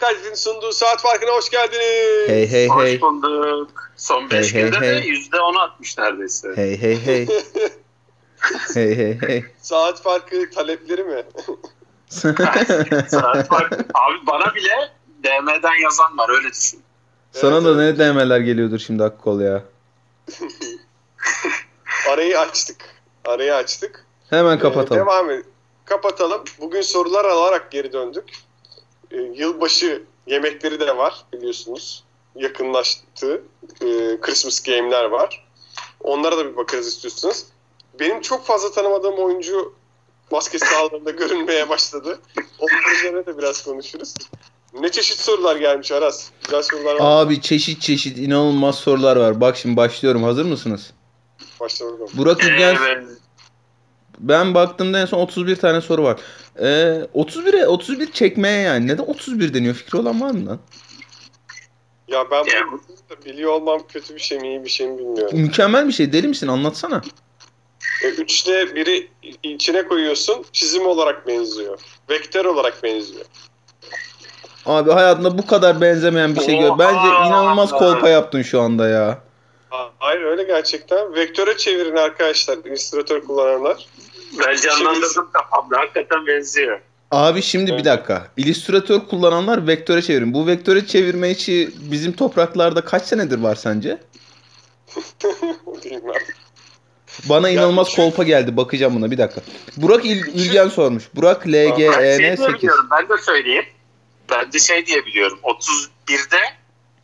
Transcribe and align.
Kalit'in 0.00 0.34
sunduğu 0.34 0.72
saat 0.72 1.02
farkına 1.02 1.30
hoş 1.30 1.50
geldiniz. 1.50 2.28
Hey 2.28 2.50
hey 2.50 2.68
Hoş 2.68 2.84
hey. 2.84 3.00
bulduk. 3.00 3.90
Son 3.96 4.30
5 4.30 4.54
Hey, 4.54 4.62
hey, 4.62 4.70
günde 4.70 4.80
hey. 4.86 5.02
de 5.02 5.06
%10 5.08 5.58
atmış 5.60 5.98
neredeyse. 5.98 6.48
Hey 6.54 6.80
hey 6.82 7.04
hey. 7.06 7.26
hey 8.74 8.96
hey 8.96 9.18
hey. 9.20 9.44
Saat 9.62 10.02
farkı 10.02 10.50
talepleri 10.50 11.04
mi? 11.04 11.22
Saat 12.08 13.48
farkı. 13.48 13.76
Abi 13.94 14.26
bana 14.26 14.54
bile 14.54 14.92
DM'den 15.24 15.82
yazan 15.82 16.18
var 16.18 16.28
öyle 16.30 16.48
düşün. 16.48 16.80
Sana 17.32 17.64
da 17.64 17.76
ne 17.76 17.98
demeler 17.98 18.40
geliyordur 18.40 18.78
şimdi 18.78 19.04
Akkol 19.04 19.40
ya. 19.40 19.62
Arayı 22.10 22.40
açtık. 22.40 22.76
Arayı 23.24 23.54
açtık. 23.54 24.04
Hemen 24.30 24.56
Ee, 24.56 24.60
kapatalım. 24.60 25.00
devam 25.00 25.30
edelim. 25.30 25.46
Kapatalım. 25.84 26.44
Bugün 26.60 26.80
sorular 26.82 27.24
alarak 27.24 27.70
geri 27.70 27.92
döndük. 27.92 28.24
Ee, 29.10 29.16
yılbaşı 29.16 30.02
yemekleri 30.26 30.80
de 30.80 30.96
var 30.96 31.24
biliyorsunuz. 31.32 32.04
Yakınlaştı. 32.34 33.42
Ee, 33.82 34.20
Christmas 34.20 34.60
game'ler 34.60 35.04
var. 35.04 35.46
Onlara 36.00 36.38
da 36.38 36.46
bir 36.52 36.56
bakarız 36.56 36.86
istiyorsanız. 36.86 37.46
Benim 38.00 38.20
çok 38.20 38.46
fazla 38.46 38.70
tanımadığım 38.72 39.14
oyuncu 39.14 39.74
basket 40.32 40.64
sahalarında 40.64 41.10
görünmeye 41.22 41.68
başladı. 41.68 42.20
Onun 42.58 42.94
üzerine 42.94 43.26
de 43.26 43.38
biraz 43.38 43.62
konuşuruz. 43.64 44.14
Ne 44.80 44.90
çeşit 44.90 45.18
sorular 45.18 45.56
gelmiş 45.56 45.92
Aras? 45.92 46.30
Güzel 46.44 46.62
sorular 46.62 46.94
var. 46.94 47.00
Abi 47.00 47.40
çeşit 47.40 47.82
çeşit 47.82 48.18
inanılmaz 48.18 48.74
sorular 48.74 49.16
var. 49.16 49.40
Bak 49.40 49.56
şimdi 49.56 49.76
başlıyorum. 49.76 50.22
Hazır 50.22 50.44
mısınız? 50.44 50.92
Başla 51.60 51.86
bakalım. 51.86 52.10
Burak 52.14 52.44
Ülgen 52.44 52.76
Evet. 52.86 53.08
Ben 54.18 54.54
baktığımda 54.54 54.98
en 55.00 55.06
son 55.06 55.18
31 55.18 55.56
tane 55.56 55.80
soru 55.80 56.02
var. 56.02 56.20
Ee, 56.58 56.64
31'e 57.14 57.66
31 57.66 58.12
çekmeye 58.12 58.62
yani. 58.62 58.86
Neden 58.86 59.02
31 59.02 59.54
deniyor? 59.54 59.74
Fikri 59.74 59.98
olan 59.98 60.20
var 60.20 60.30
mı 60.30 60.46
lan? 60.46 60.58
Ya 62.08 62.30
ben 62.30 62.36
Ya, 62.36 62.66
bunu 62.72 62.80
biliyor 63.24 63.52
olmam 63.52 63.80
kötü 63.88 64.14
bir 64.14 64.20
şey 64.20 64.38
mi 64.38 64.48
iyi 64.48 64.64
bir 64.64 64.70
şey 64.70 64.88
mi 64.88 64.98
bilmiyorum. 64.98 65.38
Mükemmel 65.38 65.88
bir 65.88 65.92
şey. 65.92 66.12
Deli 66.12 66.28
misin? 66.28 66.48
Anlatsana. 66.48 67.02
E, 68.04 68.08
üçte 68.08 68.74
biri 68.74 69.08
içine 69.42 69.88
koyuyorsun 69.88 70.44
çizim 70.52 70.86
olarak 70.86 71.26
benziyor. 71.26 71.80
Vektör 72.10 72.44
olarak 72.44 72.82
benziyor. 72.82 73.24
Abi 74.66 74.90
hayatında 74.90 75.38
bu 75.38 75.46
kadar 75.46 75.80
benzemeyen 75.80 76.36
bir 76.36 76.40
şey 76.40 76.58
gör. 76.58 76.68
Oha! 76.68 76.78
Bence 76.78 77.28
inanılmaz 77.28 77.70
kolpa 77.70 78.08
yaptın 78.08 78.42
şu 78.42 78.60
anda 78.60 78.88
ya. 78.88 79.25
Ha- 79.76 79.92
Hayır 79.98 80.22
öyle 80.22 80.42
gerçekten. 80.42 81.14
Vektöre 81.14 81.56
çevirin 81.56 81.96
arkadaşlar 81.96 82.58
illüstratör 82.64 83.24
kullananlar. 83.24 83.86
ben 84.46 84.56
canlandırdım 84.56 85.30
kafamda. 85.32 85.78
Hakikaten 85.78 86.26
benziyor. 86.26 86.80
Abi 87.10 87.42
şimdi 87.42 87.70
Evet. 87.70 87.80
bir 87.80 87.84
dakika. 87.84 88.28
İllüstratör 88.36 89.00
kullananlar 89.00 89.66
vektöre 89.66 90.02
çevirin. 90.02 90.34
Bu 90.34 90.46
vektöre 90.46 90.86
çevirme 90.86 91.30
işi 91.30 91.70
bizim 91.78 92.12
topraklarda 92.12 92.80
kaç 92.80 93.02
senedir 93.02 93.38
var 93.38 93.54
sence? 93.54 93.98
Bilmem. 95.84 96.22
Bana 97.28 97.50
inanılmaz 97.50 97.88
şu- 97.88 97.96
kolpa 97.96 98.22
geldi. 98.22 98.56
Bakacağım 98.56 98.94
buna 98.96 99.10
bir 99.10 99.18
dakika. 99.18 99.40
Burak 99.76 100.04
İl- 100.04 100.40
Ülgen 100.46 100.68
sormuş. 100.68 101.04
Burak 101.14 101.46
Ben 101.46 101.50
şey 101.52 101.70
LGEN 101.70 102.18
diye 102.18 102.36
8. 102.36 102.54
biliyorum. 102.54 102.86
Ben 102.90 103.08
de 103.08 103.22
söyleyeyim. 103.22 103.64
Ben 104.30 104.52
de 104.52 104.58
şey 104.58 104.86
diye 104.86 105.06
biliyorum. 105.06 105.38
31'de 105.42 106.38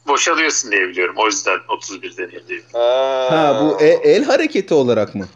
boşalıyorsun 0.06 0.70
diye 0.70 0.88
biliyorum. 0.88 1.14
O 1.18 1.26
yüzden 1.26 1.58
31 1.68 2.16
deniyor 2.16 2.42
diye. 2.48 2.60
Ha, 2.72 3.28
Ha 3.30 3.60
bu 3.62 3.80
e- 3.84 3.86
el 4.12 4.24
hareketi 4.24 4.74
olarak 4.74 5.14
mı? 5.14 5.28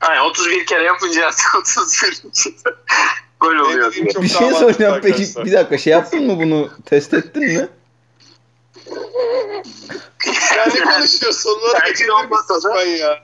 Aynen 0.00 0.20
31 0.20 0.66
kere 0.66 0.82
yapınca 0.82 1.26
artık 1.26 1.46
31. 1.60 2.22
Gol 3.40 3.54
oluyor 3.56 3.92
Bir 3.94 4.28
şey 4.28 4.50
soracağım 4.50 5.00
peki. 5.02 5.24
Bir 5.44 5.52
dakika 5.52 5.78
şey 5.78 5.90
yaptın 5.92 6.26
mı 6.26 6.38
bunu? 6.42 6.68
Test 6.86 7.14
ettin 7.14 7.42
mi? 7.42 7.68
Ya 10.56 10.66
ne 10.74 10.80
konuşuyor 10.80 11.32
sonuna 11.32 11.72
Belki 11.82 12.12
olmasa 12.12 12.62
da- 12.62 12.82
ya? 12.82 13.22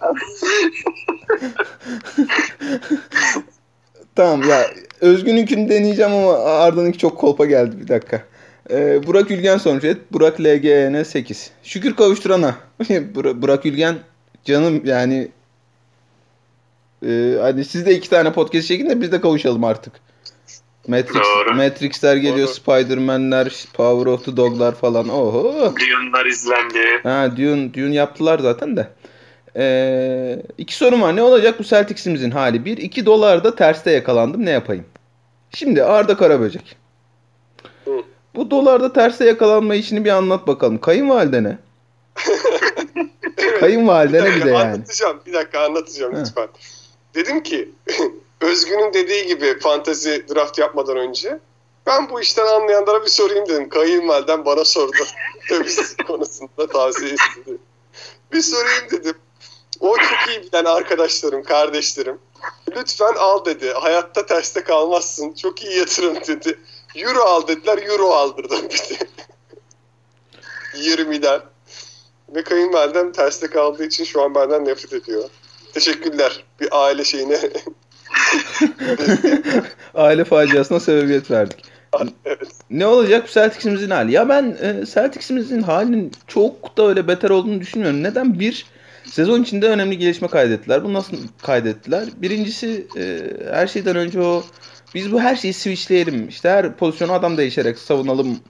Tamam 4.16 4.48
ya 4.48 4.70
Özgün'ünkünü 5.00 5.68
deneyeceğim 5.68 6.12
ama 6.12 6.38
Arda'nınki 6.38 6.98
çok 6.98 7.18
kolpa 7.18 7.44
geldi 7.46 7.80
bir 7.80 7.88
dakika. 7.88 8.22
Ee, 8.70 9.06
Burak 9.06 9.30
Ülgen 9.30 9.58
sormuş. 9.58 9.84
Evet, 9.84 10.12
Burak 10.12 10.40
LGN 10.40 11.02
8. 11.02 11.50
Şükür 11.62 11.96
kavuşturana. 11.96 12.54
Bur- 12.82 13.42
Burak 13.42 13.66
Ülgen 13.66 13.96
canım 14.44 14.82
yani 14.84 15.28
e, 17.06 17.36
hadi 17.40 17.64
siz 17.64 17.86
de 17.86 17.94
iki 17.94 18.10
tane 18.10 18.32
podcast 18.32 18.68
çekin 18.68 18.90
de 18.90 19.00
biz 19.00 19.12
de 19.12 19.20
kavuşalım 19.20 19.64
artık. 19.64 19.92
Matrix, 20.88 21.14
Doğru. 21.14 21.54
Matrix'ler 21.54 22.16
geliyor, 22.16 22.46
Doğru. 22.48 22.54
Spider-Man'ler, 22.54 23.64
Power 23.74 24.06
of 24.12 24.24
the 24.24 24.36
Dog'lar 24.36 24.74
falan. 24.74 25.08
Oho. 25.08 25.74
Dune'lar 25.80 26.26
izlendi. 26.26 27.00
Ha 27.02 27.36
Dune, 27.36 27.74
Dune 27.74 27.94
yaptılar 27.94 28.38
zaten 28.38 28.76
de. 28.76 28.88
Ee, 29.56 30.42
iki 30.58 30.76
sorum 30.76 31.02
var. 31.02 31.16
Ne 31.16 31.22
olacak 31.22 31.58
bu 31.58 31.64
Celtics'imizin 31.64 32.30
hali? 32.30 32.64
Bir, 32.64 32.76
iki 32.76 33.06
dolarda 33.06 33.54
terste 33.56 33.90
yakalandım. 33.90 34.44
Ne 34.46 34.50
yapayım? 34.50 34.84
Şimdi 35.50 35.84
Arda 35.84 36.16
Karaböcek. 36.16 36.76
Bu 38.36 38.50
dolarda 38.50 38.92
terste 38.92 39.24
yakalanma 39.24 39.74
işini 39.74 40.04
bir 40.04 40.10
anlat 40.10 40.46
bakalım. 40.46 40.80
Kayınvalidene. 40.80 41.58
Kayınvalidene 43.60 44.34
bir 44.34 44.44
de 44.44 44.50
yani. 44.50 44.72
Anlatacağım. 44.72 45.20
Bir 45.26 45.32
dakika 45.32 45.60
anlatacağım 45.60 46.14
Hı. 46.14 46.20
lütfen. 46.20 46.48
Dedim 47.14 47.42
ki 47.42 47.68
Özgün'ün 48.40 48.94
dediği 48.94 49.26
gibi 49.26 49.58
fantezi 49.58 50.26
draft 50.34 50.58
yapmadan 50.58 50.96
önce 50.96 51.38
ben 51.86 52.10
bu 52.10 52.20
işten 52.20 52.46
anlayanlara 52.46 53.02
bir 53.02 53.10
sorayım 53.10 53.48
dedim. 53.48 53.68
Kayınvaliden 53.68 54.44
bana 54.44 54.64
sordu. 54.64 54.96
Döviz 55.50 55.96
konusunda 56.06 56.66
tavsiye 56.66 57.10
istedi. 57.10 57.58
Bir 58.32 58.40
sorayım 58.40 58.90
dedim. 58.90 59.14
O 59.80 59.96
çok 59.96 60.28
iyi 60.28 60.42
bilen 60.42 60.64
arkadaşlarım, 60.64 61.42
kardeşlerim. 61.42 62.18
Lütfen 62.76 63.14
al 63.18 63.44
dedi. 63.44 63.72
Hayatta 63.72 64.26
terste 64.26 64.64
kalmazsın. 64.64 65.32
Çok 65.32 65.62
iyi 65.64 65.78
yatırım 65.78 66.16
dedi. 66.26 66.58
Euro 66.96 67.20
al 67.20 67.48
dediler. 67.48 67.78
Euro 67.88 68.10
aldırdım 68.10 68.68
bir 68.70 68.78
de. 68.78 69.06
20'den. 70.74 71.40
Ve 72.34 72.44
kayınvalidem 72.44 73.12
terste 73.12 73.46
kaldığı 73.46 73.84
için 73.84 74.04
şu 74.04 74.22
an 74.22 74.34
benden 74.34 74.64
nefret 74.64 74.92
ediyor. 74.92 75.24
Teşekkürler. 75.74 76.44
Bir 76.60 76.68
aile 76.72 77.04
şeyine. 77.04 77.38
Aile 79.94 80.24
faciasına 80.24 80.80
sebebiyet 80.80 81.30
verdik. 81.30 81.64
evet. 82.24 82.48
Ne 82.70 82.86
olacak 82.86 83.24
bu 83.28 83.32
Celtics'imizin 83.32 83.90
hali? 83.90 84.12
Ya 84.12 84.28
ben 84.28 84.56
e, 84.60 84.86
Celtics'imizin 84.86 85.62
halinin 85.62 86.12
çok 86.26 86.76
da 86.76 86.88
öyle 86.88 87.08
beter 87.08 87.30
olduğunu 87.30 87.60
düşünmüyorum. 87.60 88.02
Neden? 88.02 88.40
Bir, 88.40 88.66
sezon 89.04 89.42
içinde 89.42 89.68
önemli 89.68 89.98
gelişme 89.98 90.28
kaydettiler. 90.28 90.84
Bu 90.84 90.92
nasıl 90.92 91.16
kaydettiler? 91.42 92.04
Birincisi 92.16 92.86
e, 92.96 93.20
her 93.50 93.66
şeyden 93.66 93.96
önce 93.96 94.20
o 94.20 94.44
biz 94.96 95.12
bu 95.12 95.20
her 95.20 95.36
şeyi 95.36 95.54
switchleyelim. 95.54 96.28
İşte 96.28 96.48
her 96.48 96.76
pozisyonu 96.76 97.12
adam 97.12 97.36
değişerek 97.36 97.78
savunalım 97.78 98.40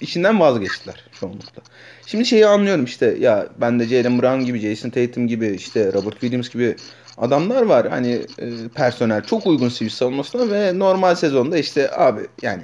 işinden 0.00 0.40
vazgeçtiler 0.40 1.04
çoğunlukla. 1.20 1.62
Şimdi 2.06 2.24
şeyi 2.24 2.46
anlıyorum 2.46 2.84
işte 2.84 3.16
ya 3.20 3.46
ben 3.60 3.80
de 3.80 3.84
Jalen 3.84 4.22
Brown 4.22 4.44
gibi, 4.44 4.58
Jason 4.58 4.90
Tatum 4.90 5.28
gibi, 5.28 5.48
işte 5.48 5.92
Robert 5.92 6.20
Williams 6.20 6.50
gibi 6.50 6.76
adamlar 7.18 7.62
var. 7.62 7.88
Hani 7.88 8.12
e, 8.38 8.46
personel 8.74 9.22
çok 9.22 9.46
uygun 9.46 9.68
switch 9.68 9.94
savunmasına 9.94 10.50
ve 10.50 10.78
normal 10.78 11.14
sezonda 11.14 11.58
işte 11.58 11.90
abi 11.96 12.20
yani 12.42 12.62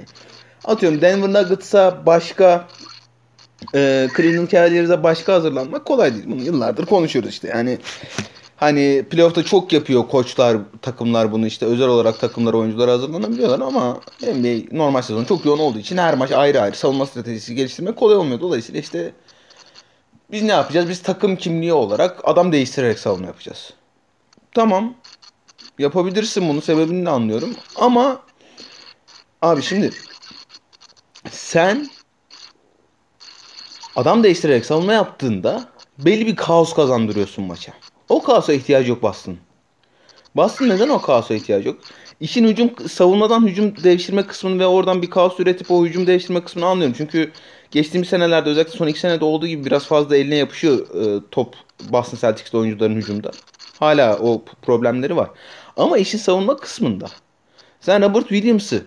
atıyorum 0.63 1.01
Denver 1.01 1.41
Nuggets'a 1.41 2.05
başka 2.05 2.67
e, 3.75 4.07
Cleveland 4.17 4.49
Cavaliers'a 4.49 5.03
başka 5.03 5.33
hazırlanmak 5.33 5.85
kolay 5.85 6.13
değil. 6.13 6.25
Bunu 6.27 6.41
yıllardır 6.41 6.85
konuşuyoruz 6.85 7.29
işte. 7.29 7.47
Yani 7.47 7.77
hani 8.63 9.05
playoff'ta 9.09 9.43
çok 9.43 9.73
yapıyor 9.73 10.07
koçlar, 10.07 10.57
takımlar 10.81 11.31
bunu 11.31 11.47
işte 11.47 11.65
özel 11.65 11.87
olarak 11.87 12.19
takımlar 12.19 12.53
oyuncular 12.53 12.89
hazırlanabiliyorlar 12.89 13.59
ama 13.59 14.01
NBA 14.21 14.77
normal 14.77 15.01
sezon 15.01 15.25
çok 15.25 15.45
yoğun 15.45 15.59
olduğu 15.59 15.79
için 15.79 15.97
her 15.97 16.13
maç 16.17 16.31
ayrı 16.31 16.61
ayrı 16.61 16.75
savunma 16.75 17.05
stratejisi 17.05 17.55
geliştirmek 17.55 17.95
kolay 17.95 18.15
olmuyor. 18.15 18.41
Dolayısıyla 18.41 18.81
işte 18.81 19.13
biz 20.31 20.43
ne 20.43 20.51
yapacağız? 20.51 20.89
Biz 20.89 21.01
takım 21.01 21.35
kimliği 21.35 21.73
olarak 21.73 22.21
adam 22.23 22.51
değiştirerek 22.51 22.99
savunma 22.99 23.27
yapacağız. 23.27 23.73
Tamam. 24.51 24.93
Yapabilirsin 25.79 26.49
bunu. 26.49 26.61
Sebebini 26.61 27.05
de 27.05 27.09
anlıyorum. 27.09 27.55
Ama 27.75 28.19
abi 29.41 29.61
şimdi 29.61 29.91
sen 31.31 31.89
adam 33.95 34.23
değiştirerek 34.23 34.65
savunma 34.65 34.93
yaptığında 34.93 35.69
belli 35.97 36.27
bir 36.27 36.35
kaos 36.35 36.73
kazandırıyorsun 36.73 37.45
maça. 37.45 37.73
O 38.09 38.23
kaosa 38.23 38.53
ihtiyacı 38.53 38.89
yok 38.89 39.03
Boston. 39.03 39.37
Boston 40.35 40.69
neden 40.69 40.89
o 40.89 41.01
kaosa 41.01 41.33
ihtiyacı 41.33 41.67
yok? 41.67 41.79
İşin 42.19 42.47
hücum 42.47 42.89
savunmadan 42.89 43.47
hücum 43.47 43.83
devşirme 43.83 44.27
kısmını 44.27 44.59
ve 44.59 44.67
oradan 44.67 45.01
bir 45.01 45.09
kaos 45.09 45.39
üretip 45.39 45.71
o 45.71 45.85
hücum 45.85 46.07
devşirme 46.07 46.43
kısmını 46.43 46.65
anlıyorum. 46.65 46.95
Çünkü 46.97 47.31
geçtiğimiz 47.71 48.09
senelerde 48.09 48.49
özellikle 48.49 48.77
son 48.77 48.87
iki 48.87 48.99
senede 48.99 49.25
olduğu 49.25 49.47
gibi 49.47 49.65
biraz 49.65 49.85
fazla 49.85 50.17
eline 50.17 50.35
yapışıyor 50.35 50.95
e, 50.95 51.21
top 51.31 51.55
Boston 51.89 52.17
Celtics'te 52.17 52.57
oyuncuların 52.57 52.95
hücumda. 52.95 53.31
Hala 53.79 54.17
o 54.17 54.43
problemleri 54.61 55.15
var. 55.15 55.29
Ama 55.77 55.97
işin 55.97 56.17
savunma 56.17 56.57
kısmında 56.57 57.05
sen 57.81 58.01
Robert 58.01 58.27
Williams'ı 58.27 58.85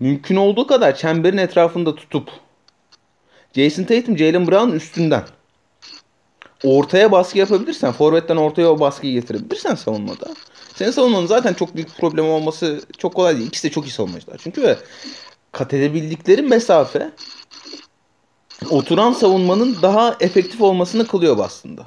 mümkün 0.00 0.36
olduğu 0.36 0.66
kadar 0.66 0.96
çemberin 0.96 1.36
etrafında 1.38 1.94
tutup 1.94 2.30
Jason 3.56 3.84
Tatum, 3.84 4.18
Jalen 4.18 4.46
Brown 4.46 4.70
üstünden 4.70 5.22
ortaya 6.64 7.12
baskı 7.12 7.38
yapabilirsen, 7.38 7.92
forvetten 7.92 8.36
ortaya 8.36 8.66
o 8.66 8.80
baskıyı 8.80 9.12
getirebilirsen 9.12 9.74
savunmada. 9.74 10.26
Senin 10.74 10.90
savunmanın 10.90 11.26
zaten 11.26 11.54
çok 11.54 11.74
büyük 11.74 11.98
problem 11.98 12.28
olması 12.28 12.80
çok 12.98 13.14
kolay 13.14 13.36
değil. 13.36 13.46
İkisi 13.46 13.68
de 13.68 13.72
çok 13.72 13.86
iyi 13.86 13.90
savunmacılar. 13.90 14.40
Çünkü 14.42 14.76
kat 15.52 15.74
edebildikleri 15.74 16.42
mesafe 16.42 17.10
oturan 18.70 19.12
savunmanın 19.12 19.76
daha 19.82 20.16
efektif 20.20 20.60
olmasını 20.60 21.06
kılıyor 21.06 21.38
aslında. 21.38 21.86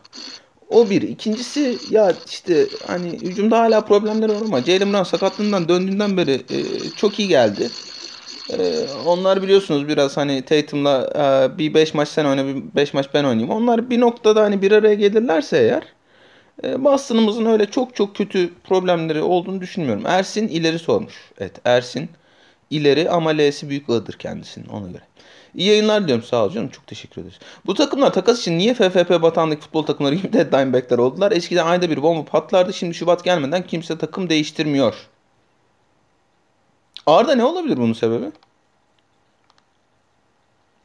O 0.69 0.89
bir. 0.89 1.01
İkincisi 1.01 1.77
ya 1.89 2.13
işte 2.29 2.67
hani 2.87 3.11
hücumda 3.11 3.59
hala 3.59 3.81
problemler 3.85 4.29
var 4.29 4.41
ama 4.45 4.61
Jalen 4.61 4.93
Brown 4.93 5.03
sakatlığından 5.03 5.69
döndüğünden 5.69 6.17
beri 6.17 6.31
e, 6.31 6.89
çok 6.95 7.19
iyi 7.19 7.27
geldi. 7.27 7.69
E, 8.53 8.87
onlar 9.05 9.41
biliyorsunuz 9.41 9.87
biraz 9.87 10.17
hani 10.17 10.41
Tatum'la 10.41 11.09
e, 11.15 11.57
bir 11.57 11.73
5 11.73 11.93
maç 11.93 12.09
sen 12.09 12.25
oyna 12.25 12.45
bir 12.47 12.63
5 12.75 12.93
maç 12.93 13.09
ben 13.13 13.23
oynayayım. 13.23 13.49
Onlar 13.49 13.89
bir 13.89 13.99
noktada 13.99 14.43
hani 14.43 14.61
bir 14.61 14.71
araya 14.71 14.95
gelirlerse 14.95 15.57
eğer 15.57 15.83
e, 16.63 16.83
Boston'ımızın 16.83 17.45
öyle 17.45 17.65
çok 17.65 17.95
çok 17.95 18.15
kötü 18.15 18.53
problemleri 18.63 19.21
olduğunu 19.21 19.61
düşünmüyorum. 19.61 20.05
Ersin 20.05 20.47
ileri 20.47 20.79
sormuş. 20.79 21.13
Evet 21.39 21.55
Ersin 21.65 22.09
ileri 22.69 23.09
ama 23.09 23.29
L'si 23.29 23.69
büyük 23.69 23.89
I'dır 23.89 24.13
kendisinin 24.13 24.67
ona 24.67 24.87
göre. 24.87 25.03
İyi 25.55 25.69
yayınlar 25.69 26.03
diliyorum 26.03 26.23
sağ 26.23 26.45
ol 26.45 26.51
canım 26.51 26.69
çok 26.69 26.87
teşekkür 26.87 27.21
ederiz. 27.21 27.39
Bu 27.65 27.73
takımlar 27.73 28.13
takas 28.13 28.39
için 28.41 28.57
niye 28.57 28.73
FFP 28.73 29.21
batağındaki 29.21 29.61
futbol 29.61 29.83
takımları 29.83 30.15
gibi 30.15 30.33
deadline 30.33 30.73
backler 30.73 30.97
oldular? 30.97 31.31
Eskiden 31.31 31.65
ayda 31.65 31.89
bir 31.89 32.01
bomba 32.01 32.25
patlardı 32.25 32.73
şimdi 32.73 32.93
Şubat 32.93 33.23
gelmeden 33.23 33.67
kimse 33.67 33.97
takım 33.97 34.29
değiştirmiyor. 34.29 34.95
Arda 37.05 37.35
ne 37.35 37.45
olabilir 37.45 37.77
bunun 37.77 37.93
sebebi? 37.93 38.25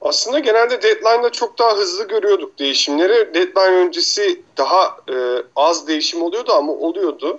Aslında 0.00 0.38
genelde 0.38 0.82
deadline'da 0.82 1.32
çok 1.32 1.58
daha 1.58 1.76
hızlı 1.76 2.08
görüyorduk 2.08 2.58
değişimleri. 2.58 3.34
Deadline 3.34 3.76
öncesi 3.76 4.43
daha 4.56 4.96
e, 5.08 5.14
az 5.56 5.88
değişim 5.88 6.22
oluyordu 6.22 6.52
ama 6.52 6.72
oluyordu. 6.72 7.38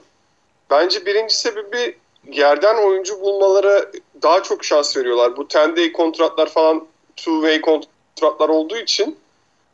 Bence 0.69 1.06
birinci 1.06 1.36
sebebi 1.36 1.98
yerden 2.31 2.88
oyuncu 2.88 3.22
bulmaları 3.22 3.92
daha 4.22 4.44
çok 4.44 4.66
şans 4.66 4.98
veriyorlar. 4.98 5.38
Bu 5.38 5.42
10 5.42 5.75
day 5.75 5.92
kontratlar 5.92 6.50
falan 6.50 6.88
two 7.16 7.42
way 7.42 7.62
kontratlar 7.62 8.50
olduğu 8.50 8.78
için 8.78 9.18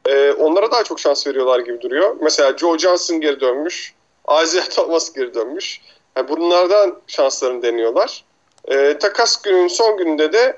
e, 0.06 0.32
onlara 0.32 0.72
daha 0.72 0.84
çok 0.84 1.00
şans 1.00 1.28
veriyorlar 1.28 1.60
gibi 1.60 1.82
duruyor. 1.82 2.16
Mesela 2.22 2.58
Joe 2.58 2.78
Johnson 2.78 3.22
geri 3.22 3.40
dönmüş. 3.40 3.94
Isaiah 4.44 4.66
Thomas 4.66 5.14
geri 5.14 5.34
dönmüş. 5.34 5.82
Yani 6.16 6.30
bunlardan 6.30 7.00
şanslarını 7.08 7.62
deniyorlar. 7.62 8.24
E, 8.68 8.98
takas 8.98 9.42
günün 9.42 9.68
son 9.68 9.98
gününde 9.98 10.34
de 10.34 10.58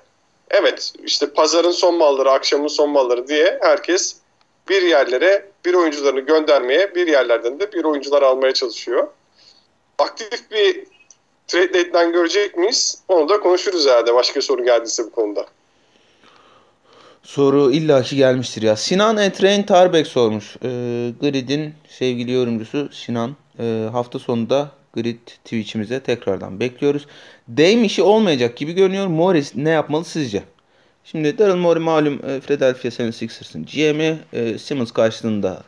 evet 0.51 0.93
işte 1.03 1.29
pazarın 1.29 1.71
son 1.71 1.97
malları, 1.97 2.31
akşamın 2.31 2.67
son 2.67 2.89
malları 2.89 3.27
diye 3.27 3.59
herkes 3.61 4.15
bir 4.69 4.81
yerlere 4.81 5.45
bir 5.65 5.73
oyuncularını 5.73 6.19
göndermeye, 6.19 6.95
bir 6.95 7.07
yerlerden 7.07 7.59
de 7.59 7.71
bir 7.71 7.83
oyuncular 7.83 8.21
almaya 8.21 8.53
çalışıyor. 8.53 9.07
Aktif 9.97 10.51
bir 10.51 10.85
trade 11.47 11.73
deadline 11.73 12.11
görecek 12.11 12.57
miyiz? 12.57 13.01
Onu 13.07 13.29
da 13.29 13.39
konuşuruz 13.39 13.87
herhalde 13.87 14.13
başka 14.13 14.41
soru 14.41 14.65
geldiyse 14.65 15.03
bu 15.03 15.11
konuda. 15.11 15.45
Soru 17.23 17.71
illaki 17.71 18.15
gelmiştir 18.15 18.61
ya. 18.61 18.75
Sinan 18.75 19.17
Etrein 19.17 19.63
Tarbek 19.63 20.07
sormuş. 20.07 20.55
E, 20.55 20.69
Grid'in 21.21 21.73
sevgili 21.89 22.31
yorumcusu 22.31 22.89
Sinan. 22.93 23.35
E, 23.59 23.87
hafta 23.91 24.19
sonunda 24.19 24.71
Grid 24.93 25.27
Twitch'imize 25.27 25.99
tekrardan 25.99 26.59
bekliyoruz. 26.59 27.07
Dame 27.49 27.81
işi 27.85 28.03
olmayacak 28.03 28.57
gibi 28.57 28.73
görünüyor. 28.73 29.07
Morris 29.07 29.55
ne 29.55 29.69
yapmalı 29.69 30.05
sizce? 30.05 30.43
Şimdi 31.03 31.37
Daryl 31.37 31.55
Morey 31.55 31.83
malum 31.83 32.19
e, 32.27 32.39
Philadelphia 32.39 32.89
76ers'ın 32.89 33.65
GM'i 33.65 34.17
e, 34.33 34.57
Simmons 34.57 34.91
karşılığında 34.91 35.63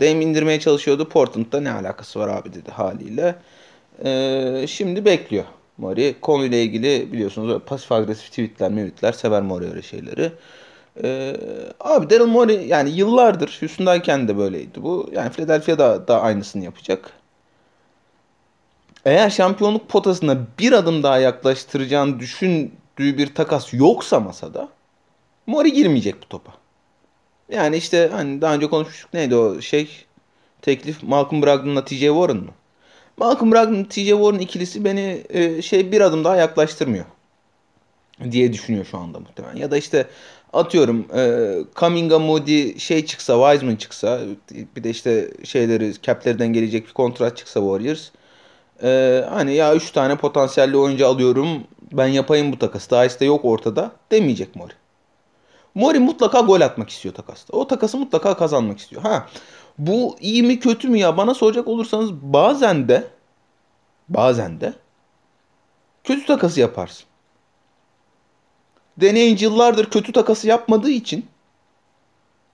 Dame 0.00 0.24
indirmeye 0.24 0.60
çalışıyordu. 0.60 1.08
Portland'da 1.08 1.60
ne 1.60 1.70
alakası 1.70 2.18
var 2.18 2.28
abi 2.28 2.52
dedi 2.52 2.70
haliyle. 2.70 3.34
E, 4.04 4.64
şimdi 4.68 5.04
bekliyor 5.04 5.44
Morey. 5.78 6.20
Konuyla 6.20 6.58
ilgili 6.58 7.12
biliyorsunuz 7.12 7.62
pasif 7.66 7.92
agresif 7.92 8.30
tweetler, 8.30 8.70
mevitler 8.70 9.12
sever 9.12 9.42
Morey 9.42 9.68
öyle 9.68 9.82
şeyleri. 9.82 10.32
Ee, 11.04 11.36
abi 11.80 12.10
Daryl 12.10 12.26
Morey 12.26 12.66
yani 12.66 12.90
yıllardır 12.90 13.56
Houston'dayken 13.60 14.28
de 14.28 14.38
böyleydi 14.38 14.82
bu. 14.82 15.10
Yani 15.12 15.30
Philadelphia'da 15.30 16.08
da 16.08 16.22
aynısını 16.22 16.64
yapacak. 16.64 17.12
Eğer 19.04 19.30
şampiyonluk 19.30 19.88
potasına 19.88 20.38
bir 20.58 20.72
adım 20.72 21.02
daha 21.02 21.18
yaklaştıracağını 21.18 22.20
düşündüğü 22.20 23.18
bir 23.18 23.34
takas 23.34 23.74
yoksa 23.74 24.20
masada 24.20 24.68
Mori 25.46 25.72
girmeyecek 25.72 26.22
bu 26.22 26.28
topa. 26.28 26.52
Yani 27.52 27.76
işte 27.76 28.10
hani 28.12 28.40
daha 28.40 28.54
önce 28.54 28.70
konuşmuştuk 28.70 29.14
neydi 29.14 29.36
o 29.36 29.60
şey 29.60 29.90
teklif 30.62 31.02
Malcolm 31.02 31.42
Brogdon'la 31.42 31.84
TJ 31.84 32.00
Warren 32.00 32.36
mı? 32.36 32.50
Malcolm 33.16 33.52
Brogdon 33.52 33.84
TJ 33.84 34.08
Warren 34.08 34.38
ikilisi 34.38 34.84
beni 34.84 35.22
e, 35.28 35.62
şey 35.62 35.92
bir 35.92 36.00
adım 36.00 36.24
daha 36.24 36.36
yaklaştırmıyor 36.36 37.04
diye 38.30 38.52
düşünüyor 38.52 38.84
şu 38.84 38.98
anda 38.98 39.20
muhtemelen. 39.20 39.56
Ya 39.56 39.70
da 39.70 39.76
işte 39.76 40.06
atıyorum 40.52 41.06
e, 41.16 41.54
Kaminga 41.74 42.18
Moody 42.18 42.78
şey 42.78 43.06
çıksa 43.06 43.34
Wiseman 43.34 43.76
çıksa 43.76 44.20
bir 44.76 44.84
de 44.84 44.90
işte 44.90 45.30
şeyleri 45.44 45.92
cap'lerden 46.02 46.52
gelecek 46.52 46.86
bir 46.86 46.92
kontrat 46.92 47.36
çıksa 47.36 47.60
Warriors 47.60 48.10
e, 48.82 49.24
hani 49.30 49.54
ya 49.54 49.74
3 49.74 49.90
tane 49.90 50.16
potansiyelli 50.16 50.76
oyuncu 50.76 51.06
alıyorum 51.06 51.64
ben 51.92 52.06
yapayım 52.06 52.52
bu 52.52 52.58
takası 52.58 52.90
daha 52.90 53.04
işte 53.04 53.24
yok 53.24 53.44
ortada 53.44 53.92
demeyecek 54.10 54.56
Mori. 54.56 54.72
Mori 55.74 55.98
mutlaka 55.98 56.40
gol 56.40 56.60
atmak 56.60 56.90
istiyor 56.90 57.14
takasta. 57.14 57.56
O 57.56 57.66
takası 57.66 57.98
mutlaka 57.98 58.36
kazanmak 58.36 58.78
istiyor. 58.78 59.02
Ha 59.02 59.26
bu 59.78 60.16
iyi 60.20 60.42
mi 60.42 60.60
kötü 60.60 60.88
mü 60.88 60.98
ya 60.98 61.16
bana 61.16 61.34
soracak 61.34 61.68
olursanız 61.68 62.12
bazen 62.12 62.88
de 62.88 63.04
bazen 64.08 64.60
de 64.60 64.72
kötü 66.04 66.26
takası 66.26 66.60
yaparsın. 66.60 67.04
Deneyin 68.96 69.36
yıllardır 69.36 69.90
kötü 69.90 70.12
takası 70.12 70.48
yapmadığı 70.48 70.90
için 70.90 71.26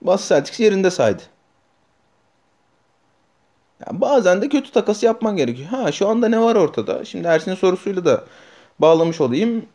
Boston 0.01 0.35
Celtics 0.35 0.59
yerinde 0.59 0.91
saydı. 0.91 1.23
Yani 3.85 4.01
bazen 4.01 4.41
de 4.41 4.49
kötü 4.49 4.71
takası 4.71 5.05
yapman 5.05 5.37
gerekiyor. 5.37 5.69
Ha 5.69 5.91
şu 5.91 6.07
anda 6.09 6.29
ne 6.29 6.41
var 6.41 6.55
ortada? 6.55 7.05
Şimdi 7.05 7.27
Ersin'in 7.27 7.55
sorusuyla 7.55 8.05
da 8.05 8.25
bağlamış 8.79 9.21
olayım. 9.21 9.65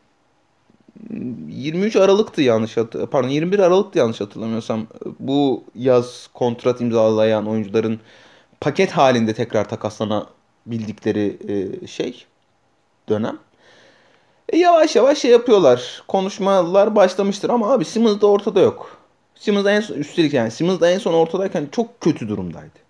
23 1.48 1.96
Aralık'tı 1.96 2.42
yanlış 2.42 2.76
hatır 2.76 3.06
pardon 3.06 3.28
21 3.28 3.58
Aralık'tı 3.58 3.98
yanlış 3.98 4.20
hatırlamıyorsam 4.20 4.86
bu 5.20 5.64
yaz 5.74 6.28
kontrat 6.34 6.80
imzalayan 6.80 7.46
oyuncuların 7.46 8.00
paket 8.60 8.90
halinde 8.90 9.34
tekrar 9.34 9.68
takaslanabildikleri 9.68 11.38
şey 11.88 12.24
dönem. 13.08 13.38
E 14.48 14.58
yavaş 14.58 14.96
yavaş 14.96 15.18
şey 15.18 15.30
yapıyorlar. 15.30 16.02
Konuşmalar 16.08 16.96
başlamıştır 16.96 17.50
ama 17.50 17.72
abi 17.72 17.84
Simmons 17.84 18.20
da 18.20 18.26
ortada 18.26 18.60
yok. 18.60 18.98
Simmons 19.34 19.66
en 19.66 19.80
son, 19.80 19.94
üstelik 19.94 20.34
yani 20.34 20.50
Simmons 20.50 20.80
da 20.80 20.90
en 20.90 20.98
son 20.98 21.14
ortadayken 21.14 21.68
çok 21.72 22.00
kötü 22.00 22.28
durumdaydı. 22.28 22.81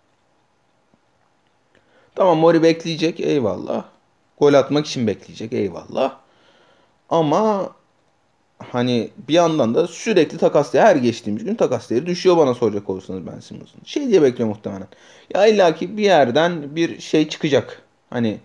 Tamam 2.14 2.38
Mori 2.38 2.62
bekleyecek 2.62 3.20
eyvallah. 3.20 3.84
Gol 4.38 4.54
atmak 4.54 4.86
için 4.86 5.06
bekleyecek 5.06 5.52
eyvallah. 5.52 6.16
Ama 7.10 7.72
hani 8.58 9.10
bir 9.28 9.34
yandan 9.34 9.74
da 9.74 9.86
sürekli 9.86 10.38
takas 10.38 10.74
her 10.74 10.96
geçtiğimiz 10.96 11.44
gün 11.44 11.54
takas 11.54 11.90
değeri 11.90 12.06
düşüyor 12.06 12.36
bana 12.36 12.54
soracak 12.54 12.90
olursanız 12.90 13.26
ben 13.26 13.40
Simmons'ın. 13.40 13.80
Şey 13.84 14.08
diye 14.08 14.22
bekliyor 14.22 14.48
muhtemelen. 14.48 14.88
Ya 15.34 15.46
illaki 15.46 15.96
bir 15.96 16.02
yerden 16.02 16.76
bir 16.76 17.00
şey 17.00 17.28
çıkacak. 17.28 17.82
Hani 18.10 18.38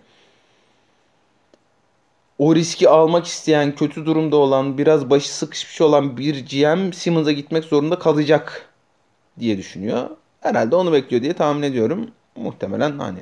o 2.38 2.54
riski 2.54 2.88
almak 2.88 3.26
isteyen, 3.26 3.74
kötü 3.74 4.06
durumda 4.06 4.36
olan, 4.36 4.78
biraz 4.78 5.10
başı 5.10 5.34
sıkışmış 5.34 5.80
olan 5.80 6.16
bir 6.16 6.46
GM 6.46 6.92
Simmons'a 6.92 7.32
gitmek 7.32 7.64
zorunda 7.64 7.98
kalacak 7.98 8.68
diye 9.40 9.58
düşünüyor. 9.58 10.10
Herhalde 10.40 10.76
onu 10.76 10.92
bekliyor 10.92 11.22
diye 11.22 11.32
tahmin 11.32 11.62
ediyorum. 11.62 12.10
Muhtemelen 12.36 12.98
hani 12.98 13.20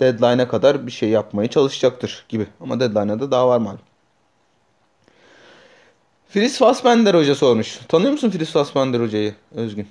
deadline'a 0.00 0.48
kadar 0.48 0.86
bir 0.86 0.92
şey 0.92 1.08
yapmaya 1.08 1.50
çalışacaktır 1.50 2.24
gibi. 2.28 2.46
Ama 2.60 2.80
deadline'a 2.80 3.20
da 3.20 3.30
daha 3.30 3.48
var 3.48 3.58
malum. 3.58 3.80
Fritz 6.28 6.58
Fassbender 6.58 7.14
hoca 7.14 7.34
sormuş. 7.34 7.78
Tanıyor 7.88 8.12
musun 8.12 8.30
Fritz 8.30 8.50
Fassbender 8.50 9.00
hocayı 9.00 9.34
Özgün? 9.54 9.88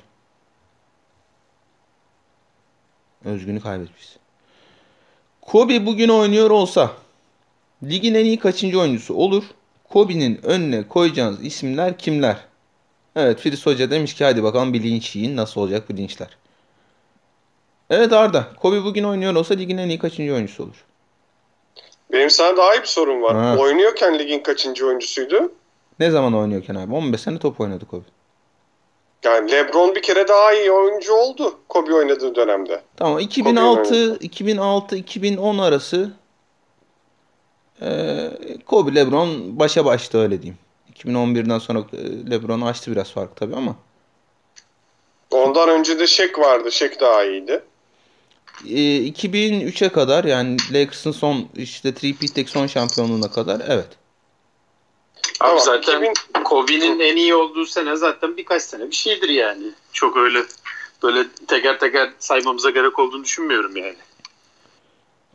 Özgün'ü 3.25 3.59
kaybetmiş. 3.59 4.09
Kobe 5.41 5.85
bugün 5.85 6.09
oynuyor 6.09 6.49
olsa 6.49 6.91
ligin 7.83 8.13
en 8.13 8.25
iyi 8.25 8.39
kaçıncı 8.39 8.79
oyuncusu 8.79 9.13
olur? 9.13 9.43
Kobe'nin 9.89 10.39
önüne 10.43 10.87
koyacağınız 10.87 11.45
isimler 11.45 11.97
kimler? 11.97 12.37
Evet 13.15 13.39
Fritz 13.39 13.65
Hoca 13.65 13.91
demiş 13.91 14.13
ki 14.13 14.23
hadi 14.23 14.43
bakalım 14.43 14.73
bir 14.73 14.83
yiyin. 14.83 15.37
Nasıl 15.37 15.61
olacak 15.61 15.89
bu 15.89 15.97
linçler? 15.97 16.37
Evet 17.89 18.13
Arda. 18.13 18.47
Kobe 18.61 18.83
bugün 18.83 19.03
oynuyor 19.03 19.35
olsa 19.35 19.53
ligin 19.53 19.77
en 19.77 19.89
iyi 19.89 19.99
kaçıncı 19.99 20.33
oyuncusu 20.33 20.63
olur? 20.63 20.85
Benim 22.11 22.29
sana 22.29 22.57
daha 22.57 22.75
iyi 22.75 22.81
bir 22.81 22.87
sorum 22.87 23.21
var. 23.21 23.35
Ha. 23.35 23.55
Oynuyorken 23.59 24.19
ligin 24.19 24.39
kaçıncı 24.39 24.87
oyuncusuydu? 24.87 25.51
Ne 25.99 26.11
zaman 26.11 26.33
oynuyorken 26.33 26.75
abi? 26.75 26.93
15 26.93 27.21
sene 27.21 27.39
top 27.39 27.61
oynadı 27.61 27.85
Kobe. 27.85 28.03
Yani 29.23 29.51
LeBron 29.51 29.95
bir 29.95 30.01
kere 30.01 30.27
daha 30.27 30.53
iyi 30.53 30.71
oyuncu 30.71 31.13
oldu 31.13 31.59
Kobe 31.69 31.93
oynadığı 31.93 32.35
dönemde. 32.35 32.81
Tamam 32.97 33.19
2006 33.19 34.17
2006 34.19 34.95
2010 34.95 35.57
arası 35.57 36.11
e, 37.81 38.29
Kobe 38.65 38.95
LeBron 38.95 39.59
başa 39.59 39.85
başta 39.85 40.17
öyle 40.17 40.41
diyeyim. 40.41 40.57
2011'den 40.95 41.59
sonra 41.59 41.79
e, 41.79 42.31
LeBron 42.31 42.61
açtı 42.61 42.91
biraz 42.91 43.11
fark 43.11 43.35
tabii 43.35 43.55
ama 43.55 43.75
Ondan 45.31 45.69
önce 45.69 45.99
de 45.99 46.07
Shaq 46.07 46.41
vardı. 46.41 46.71
Shaq 46.71 46.99
daha 46.99 47.23
iyiydi. 47.23 47.63
E, 48.65 49.07
2003'e 49.07 49.89
kadar 49.89 50.23
yani 50.23 50.57
Lakers'ın 50.71 51.11
son 51.11 51.47
işte 51.55 51.89
three-peat'teki 51.89 52.51
son 52.51 52.67
şampiyonluğuna 52.67 53.31
kadar 53.31 53.61
evet. 53.67 53.89
Abi 55.39 55.51
Ama 55.51 55.59
zaten 55.59 56.01
2000 56.01 56.43
Kobe'nin 56.43 56.99
en 56.99 57.15
iyi 57.15 57.35
olduğu 57.35 57.65
sene 57.65 57.95
zaten 57.95 58.37
birkaç 58.37 58.61
sene 58.61 58.87
bir 58.87 58.95
şeydir 58.95 59.29
yani. 59.29 59.63
Çok 59.93 60.17
öyle 60.17 60.39
böyle 61.03 61.27
teker 61.47 61.79
teker 61.79 62.09
saymamıza 62.19 62.69
gerek 62.69 62.99
olduğunu 62.99 63.23
düşünmüyorum 63.23 63.77
yani. 63.77 63.95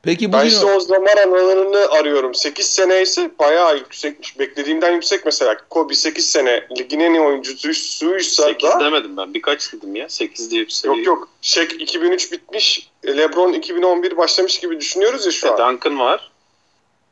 Peki 0.03 0.33
Ben 0.33 0.39
bugün 0.41 0.49
işte 0.51 0.67
o 0.67 0.81
zaman 0.81 1.07
aralarını 1.07 1.91
arıyorum. 1.99 2.35
8 2.35 2.67
sene 2.67 3.03
ise 3.03 3.31
bayağı 3.39 3.77
yüksekmiş. 3.79 4.39
Beklediğimden 4.39 4.93
yüksek 4.93 5.25
mesela. 5.25 5.57
Kobe 5.71 5.95
8 5.95 6.29
sene 6.29 6.67
ligin 6.79 7.01
en 7.01 7.15
iyi 7.15 7.21
oyuncusuysa 7.21 8.43
8 8.43 8.71
da 8.71 8.81
demedim 8.81 9.17
ben. 9.17 9.35
Birkaç 9.35 9.73
dedim 9.73 9.97
ya. 9.97 10.09
8 10.09 10.51
diye 10.51 10.63
bir 10.63 10.71
sayı. 10.71 10.97
yok 10.97 11.07
yok. 11.07 11.29
Shaq 11.43 11.69
2003 11.79 12.33
bitmiş. 12.33 12.91
LeBron 13.07 13.53
2011 13.53 14.17
başlamış 14.17 14.61
gibi 14.61 14.81
düşünüyoruz 14.81 15.27
ya 15.27 15.33
şu 15.33 15.47
E, 15.47 15.51
an. 15.51 15.73
Duncan 15.75 15.99
var. 15.99 16.31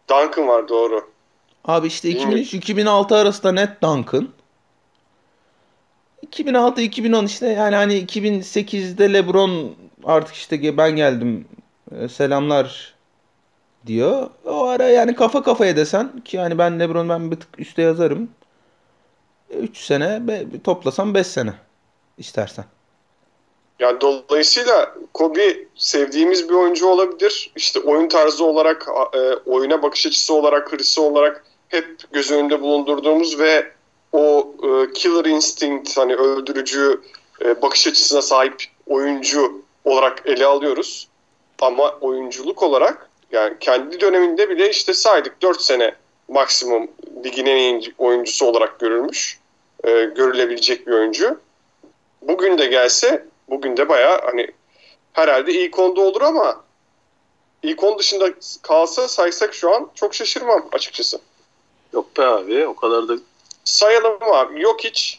Duncan 0.08 0.48
var 0.48 0.68
doğru. 0.68 1.10
Abi 1.64 1.86
işte 1.86 2.08
Bilmiyorum. 2.08 2.38
2003-2006 2.38 3.16
arasında 3.16 3.52
net 3.52 3.82
Duncan. 3.82 4.28
2006-2010 6.32 7.26
işte 7.26 7.46
yani 7.46 7.76
hani 7.76 7.94
2008'de 8.04 9.12
LeBron 9.12 9.74
artık 10.04 10.34
işte 10.34 10.76
ben 10.76 10.96
geldim 10.96 11.44
selamlar 12.10 12.94
diyor. 13.86 14.30
O 14.44 14.66
ara 14.66 14.88
yani 14.88 15.14
kafa 15.14 15.42
kafaya 15.42 15.76
desen 15.76 16.20
ki 16.24 16.36
yani 16.36 16.58
ben 16.58 16.80
LeBron 16.80 17.08
ben 17.08 17.30
bir 17.30 17.36
tık 17.36 17.60
üste 17.60 17.82
yazarım. 17.82 18.30
3 19.50 19.78
sene 19.78 20.28
be, 20.28 20.44
toplasam 20.64 21.14
5 21.14 21.26
sene 21.26 21.54
istersen. 22.18 22.64
Yani 23.78 24.00
dolayısıyla 24.00 24.94
Kobe 25.14 25.56
sevdiğimiz 25.74 26.48
bir 26.48 26.54
oyuncu 26.54 26.86
olabilir. 26.86 27.52
İşte 27.56 27.80
oyun 27.80 28.08
tarzı 28.08 28.44
olarak, 28.44 28.88
e, 29.14 29.18
oyuna 29.50 29.82
bakış 29.82 30.06
açısı 30.06 30.34
olarak, 30.34 30.72
hırsı 30.72 31.02
olarak 31.02 31.44
hep 31.68 32.12
göz 32.12 32.30
önünde 32.30 32.60
bulundurduğumuz 32.60 33.38
ve 33.38 33.72
o 34.12 34.52
e, 34.62 34.92
killer 34.92 35.24
instinct 35.24 35.98
hani 35.98 36.14
öldürücü 36.14 37.00
e, 37.44 37.62
bakış 37.62 37.86
açısına 37.86 38.22
sahip 38.22 38.64
oyuncu 38.86 39.62
olarak 39.84 40.22
ele 40.26 40.46
alıyoruz. 40.46 41.08
Ama 41.60 41.90
oyunculuk 42.00 42.62
olarak 42.62 43.10
yani 43.32 43.56
kendi 43.60 44.00
döneminde 44.00 44.50
bile 44.50 44.70
işte 44.70 44.94
saydık 44.94 45.42
4 45.42 45.60
sene 45.60 45.94
maksimum 46.28 46.90
ligin 47.24 47.46
en 47.46 47.56
iyi 47.56 47.94
oyuncusu 47.98 48.46
olarak 48.46 48.80
görülmüş. 48.80 49.38
e, 49.84 49.90
görülebilecek 50.04 50.86
bir 50.86 50.92
oyuncu. 50.92 51.40
Bugün 52.22 52.58
de 52.58 52.66
gelse 52.66 53.24
bugün 53.48 53.76
de 53.76 53.88
bayağı 53.88 54.20
hani 54.24 54.46
herhalde 55.12 55.52
ilk 55.52 55.78
onda 55.78 56.00
olur 56.00 56.22
ama 56.22 56.64
ilk 57.62 57.84
on 57.84 57.98
dışında 57.98 58.30
kalsa 58.62 59.08
saysak 59.08 59.54
şu 59.54 59.74
an 59.74 59.90
çok 59.94 60.14
şaşırmam 60.14 60.68
açıkçası. 60.72 61.20
Yok 61.92 62.16
be 62.16 62.22
abi. 62.22 62.66
O 62.66 62.76
kadar 62.76 63.08
da 63.08 63.16
Sayalım 63.64 64.22
abi. 64.22 64.62
Jokic, 64.62 65.18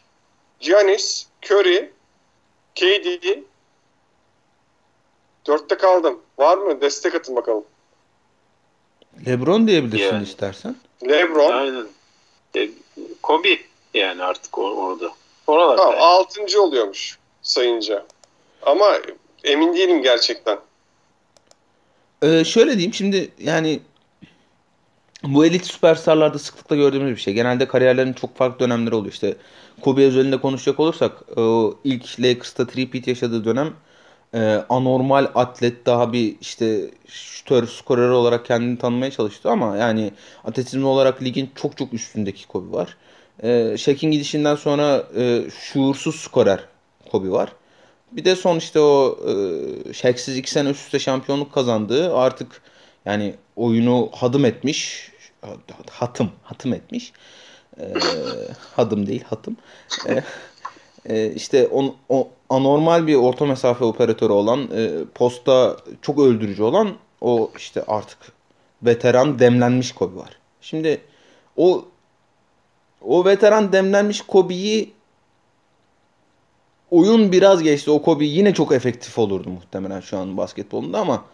Giannis, 0.59 1.27
Curry, 1.45 1.91
KD. 2.75 3.39
Dörtte 5.47 5.77
kaldım. 5.77 6.21
Var 6.37 6.57
mı? 6.57 6.81
Destek 6.81 7.15
atın 7.15 7.35
bakalım. 7.35 7.63
LeBron 9.25 9.67
diyebilirsin 9.67 10.05
Yani. 10.05 10.23
istersen. 10.23 10.75
LeBron. 11.09 11.51
aynen. 11.51 11.85
E, 12.55 12.69
Kobe 13.23 13.57
yani 13.93 14.23
artık 14.23 14.53
or- 14.53 14.75
orada. 14.75 15.11
Oralarda. 15.47 15.75
Tamam, 15.75 15.93
yani. 15.93 16.03
altıncı 16.03 16.61
oluyormuş 16.61 17.17
sayınca. 17.41 18.05
Ama 18.61 18.97
emin 19.43 19.75
değilim 19.75 20.01
gerçekten. 20.01 20.57
Ee, 22.21 22.43
şöyle 22.43 22.71
diyeyim 22.71 22.93
şimdi 22.93 23.31
yani 23.39 23.79
bu 25.23 25.45
elit 25.45 25.65
süperstarlarda 25.65 26.39
sıklıkla 26.39 26.75
gördüğümüz 26.75 27.15
bir 27.15 27.21
şey. 27.21 27.33
Genelde 27.33 27.67
kariyerlerinin 27.67 28.13
çok 28.13 28.37
farklı 28.37 28.59
dönemleri 28.59 28.95
oluyor. 28.95 29.13
İşte 29.13 29.35
Kobe 29.81 30.05
özelinde 30.05 30.41
konuşacak 30.41 30.79
olursak 30.79 31.37
o 31.37 31.75
ilk 31.83 32.19
Lakers'ta 32.19 32.63
three-peat 32.63 33.09
yaşadığı 33.09 33.45
dönem 33.45 33.73
e, 34.33 34.63
anormal 34.69 35.27
atlet 35.35 35.85
daha 35.85 36.13
bir 36.13 36.35
işte 36.41 36.91
şutör, 37.07 37.67
skorer 37.67 38.09
olarak 38.09 38.45
kendini 38.45 38.77
tanımaya 38.77 39.11
çalıştı 39.11 39.49
ama 39.49 39.77
yani 39.77 40.11
atletizm 40.43 40.85
olarak 40.85 41.23
ligin 41.23 41.49
çok 41.55 41.77
çok 41.77 41.93
üstündeki 41.93 42.47
Kobe 42.47 42.71
var. 42.77 42.97
E, 43.43 43.77
Shaq'in 43.77 44.11
gidişinden 44.11 44.55
sonra 44.55 45.03
e, 45.17 45.43
şuursuz 45.59 46.15
skorer 46.15 46.59
Kobe 47.11 47.29
var. 47.29 47.51
Bir 48.11 48.25
de 48.25 48.35
son 48.35 48.57
işte 48.57 48.79
o 48.79 49.19
e, 49.27 49.93
Shaq'siz 49.93 50.37
iki 50.37 50.51
sene 50.51 50.69
üst 50.69 50.85
üste 50.85 50.99
şampiyonluk 50.99 51.53
kazandığı 51.53 52.15
artık 52.15 52.61
yani 53.05 53.35
oyunu 53.55 54.09
hadım 54.13 54.45
etmiş. 54.45 55.11
Hatım, 55.91 56.31
hatım 56.43 56.73
etmiş. 56.73 57.13
E, 57.79 57.93
hadım 58.75 59.07
değil, 59.07 59.23
hatım. 59.23 59.57
E, 60.09 60.23
e, 61.09 61.33
işte 61.33 61.67
on, 61.67 61.95
o 62.09 62.27
anormal 62.49 63.07
bir 63.07 63.15
orta 63.15 63.45
mesafe 63.45 63.85
operatörü 63.85 64.33
olan, 64.33 64.69
e, 64.75 64.89
posta 65.15 65.77
çok 66.01 66.19
öldürücü 66.19 66.63
olan 66.63 66.93
o 67.21 67.51
işte 67.57 67.83
artık 67.87 68.17
veteran 68.83 69.39
demlenmiş 69.39 69.91
Kobe 69.91 70.15
var. 70.15 70.37
Şimdi 70.61 71.01
o 71.57 71.85
o 73.01 73.25
veteran 73.25 73.71
demlenmiş 73.71 74.21
Kobe'yi 74.21 74.93
oyun 76.91 77.31
biraz 77.31 77.63
geçti. 77.63 77.91
O 77.91 78.01
Kobe 78.01 78.25
yine 78.25 78.53
çok 78.53 78.71
efektif 78.71 79.19
olurdu 79.19 79.49
muhtemelen 79.49 79.99
şu 79.99 80.17
an 80.17 80.37
basketbolunda 80.37 80.99
ama 80.99 81.25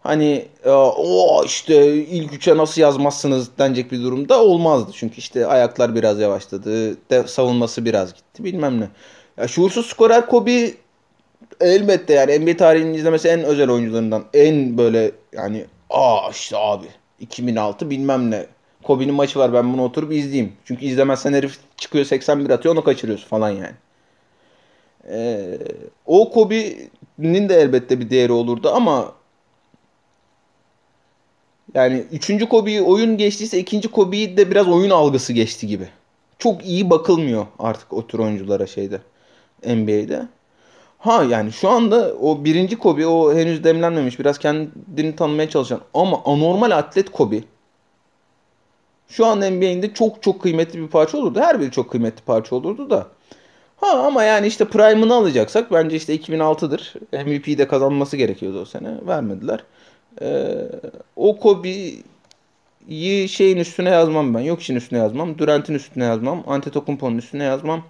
hani 0.00 0.48
e, 0.64 0.70
o 0.70 1.44
işte 1.44 1.94
ilk 1.94 2.32
üçe 2.32 2.56
nasıl 2.56 2.80
yazmazsınız 2.80 3.58
denecek 3.58 3.92
bir 3.92 4.02
durumda 4.02 4.42
olmazdı. 4.42 4.90
Çünkü 4.94 5.16
işte 5.18 5.46
ayaklar 5.46 5.94
biraz 5.94 6.20
yavaşladı. 6.20 6.96
De, 7.10 7.26
savunması 7.26 7.84
biraz 7.84 8.14
gitti 8.14 8.44
bilmem 8.44 8.80
ne. 8.80 8.88
Ya 9.36 9.48
şuursuz 9.48 9.86
skorer 9.86 10.26
Kobe 10.26 10.70
elbette 11.60 12.14
yani 12.14 12.38
NBA 12.38 12.56
tarihinin 12.56 12.94
izlemesi 12.94 13.28
en 13.28 13.44
özel 13.44 13.70
oyuncularından. 13.70 14.24
En 14.34 14.78
böyle 14.78 15.12
yani 15.32 15.64
aa 15.90 16.30
işte 16.30 16.56
abi 16.56 16.86
2006 17.20 17.90
bilmem 17.90 18.30
ne. 18.30 18.46
Kobe'nin 18.82 19.14
maçı 19.14 19.38
var 19.38 19.52
ben 19.52 19.72
bunu 19.72 19.84
oturup 19.84 20.12
izleyeyim. 20.12 20.52
Çünkü 20.64 20.84
izlemezsen 20.84 21.32
herif 21.32 21.58
çıkıyor 21.76 22.04
81 22.04 22.50
atıyor 22.50 22.74
onu 22.74 22.84
kaçırıyorsun 22.84 23.28
falan 23.28 23.50
yani. 23.50 23.74
Ee, 25.10 25.58
o 26.06 26.30
Kobe'nin 26.30 27.48
de 27.48 27.54
elbette 27.54 28.00
bir 28.00 28.10
değeri 28.10 28.32
olurdu 28.32 28.70
ama 28.74 29.12
yani 31.76 32.04
üçüncü 32.12 32.48
Kobe'yi 32.48 32.82
oyun 32.82 33.16
geçtiyse 33.16 33.58
ikinci 33.58 33.88
Kobe'yi 33.88 34.36
de 34.36 34.50
biraz 34.50 34.68
oyun 34.68 34.90
algısı 34.90 35.32
geçti 35.32 35.66
gibi. 35.66 35.88
Çok 36.38 36.66
iyi 36.66 36.90
bakılmıyor 36.90 37.46
artık 37.58 37.92
o 37.92 38.06
tür 38.06 38.18
oyunculara 38.18 38.66
şeyde 38.66 39.00
NBA'de. 39.66 40.28
Ha 40.98 41.24
yani 41.24 41.52
şu 41.52 41.68
anda 41.68 42.14
o 42.14 42.44
birinci 42.44 42.78
Kobe 42.78 43.06
o 43.06 43.34
henüz 43.34 43.64
demlenmemiş 43.64 44.18
biraz 44.18 44.38
kendini 44.38 45.16
tanımaya 45.16 45.50
çalışan 45.50 45.80
ama 45.94 46.22
anormal 46.24 46.70
atlet 46.70 47.10
Kobe 47.12 47.40
şu 49.08 49.26
an 49.26 49.38
NBA'inde 49.38 49.94
çok 49.94 50.22
çok 50.22 50.42
kıymetli 50.42 50.82
bir 50.82 50.88
parça 50.88 51.18
olurdu. 51.18 51.40
Her 51.40 51.60
biri 51.60 51.70
çok 51.70 51.90
kıymetli 51.90 52.24
parça 52.24 52.56
olurdu 52.56 52.90
da. 52.90 53.06
Ha 53.76 53.86
ama 54.06 54.24
yani 54.24 54.46
işte 54.46 54.64
prime'ını 54.64 55.14
alacaksak 55.14 55.72
bence 55.72 55.96
işte 55.96 56.16
2006'dır. 56.16 56.94
MVP'yi 57.12 57.58
de 57.58 57.68
kazanması 57.68 58.16
gerekiyordu 58.16 58.60
o 58.60 58.64
sene. 58.64 59.06
Vermediler. 59.06 59.64
Ee, 60.22 60.68
o 61.16 61.38
Kobe'yi 61.38 63.28
şeyin 63.28 63.56
üstüne 63.56 63.90
yazmam 63.90 64.34
ben. 64.34 64.40
Yok 64.40 64.60
işin 64.62 64.76
üstüne 64.76 64.98
yazmam. 64.98 65.38
Durant'in 65.38 65.74
üstüne 65.74 66.04
yazmam. 66.04 66.44
Antetokounmpo'nun 66.46 67.18
üstüne 67.18 67.44
yazmam. 67.44 67.84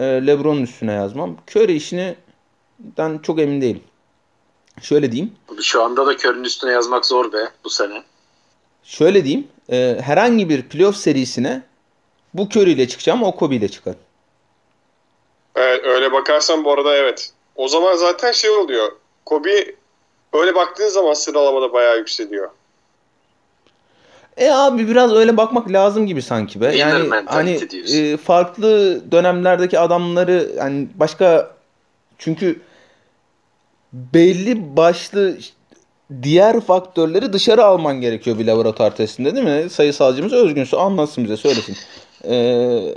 Ee, 0.00 0.04
LeBron'un 0.04 0.62
üstüne 0.62 0.92
yazmam. 0.92 1.36
Curry 1.50 1.76
işinden 1.76 3.18
çok 3.22 3.40
emin 3.40 3.60
değilim. 3.60 3.82
Şöyle 4.82 5.12
diyeyim. 5.12 5.32
Şu 5.62 5.82
anda 5.82 6.06
da 6.06 6.16
körün 6.16 6.44
üstüne 6.44 6.72
yazmak 6.72 7.06
zor 7.06 7.32
be 7.32 7.38
bu 7.64 7.70
sene. 7.70 8.02
Şöyle 8.84 9.24
diyeyim. 9.24 9.48
e, 9.72 9.98
herhangi 10.02 10.48
bir 10.48 10.62
playoff 10.62 10.96
serisine 10.96 11.62
bu 12.34 12.48
Curry 12.48 12.72
ile 12.72 12.88
çıkacağım 12.88 13.22
o 13.22 13.36
Kobe 13.36 13.56
ile 13.56 13.68
çıkar. 13.68 13.94
Evet, 15.56 15.84
öyle 15.84 16.12
bakarsan 16.12 16.64
bu 16.64 16.72
arada 16.72 16.96
evet. 16.96 17.32
O 17.56 17.68
zaman 17.68 17.96
zaten 17.96 18.32
şey 18.32 18.50
oluyor. 18.50 18.92
Kobe 19.24 19.74
öyle 20.32 20.54
baktığın 20.54 20.88
zaman 20.88 21.12
sıralamada 21.12 21.72
bayağı 21.72 21.98
yükseliyor. 21.98 22.50
E 24.36 24.50
abi 24.50 24.88
biraz 24.88 25.12
öyle 25.12 25.36
bakmak 25.36 25.72
lazım 25.72 26.06
gibi 26.06 26.22
sanki 26.22 26.60
be. 26.60 26.76
Yani 26.76 27.10
hani 27.26 27.60
e, 27.94 28.16
farklı 28.16 29.00
dönemlerdeki 29.12 29.78
adamları 29.78 30.50
yani 30.56 30.88
başka 30.94 31.50
çünkü 32.18 32.60
belli 33.92 34.76
başlı 34.76 35.38
diğer 36.22 36.60
faktörleri 36.60 37.32
dışarı 37.32 37.64
alman 37.64 38.00
gerekiyor 38.00 38.38
bir 38.38 38.46
laboratuvar 38.46 38.96
testinde 38.96 39.34
değil 39.36 39.46
mi? 39.46 39.70
Sayısalcımız 39.70 40.32
Özgün 40.32 40.66
anlatsın 40.76 41.24
bize 41.24 41.36
söylesin. 41.36 41.76
Ee, 42.24 42.94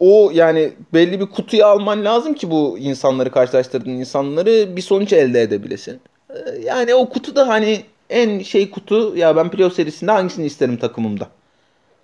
o 0.00 0.30
yani 0.34 0.72
belli 0.94 1.20
bir 1.20 1.26
kutuyu 1.26 1.64
alman 1.64 2.04
lazım 2.04 2.34
ki 2.34 2.50
bu 2.50 2.78
insanları 2.78 3.30
karşılaştırdığın 3.30 3.90
insanları 3.90 4.76
bir 4.76 4.82
sonuç 4.82 5.12
elde 5.12 5.42
edebilesin. 5.42 6.00
Ee, 6.30 6.34
yani 6.64 6.94
o 6.94 7.08
kutu 7.08 7.36
da 7.36 7.48
hani 7.48 7.84
en 8.10 8.38
şey 8.38 8.70
kutu 8.70 9.16
ya 9.16 9.36
ben 9.36 9.50
playoff 9.50 9.74
serisinde 9.74 10.10
hangisini 10.10 10.46
isterim 10.46 10.76
takımımda 10.76 11.28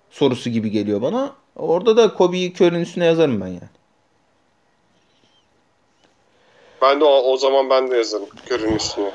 sorusu 0.09 0.49
gibi 0.49 0.71
geliyor 0.71 1.01
bana. 1.01 1.35
Orada 1.55 1.97
da 1.97 2.13
Kobe'yi 2.13 2.53
Curry'nin 2.53 2.81
üstüne 2.81 3.05
yazarım 3.05 3.41
ben 3.41 3.47
yani. 3.47 3.69
Ben 6.81 6.99
de 6.99 7.05
o, 7.05 7.31
o 7.31 7.37
zaman 7.37 7.69
ben 7.69 7.91
de 7.91 7.97
yazarım 7.97 8.29
körün 8.45 8.75
üstüne. 8.75 9.11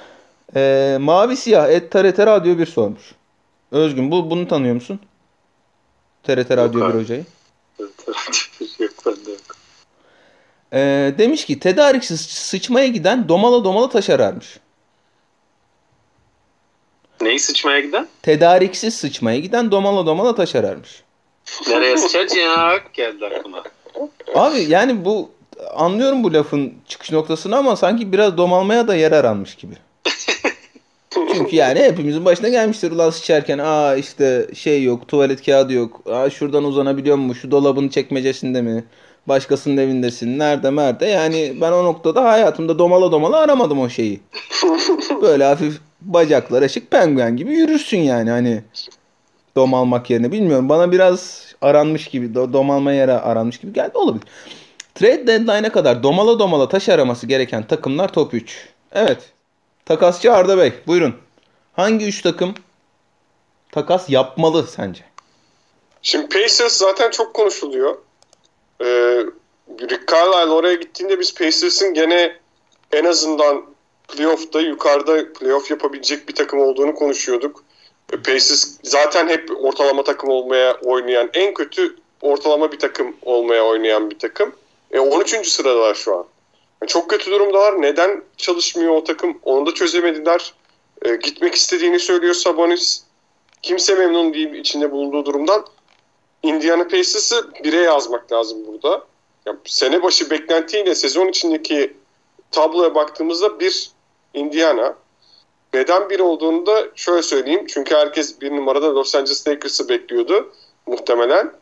Ee, 0.56 0.96
Mavi 1.00 1.36
Siyah 1.36 1.70
et 1.70 1.92
TRT 1.92 2.18
Radyo 2.18 2.58
1 2.58 2.66
sormuş. 2.66 3.14
Özgün 3.72 4.10
bu 4.10 4.30
bunu 4.30 4.48
tanıyor 4.48 4.74
musun? 4.74 5.00
TRT 6.22 6.50
Radyo 6.50 6.80
1 6.80 6.84
abi. 6.86 6.98
hocayı. 6.98 7.24
yok 8.78 8.92
bende 9.06 9.30
yok. 9.30 9.40
Ee, 10.72 11.14
demiş 11.18 11.44
ki 11.44 11.60
tedariksiz 11.60 12.20
sıçmaya 12.20 12.86
giden 12.86 13.28
domala 13.28 13.64
domala 13.64 13.88
taş 13.88 14.10
ararmış. 14.10 14.60
Neyi 17.20 17.38
sıçmaya 17.38 17.80
giden? 17.80 18.06
Tedariksiz 18.22 18.94
sıçmaya 18.94 19.38
giden 19.38 19.70
domala 19.70 20.06
domala 20.06 20.34
taş 20.34 20.54
ararmış. 20.54 21.02
Nereye 21.68 21.96
sıçacak? 21.96 22.94
Geldi 22.94 23.26
aklıma. 23.26 23.62
Abi 24.34 24.66
yani 24.68 25.04
bu 25.04 25.30
anlıyorum 25.74 26.24
bu 26.24 26.32
lafın 26.34 26.74
çıkış 26.88 27.12
noktasını 27.12 27.56
ama 27.56 27.76
sanki 27.76 28.12
biraz 28.12 28.36
domalmaya 28.36 28.88
da 28.88 28.94
yer 28.94 29.12
aranmış 29.12 29.54
gibi. 29.54 29.74
Çünkü 31.10 31.56
yani 31.56 31.80
hepimizin 31.80 32.24
başına 32.24 32.48
gelmiştir 32.48 32.90
ulan 32.92 33.10
sıçarken 33.10 33.58
aa 33.58 33.96
işte 33.96 34.46
şey 34.54 34.82
yok 34.82 35.08
tuvalet 35.08 35.44
kağıdı 35.46 35.72
yok 35.72 36.00
aa 36.10 36.30
şuradan 36.30 36.64
uzanabiliyor 36.64 37.16
mu 37.16 37.34
şu 37.34 37.50
dolabın 37.50 37.88
çekmecesinde 37.88 38.62
mi 38.62 38.84
başkasının 39.28 39.76
evindesin 39.76 40.38
nerede 40.38 40.70
merde 40.70 41.06
yani 41.06 41.56
ben 41.60 41.72
o 41.72 41.84
noktada 41.84 42.24
hayatımda 42.24 42.78
domala 42.78 43.12
domala 43.12 43.36
aramadım 43.36 43.80
o 43.80 43.88
şeyi. 43.88 44.20
Böyle 45.22 45.44
hafif 45.44 45.80
bacaklar 46.00 46.62
açık 46.62 46.90
penguen 46.90 47.36
gibi 47.36 47.52
yürürsün 47.52 47.98
yani 47.98 48.30
hani 48.30 48.62
domalmak 49.56 50.10
yerine 50.10 50.32
bilmiyorum 50.32 50.68
bana 50.68 50.92
biraz 50.92 51.48
aranmış 51.62 52.08
gibi 52.08 52.26
do- 52.26 52.52
domalma 52.52 52.92
yere 52.92 53.12
aranmış 53.12 53.58
gibi 53.58 53.72
geldi 53.72 53.98
olabilir. 53.98 54.24
Trade 54.94 55.26
deadline'e 55.26 55.68
kadar 55.68 56.02
domala 56.02 56.38
domala 56.38 56.68
taş 56.68 56.88
araması 56.88 57.26
gereken 57.26 57.66
takımlar 57.66 58.12
top 58.12 58.34
3. 58.34 58.68
Evet. 58.92 59.18
Takasçı 59.86 60.32
Arda 60.32 60.58
Bey 60.58 60.72
buyurun. 60.86 61.14
Hangi 61.72 62.06
3 62.06 62.22
takım 62.22 62.54
takas 63.72 64.10
yapmalı 64.10 64.66
sence? 64.66 65.04
Şimdi 66.02 66.28
Pacers 66.28 66.72
zaten 66.72 67.10
çok 67.10 67.34
konuşuluyor. 67.34 67.98
Ee, 68.80 68.84
Rick 69.80 70.08
Carlisle 70.12 70.52
oraya 70.52 70.74
gittiğinde 70.74 71.20
biz 71.20 71.34
Pacers'ın 71.34 71.94
gene 71.94 72.36
en 72.92 73.04
azından 73.04 73.64
playoff'ta 74.08 74.60
yukarıda 74.60 75.32
playoff 75.32 75.70
yapabilecek 75.70 76.28
bir 76.28 76.34
takım 76.34 76.60
olduğunu 76.60 76.94
konuşuyorduk. 76.94 77.64
Ee, 78.12 78.16
Pacers 78.16 78.76
zaten 78.82 79.28
hep 79.28 79.50
ortalama 79.64 80.04
takım 80.04 80.30
olmaya 80.30 80.76
oynayan, 80.80 81.30
en 81.34 81.54
kötü 81.54 81.96
ortalama 82.22 82.72
bir 82.72 82.78
takım 82.78 83.16
olmaya 83.22 83.64
oynayan 83.64 84.10
bir 84.10 84.18
takım. 84.18 84.52
E, 84.90 85.00
13. 85.00 85.48
sıradalar 85.48 85.94
şu 85.94 86.14
an. 86.16 86.24
Yani 86.82 86.88
çok 86.88 87.10
kötü 87.10 87.30
durumdalar. 87.30 87.82
Neden 87.82 88.22
çalışmıyor 88.36 88.94
o 88.94 89.04
takım? 89.04 89.38
Onu 89.42 89.66
da 89.66 89.74
çözemediler. 89.74 90.54
E, 91.02 91.16
gitmek 91.16 91.54
istediğini 91.54 91.98
söylüyor 91.98 92.34
Sabonis. 92.34 93.02
Kimse 93.62 93.94
memnun 93.94 94.34
değil 94.34 94.52
içinde 94.52 94.90
bulunduğu 94.90 95.26
durumdan. 95.26 95.64
Indiana 96.42 96.84
Pacers'ı 96.84 97.50
bire 97.64 97.80
yazmak 97.80 98.32
lazım 98.32 98.58
burada. 98.66 99.04
Ya, 99.46 99.56
sene 99.64 100.02
başı 100.02 100.30
beklentiyle 100.30 100.94
sezon 100.94 101.28
içindeki 101.28 101.96
tabloya 102.50 102.94
baktığımızda 102.94 103.60
bir 103.60 103.90
Indiana. 104.34 104.96
Neden 105.74 106.10
bir 106.10 106.20
olduğunu 106.20 106.66
da 106.66 106.88
şöyle 106.94 107.22
söyleyeyim. 107.22 107.66
Çünkü 107.68 107.94
herkes 107.94 108.40
bir 108.40 108.50
numarada 108.50 108.94
Los 108.94 109.14
Angeles 109.14 109.48
Lakers'ı 109.48 109.88
bekliyordu 109.88 110.52
muhtemelen. 110.86 111.52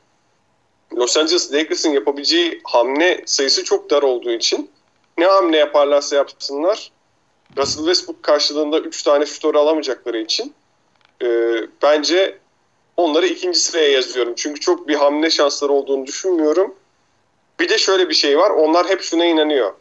Los 0.97 1.17
Angeles 1.17 1.53
Lakers'ın 1.53 1.91
yapabileceği 1.91 2.61
hamle 2.65 3.23
sayısı 3.27 3.65
çok 3.65 3.91
dar 3.91 4.03
olduğu 4.03 4.33
için 4.33 4.71
ne 5.19 5.27
hamle 5.27 5.57
yaparlarsa 5.57 6.17
yapsınlar 6.17 6.93
Russell 7.57 7.85
Westbrook 7.85 8.23
karşılığında 8.23 8.79
3 8.79 9.03
tane 9.03 9.27
şutörü 9.27 9.59
alamayacakları 9.59 10.19
için 10.19 10.55
e, 11.23 11.27
bence 11.83 12.39
onları 12.97 13.27
ikinci 13.27 13.59
sıraya 13.59 13.91
yazıyorum. 13.91 14.35
Çünkü 14.37 14.61
çok 14.61 14.89
bir 14.89 14.95
hamle 14.95 15.31
şansları 15.31 15.73
olduğunu 15.73 16.07
düşünmüyorum. 16.07 16.75
Bir 17.61 17.69
de 17.69 17.79
şöyle 17.79 18.09
bir 18.09 18.15
şey 18.15 18.39
var. 18.39 18.51
Onlar 18.51 18.89
hep 18.89 19.03
şuna 19.03 19.25
inanıyor. 19.25 19.73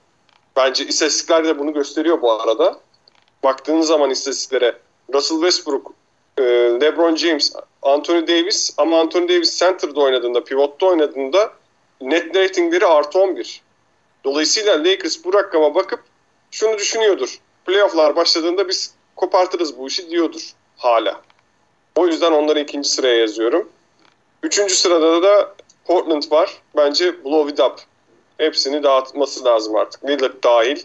Bence 0.55 0.85
istatistikler 0.85 1.45
de 1.45 1.59
bunu 1.59 1.73
gösteriyor 1.73 2.21
bu 2.21 2.31
arada. 2.31 2.79
Baktığınız 3.43 3.87
zaman 3.87 4.09
istatistiklere 4.09 4.77
Russell 5.13 5.37
Westbrook, 5.37 5.93
e, 6.37 6.43
LeBron 6.81 7.15
James, 7.15 7.53
Anthony 7.81 8.27
Davis 8.27 8.73
ama 8.77 8.99
Anthony 8.99 9.29
Davis 9.29 9.59
center'da 9.59 9.99
oynadığında, 9.99 10.43
pivotta 10.43 10.85
oynadığında 10.85 11.53
net 12.01 12.35
ratingleri 12.35 12.85
artı 12.85 13.19
11. 13.19 13.61
Dolayısıyla 14.23 14.83
Lakers 14.83 15.25
bu 15.25 15.33
rakama 15.33 15.75
bakıp 15.75 16.03
şunu 16.51 16.77
düşünüyordur. 16.77 17.39
Playoff'lar 17.65 18.15
başladığında 18.15 18.67
biz 18.67 18.93
kopartırız 19.15 19.77
bu 19.77 19.87
işi 19.87 20.09
diyordur 20.09 20.53
hala. 20.77 21.21
O 21.95 22.07
yüzden 22.07 22.31
onları 22.31 22.59
ikinci 22.59 22.89
sıraya 22.89 23.15
yazıyorum. 23.15 23.69
Üçüncü 24.43 24.75
sırada 24.75 25.23
da 25.23 25.55
Portland 25.85 26.23
var. 26.31 26.61
Bence 26.75 27.25
blow 27.25 27.51
it 27.51 27.59
up. 27.59 27.81
Hepsini 28.37 28.83
dağıtması 28.83 29.45
lazım 29.45 29.75
artık. 29.75 30.05
Lillard 30.05 30.43
dahil. 30.43 30.79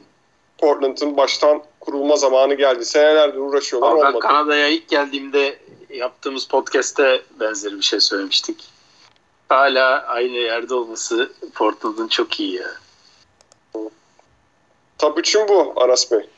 Portland'ın 0.58 1.16
baştan 1.16 1.62
kurulma 1.80 2.16
zamanı 2.16 2.54
geldi. 2.54 2.84
Senelerdir 2.84 3.38
uğraşıyorlar 3.38 3.90
ben 3.90 3.96
olmadı. 3.96 4.18
Kanada'ya 4.18 4.68
ilk 4.68 4.88
geldiğimde 4.88 5.58
yaptığımız 5.90 6.46
podcast'te 6.46 7.22
benzeri 7.40 7.76
bir 7.76 7.82
şey 7.82 8.00
söylemiştik. 8.00 8.64
Hala 9.48 10.04
aynı 10.06 10.36
yerde 10.36 10.74
olması 10.74 11.32
Portland'ın 11.54 12.08
çok 12.08 12.40
iyi 12.40 12.54
ya. 12.54 12.70
Tabii 14.98 15.20
üçün 15.20 15.48
bu 15.48 15.72
Aras 15.76 16.12
Bey. 16.12 16.28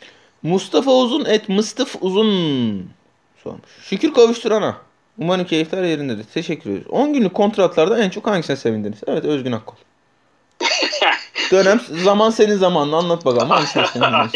Mustafa 0.42 0.90
Uzun 0.90 1.25
et 1.25 1.48
Mıstıf 1.48 1.96
Uzun 2.01 2.90
sormuş. 3.42 3.70
Şükür 3.83 4.14
kavuşturana. 4.14 4.77
Umarım 5.18 5.46
keyifler 5.46 5.83
yerindedir. 5.83 6.25
Teşekkür 6.35 6.70
ederiz. 6.70 6.87
10 6.90 7.12
günlük 7.12 7.35
kontratlarda 7.35 7.98
en 7.98 8.11
çok 8.11 8.27
hangisine 8.27 8.57
sevindiniz? 8.57 8.98
Evet 9.07 9.25
Özgün 9.25 9.53
Akkol. 9.53 9.75
Dönem 11.51 11.81
zaman 12.05 12.31
senin 12.31 12.57
zamanını 12.57 12.96
anlat 12.96 13.25
bakalım. 13.25 13.51
Aynen. 13.53 14.29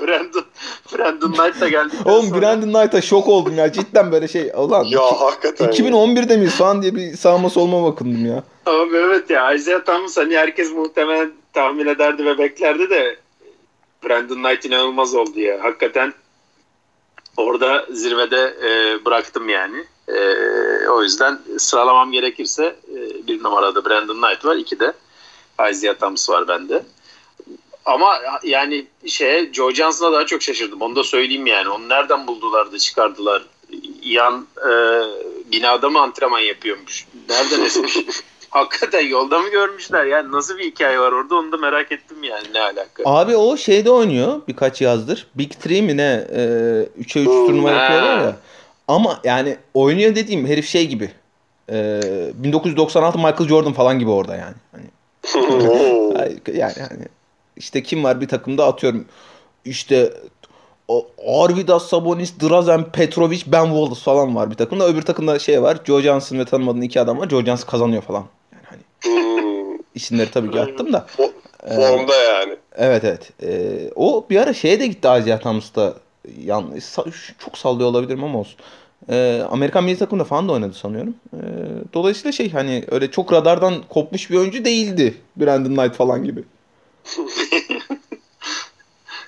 Brandon, 0.00 0.44
Brandon 0.92 1.32
Knight 1.32 1.60
da 1.60 1.68
geldi. 1.68 1.94
Oğlum 2.04 2.40
Brandon 2.40 2.72
Knight'a 2.72 3.00
şok 3.00 3.28
oldum 3.28 3.58
ya. 3.58 3.72
Cidden 3.72 4.12
böyle 4.12 4.28
şey. 4.28 4.52
Ulan 4.56 4.84
Ya 4.84 5.20
hakikaten. 5.20 5.68
2011'de 5.68 6.36
miyiz 6.36 6.54
falan 6.54 6.82
diye 6.82 6.94
bir 6.94 7.16
sağma 7.16 7.50
solma 7.50 7.84
bakındım 7.84 8.26
ya. 8.26 8.42
Abi 8.66 8.96
evet 8.96 9.30
ya 9.30 9.52
Isaiah 9.54 9.84
Thomas 9.84 10.16
hani 10.16 10.36
herkes 10.36 10.72
muhtemelen 10.72 11.32
tahmin 11.52 11.86
ederdi 11.86 12.24
ve 12.24 12.38
beklerdi 12.38 12.90
de 12.90 13.16
Brandon 14.04 14.34
Knight 14.42 14.64
inanılmaz 14.64 15.14
oldu 15.14 15.40
ya. 15.40 15.64
Hakikaten 15.64 16.14
orada 17.36 17.86
zirvede 17.92 18.54
e, 18.64 19.04
bıraktım 19.04 19.48
yani. 19.48 19.84
E, 20.08 20.18
o 20.88 21.02
yüzden 21.02 21.38
sıralamam 21.58 22.12
gerekirse 22.12 22.64
e, 22.64 23.26
bir 23.26 23.42
numarada 23.42 23.84
Brandon 23.84 24.22
Knight 24.22 24.44
var. 24.44 24.56
iki 24.56 24.80
de 24.80 24.92
Isaiah 25.70 25.94
Thomas 25.94 26.30
var 26.30 26.48
bende. 26.48 26.82
Ama 27.84 28.20
yani 28.42 28.86
şeye 29.06 29.52
Joe 29.52 29.74
Johnson'a 29.74 30.12
daha 30.12 30.26
çok 30.26 30.42
şaşırdım. 30.42 30.82
Onu 30.82 30.96
da 30.96 31.04
söyleyeyim 31.04 31.46
yani. 31.46 31.68
Onu 31.68 31.88
nereden 31.88 32.26
buldular 32.26 32.72
da 32.72 32.78
çıkardılar? 32.78 33.42
Yan 34.02 34.46
e, 34.58 34.70
binada 35.52 35.88
mı 35.88 36.00
antrenman 36.00 36.40
yapıyormuş? 36.40 37.06
Nereden 37.28 37.64
esmiş? 37.64 37.96
Hakikaten 38.50 39.06
yolda 39.06 39.38
mı 39.38 39.48
görmüşler? 39.48 40.04
Yani 40.04 40.32
nasıl 40.32 40.58
bir 40.58 40.64
hikaye 40.64 40.98
var 40.98 41.12
orada 41.12 41.34
onu 41.34 41.52
da 41.52 41.56
merak 41.56 41.92
ettim 41.92 42.24
yani 42.24 42.46
ne 42.54 42.60
alaka. 42.60 43.02
Abi 43.04 43.36
o 43.36 43.56
şeyde 43.56 43.90
oynuyor 43.90 44.40
birkaç 44.48 44.80
yazdır. 44.80 45.26
Big 45.34 45.52
Three 45.52 45.82
mi 45.82 45.96
ne? 45.96 46.26
E, 46.30 46.40
3'e 47.02 47.20
3 47.20 47.26
turnuva 47.26 47.70
yapıyorlar 47.70 48.18
ya. 48.18 48.36
Ama 48.88 49.20
yani 49.24 49.56
oynuyor 49.74 50.14
dediğim 50.14 50.46
herif 50.46 50.68
şey 50.68 50.86
gibi. 50.86 51.10
E, 51.72 52.00
1996 52.34 53.18
Michael 53.18 53.48
Jordan 53.48 53.72
falan 53.72 53.98
gibi 53.98 54.10
orada 54.10 54.36
yani. 54.36 54.54
Hani 54.72 54.84
Yani 56.54 56.74
hani 56.88 57.04
işte 57.56 57.82
kim 57.82 58.04
var 58.04 58.20
bir 58.20 58.28
takımda 58.28 58.66
atıyorum 58.66 59.04
işte 59.64 60.12
Arvidas 61.28 61.86
Sabonis, 61.88 62.34
Drazen 62.42 62.84
Petrovic, 62.92 63.42
Ben 63.46 63.64
Wallace 63.64 64.00
falan 64.00 64.36
var 64.36 64.50
bir 64.50 64.56
takımda. 64.56 64.86
Öbür 64.88 65.02
takımda 65.02 65.38
şey 65.38 65.62
var. 65.62 65.78
Joe 65.84 66.00
Johnson 66.00 66.38
ve 66.38 66.44
tanımadığın 66.44 66.80
iki 66.80 67.00
adam 67.00 67.18
var. 67.18 67.28
Joe 67.28 67.44
Johnson 67.44 67.66
kazanıyor 67.66 68.02
falan. 68.02 68.24
Yani 68.52 68.64
hani 68.64 68.82
Hmm, 69.04 69.78
isimleri 69.94 70.30
tabii 70.30 70.50
ki 70.50 70.60
attım 70.60 70.92
da. 70.92 71.06
fo- 71.18 71.32
formda 71.76 72.14
yani. 72.14 72.56
Evet 72.76 73.04
evet. 73.04 73.30
Ee, 73.42 73.90
o 73.96 74.26
bir 74.30 74.36
ara 74.36 74.54
şeye 74.54 74.80
de 74.80 74.86
gitti 74.86 75.08
Asia 75.08 75.38
Thomas'ta. 75.38 75.94
Yan, 76.44 76.70
sa- 76.76 77.12
çok 77.38 77.58
sallıyor 77.58 77.88
olabilirim 77.88 78.24
ama 78.24 78.38
olsun. 78.38 78.56
Ee, 79.08 79.42
Amerikan 79.50 79.84
milli 79.84 79.98
takımında 79.98 80.24
falan 80.24 80.48
da 80.48 80.52
oynadı 80.52 80.74
sanıyorum. 80.74 81.14
Ee, 81.34 81.38
dolayısıyla 81.94 82.32
şey 82.32 82.50
hani 82.50 82.84
öyle 82.90 83.10
çok 83.10 83.32
radardan 83.32 83.74
kopmuş 83.88 84.30
bir 84.30 84.36
oyuncu 84.36 84.64
değildi. 84.64 85.14
Brandon 85.36 85.74
Knight 85.74 85.96
falan 85.96 86.24
gibi. 86.24 86.44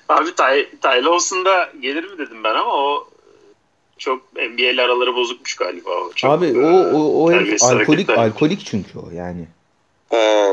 Abi 0.09 0.35
Ty, 0.35 0.77
Ty 0.81 1.05
Lawson 1.05 1.45
da 1.45 1.69
gelir 1.81 2.03
mi 2.03 2.17
dedim 2.17 2.43
ben 2.43 2.55
ama 2.55 2.73
o 2.73 3.07
çok 3.97 4.33
NBA 4.33 4.61
ile 4.61 4.81
araları 4.81 5.15
bozukmuş 5.15 5.55
galiba. 5.55 5.89
O 5.89 6.11
çok, 6.15 6.31
Abi 6.31 6.59
o 6.59 6.67
o, 6.97 7.23
o 7.23 7.31
herif 7.31 7.39
terbiyesiz 7.39 7.69
alkolik 7.69 7.87
hareketler. 7.87 8.17
alkolik 8.17 8.65
çünkü 8.65 8.99
o 8.99 9.11
yani. 9.11 9.47
Ha. 10.09 10.47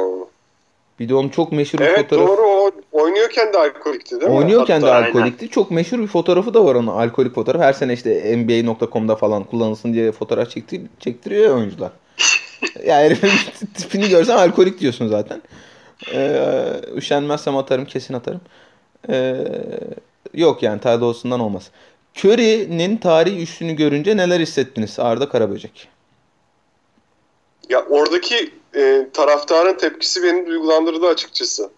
Bir 1.00 1.08
de 1.08 1.14
onun 1.14 1.28
çok 1.28 1.52
meşhur 1.52 1.78
bir 1.78 1.84
Evet 1.84 2.00
fotoğrafı. 2.00 2.28
doğru 2.28 2.42
o 2.42 2.70
oynuyorken 2.92 3.52
de 3.52 3.58
alkolikti 3.58 4.20
değil 4.20 4.30
mi? 4.32 4.36
Oynuyorken 4.38 4.82
de 4.82 4.86
Hatta- 4.86 4.96
Aynen. 4.96 5.06
alkolikti. 5.08 5.48
Çok 5.48 5.70
meşhur 5.70 5.98
bir 5.98 6.06
fotoğrafı 6.06 6.54
da 6.54 6.64
var 6.64 6.74
onun 6.74 6.86
alkolik 6.86 7.34
fotoğrafı. 7.34 7.64
Her 7.64 7.72
sene 7.72 7.92
işte 7.92 8.36
NBA.com'da 8.38 9.16
falan 9.16 9.44
kullanılsın 9.44 9.92
diye 9.94 10.12
fotoğraf 10.12 10.50
çekti, 10.50 10.82
çektiriyor 11.00 11.44
ya 11.44 11.52
oyuncular. 11.54 11.90
ya 12.86 12.96
herifin 12.96 13.30
tipini 13.74 14.08
görsen 14.08 14.36
alkolik 14.36 14.80
diyorsun 14.80 15.08
zaten. 15.08 15.42
Ee, 16.14 16.40
üşenmezsem 16.96 17.56
atarım 17.56 17.84
kesin 17.84 18.14
atarım. 18.14 18.40
Ee, 19.08 19.36
yok 20.34 20.62
yani 20.62 20.80
Ty 20.80 20.88
Lawson'dan 20.88 21.40
olmaz. 21.40 21.70
Curry'nin 22.24 22.96
tarihi 22.96 23.42
üstünü 23.42 23.72
görünce 23.72 24.16
neler 24.16 24.40
hissettiniz 24.40 24.98
Arda 24.98 25.28
Karaböcek? 25.28 25.88
Ya 27.68 27.84
oradaki 27.90 28.50
e, 28.76 29.06
taraftarın 29.12 29.74
tepkisi 29.74 30.22
beni 30.22 30.46
duygulandırdı 30.46 31.06
açıkçası. 31.06 31.70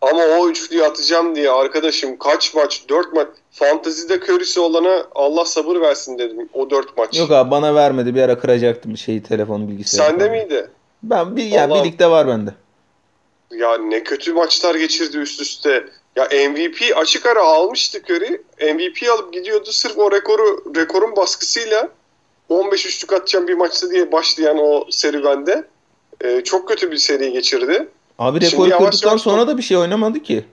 Ama 0.00 0.22
o 0.24 0.48
üçlüyü 0.48 0.84
atacağım 0.84 1.34
diye 1.34 1.50
arkadaşım 1.50 2.18
kaç 2.18 2.54
maç? 2.54 2.82
Dört 2.88 3.12
maç. 3.12 3.28
Fantezide 3.50 4.20
körüsü 4.20 4.60
olana 4.60 5.06
Allah 5.14 5.44
sabır 5.44 5.80
versin 5.80 6.18
dedim 6.18 6.48
o 6.52 6.70
dört 6.70 6.96
maç. 6.96 7.18
Yok 7.18 7.30
abi 7.30 7.50
bana 7.50 7.74
vermedi. 7.74 8.14
Bir 8.14 8.22
ara 8.22 8.38
kıracaktım 8.38 8.96
şeyi 8.96 9.22
telefonu 9.22 9.68
bilgisayarı. 9.68 10.10
Sende 10.10 10.24
falan. 10.24 10.38
miydi? 10.38 10.70
Ben 11.02 11.36
bir 11.36 11.44
ya 11.44 11.64
Allah- 11.64 11.84
birlikte 11.84 12.10
var 12.10 12.28
bende. 12.28 12.50
Ya 13.50 13.78
ne 13.78 14.02
kötü 14.02 14.32
maçlar 14.32 14.74
geçirdi 14.74 15.18
üst 15.18 15.40
üste. 15.40 15.84
Ya 16.16 16.24
MVP 16.24 16.96
açık 16.96 17.26
ara 17.26 17.42
almıştı 17.42 17.98
Curry. 17.98 18.42
MVP 18.74 19.10
alıp 19.10 19.32
gidiyordu 19.32 19.72
sırf 19.72 19.98
o 19.98 20.12
rekoru 20.12 20.74
rekorun 20.76 21.16
baskısıyla 21.16 21.88
15 22.52 22.86
üçlük 22.86 23.12
atacağım 23.12 23.48
bir 23.48 23.54
maçta 23.54 23.90
diye 23.90 24.12
başlayan 24.12 24.58
o 24.58 24.86
serüvende 24.90 25.64
e, 26.20 26.40
çok 26.40 26.68
kötü 26.68 26.90
bir 26.90 26.96
seri 26.96 27.32
geçirdi. 27.32 27.88
Abi 28.18 28.40
rekoru 28.40 28.70
kırdıktan 28.70 29.16
sonra 29.16 29.46
da 29.46 29.58
bir 29.58 29.62
şey 29.62 29.76
oynamadı 29.76 30.22
ki. 30.22 30.44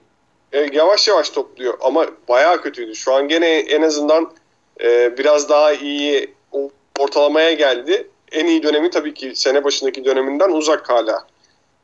E, 0.52 0.68
yavaş 0.72 1.08
yavaş 1.08 1.30
topluyor 1.30 1.74
ama 1.80 2.06
bayağı 2.28 2.62
kötüydü. 2.62 2.94
Şu 2.94 3.14
an 3.14 3.28
gene 3.28 3.58
en 3.58 3.82
azından 3.82 4.32
e, 4.80 5.18
biraz 5.18 5.48
daha 5.48 5.72
iyi 5.72 6.34
ortalamaya 6.98 7.52
geldi. 7.52 8.08
En 8.32 8.46
iyi 8.46 8.62
dönemi 8.62 8.90
tabii 8.90 9.14
ki 9.14 9.32
sene 9.34 9.64
başındaki 9.64 10.04
döneminden 10.04 10.50
uzak 10.50 10.90
hala. 10.90 11.26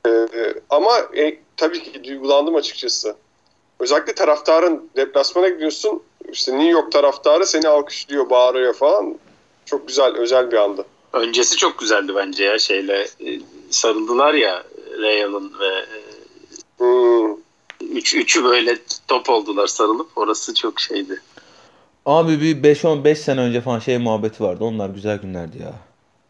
E, 0.07 0.11
e, 0.11 0.55
ama 0.71 0.99
e, 1.17 1.39
tabii 1.57 1.83
ki 1.83 2.05
duygulandım 2.05 2.55
açıkçası. 2.55 3.17
Özellikle 3.81 4.15
taraftarın 4.15 4.91
deplasmana 4.97 5.49
gidiyorsun. 5.49 6.03
İşte 6.33 6.53
New 6.53 6.71
York 6.71 6.93
taraftarı 6.93 7.47
seni 7.47 7.69
alkışlıyor, 7.69 8.31
bağırıyor 8.31 8.75
falan. 8.75 9.19
Çok 9.67 9.89
güzel, 9.89 10.17
özel 10.17 10.53
bir 10.53 10.57
andı. 10.57 10.85
Öncesi 11.13 11.57
çok 11.57 11.79
güzeldi 11.79 12.13
bence 12.17 12.45
ya 12.45 12.59
şeyle 12.59 13.03
e, 13.03 13.41
sarıldılar 13.71 14.35
ya 14.35 14.63
Ray 14.99 15.25
Allen 15.25 15.51
ve 15.61 15.67
e, 15.67 16.17
Hmm. 16.79 17.37
üç, 17.81 18.15
üçü 18.15 18.45
böyle 18.45 18.79
top 19.09 19.31
oldular 19.31 19.67
sarılıp 19.67 20.09
orası 20.19 20.55
çok 20.55 20.81
şeydi. 20.81 21.23
Abi 22.07 22.41
bir 22.41 22.75
5-15 22.75 23.15
sene 23.15 23.41
önce 23.41 23.61
falan 23.61 23.79
şey 23.79 23.99
muhabbeti 23.99 24.45
vardı. 24.45 24.65
Onlar 24.65 24.91
güzel 24.91 25.19
günlerdi 25.19 25.63
ya. 25.63 25.73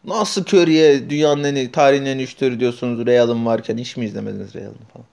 Nasıl 0.05 0.41
Curry'e 0.45 1.09
dünyanın 1.09 1.43
en 1.43 1.55
iyi, 1.55 1.71
tarihin 1.71 2.05
en 2.05 2.19
üçleri 2.19 2.59
diyorsunuz 2.59 3.05
Real'ın 3.05 3.45
varken 3.45 3.77
hiç 3.77 3.97
mi 3.97 4.05
izlemediniz 4.05 4.55
Real'ın 4.55 4.77
falan? 4.93 5.05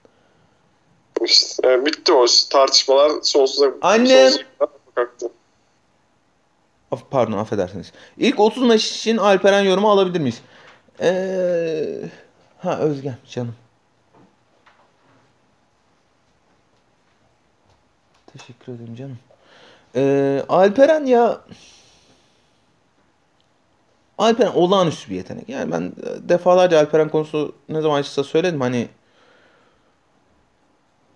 İşte, 1.25 1.71
e, 1.71 1.85
bitti 1.85 2.13
o 2.13 2.25
tartışmalar 2.49 3.11
sonsuza, 3.21 3.71
Annem! 3.81 4.07
sonsuza 4.29 4.43
kadar 4.59 4.69
kalktı. 4.95 5.29
Pardon 6.89 7.37
affedersiniz. 7.37 7.91
İlk 8.17 8.39
30 8.39 8.63
maç 8.63 8.91
için 8.91 9.17
Alperen 9.17 9.61
yorumu 9.61 9.89
alabilir 9.89 10.19
miyiz? 10.19 10.41
Ee, 11.01 12.09
ha 12.59 12.77
Özgen 12.79 13.17
canım. 13.29 13.55
Teşekkür 18.37 18.73
ederim 18.73 18.95
canım. 18.95 19.19
Ee, 19.95 20.43
Alperen 20.49 21.05
ya 21.05 21.41
Alperen 24.17 24.51
olağanüstü 24.51 25.09
bir 25.09 25.15
yetenek. 25.15 25.49
Yani 25.49 25.71
ben 25.71 25.91
defalarca 26.19 26.79
Alperen 26.79 27.09
konusu 27.09 27.55
ne 27.69 27.81
zaman 27.81 27.99
açılsa 27.99 28.23
söyledim 28.23 28.61
hani 28.61 28.87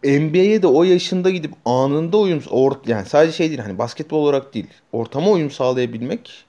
NBA'ye 0.04 0.62
de 0.62 0.68
o 0.68 0.84
yaşında 0.84 1.30
gidip 1.30 1.52
anında 1.66 2.18
uyum 2.18 2.44
or 2.50 2.72
yani 2.86 3.06
sadece 3.06 3.32
şey 3.38 3.50
değil 3.50 3.60
hani 3.60 3.78
basketbol 3.78 4.18
olarak 4.18 4.54
değil 4.54 4.68
ortama 4.92 5.32
uyum 5.32 5.52
sağlayabilmek 5.52 6.46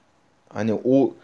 hani 0.49 0.75
o 0.85 1.15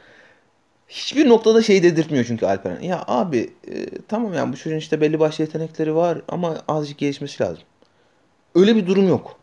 hiçbir 0.88 1.28
noktada 1.28 1.62
şey 1.62 1.82
dedirtmiyor 1.82 2.24
çünkü 2.24 2.46
Alperen. 2.46 2.80
Ya 2.80 3.04
abi 3.06 3.50
e, 3.68 3.86
tamam 4.08 4.34
yani 4.34 4.52
bu 4.52 4.56
çocuğun 4.56 4.76
işte 4.76 5.00
belli 5.00 5.20
başlı 5.20 5.44
yetenekleri 5.44 5.94
var 5.94 6.18
ama 6.28 6.56
azıcık 6.68 6.98
gelişmesi 6.98 7.42
lazım. 7.42 7.62
Öyle 8.54 8.76
bir 8.76 8.86
durum 8.86 9.08
yok. 9.08 9.38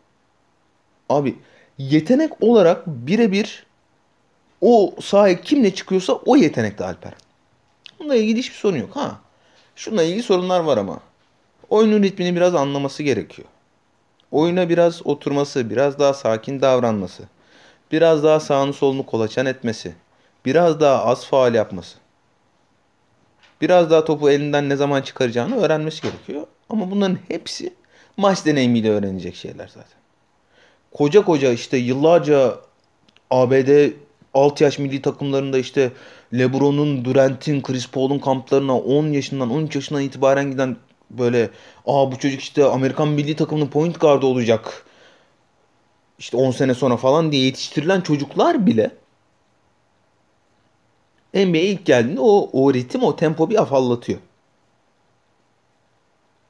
Abi 1.08 1.36
yetenek 1.78 2.32
olarak 2.42 2.86
birebir 2.86 3.66
o 4.60 4.94
sahaya 5.00 5.40
kimle 5.40 5.74
çıkıyorsa 5.74 6.12
o 6.12 6.36
yetenekte 6.36 6.84
Alperen. 6.84 7.18
Bununla 7.98 8.16
ilgili 8.16 8.38
hiçbir 8.38 8.56
sorun 8.56 8.76
yok. 8.76 8.96
Ha. 8.96 9.20
Şununla 9.76 10.02
ilgili 10.02 10.22
sorunlar 10.22 10.60
var 10.60 10.76
ama. 10.76 11.00
Oyunun 11.74 12.02
ritmini 12.02 12.36
biraz 12.36 12.54
anlaması 12.54 13.02
gerekiyor. 13.02 13.48
Oyuna 14.30 14.68
biraz 14.68 15.06
oturması, 15.06 15.70
biraz 15.70 15.98
daha 15.98 16.14
sakin 16.14 16.60
davranması, 16.60 17.22
biraz 17.92 18.24
daha 18.24 18.40
sağını 18.40 18.72
solunu 18.72 19.06
kolaçan 19.06 19.46
etmesi, 19.46 19.94
biraz 20.44 20.80
daha 20.80 21.04
az 21.04 21.26
faal 21.26 21.54
yapması, 21.54 21.98
biraz 23.60 23.90
daha 23.90 24.04
topu 24.04 24.30
elinden 24.30 24.68
ne 24.68 24.76
zaman 24.76 25.02
çıkaracağını 25.02 25.56
öğrenmesi 25.56 26.02
gerekiyor. 26.02 26.46
Ama 26.70 26.90
bunların 26.90 27.18
hepsi 27.28 27.74
maç 28.16 28.46
deneyimiyle 28.46 28.90
öğrenecek 28.90 29.34
şeyler 29.34 29.68
zaten. 29.68 29.98
Koca 30.92 31.24
koca 31.24 31.52
işte 31.52 31.76
yıllarca 31.76 32.54
ABD 33.30 33.90
alt 34.34 34.60
yaş 34.60 34.78
milli 34.78 35.02
takımlarında 35.02 35.58
işte 35.58 35.92
LeBron'un, 36.34 37.04
Durant'in, 37.04 37.62
Chris 37.62 37.90
Paul'un 37.90 38.18
kamplarına 38.18 38.78
10 38.78 39.06
yaşından 39.06 39.50
13 39.50 39.74
yaşından 39.74 40.02
itibaren 40.02 40.50
giden 40.50 40.76
böyle 41.10 41.50
aa 41.86 42.12
bu 42.12 42.18
çocuk 42.18 42.40
işte 42.40 42.64
Amerikan 42.64 43.08
milli 43.08 43.36
takımının 43.36 43.66
point 43.66 44.00
guard'ı 44.00 44.26
olacak. 44.26 44.86
İşte 46.18 46.36
10 46.36 46.50
sene 46.50 46.74
sonra 46.74 46.96
falan 46.96 47.32
diye 47.32 47.44
yetiştirilen 47.44 48.00
çocuklar 48.00 48.66
bile 48.66 48.90
NBA'ye 51.34 51.64
ilk 51.64 51.86
geldiğinde 51.86 52.20
o, 52.20 52.50
o 52.52 52.74
ritim, 52.74 53.02
o 53.02 53.16
tempo 53.16 53.50
bir 53.50 53.62
afallatıyor. 53.62 54.18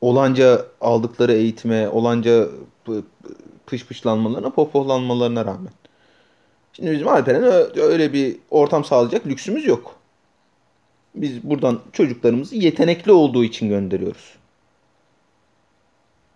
Olanca 0.00 0.66
aldıkları 0.80 1.32
eğitime, 1.32 1.88
olanca 1.88 2.48
pı- 2.86 3.04
pışpışlanmalarına, 3.66 4.50
pohpohlanmalarına 4.50 5.44
rağmen. 5.44 5.72
Şimdi 6.72 6.92
bizim 6.92 7.08
Alperen'e 7.08 7.80
öyle 7.80 8.12
bir 8.12 8.36
ortam 8.50 8.84
sağlayacak 8.84 9.26
lüksümüz 9.26 9.66
yok. 9.66 9.96
Biz 11.14 11.42
buradan 11.42 11.80
çocuklarımızı 11.92 12.56
yetenekli 12.56 13.12
olduğu 13.12 13.44
için 13.44 13.68
gönderiyoruz. 13.68 14.34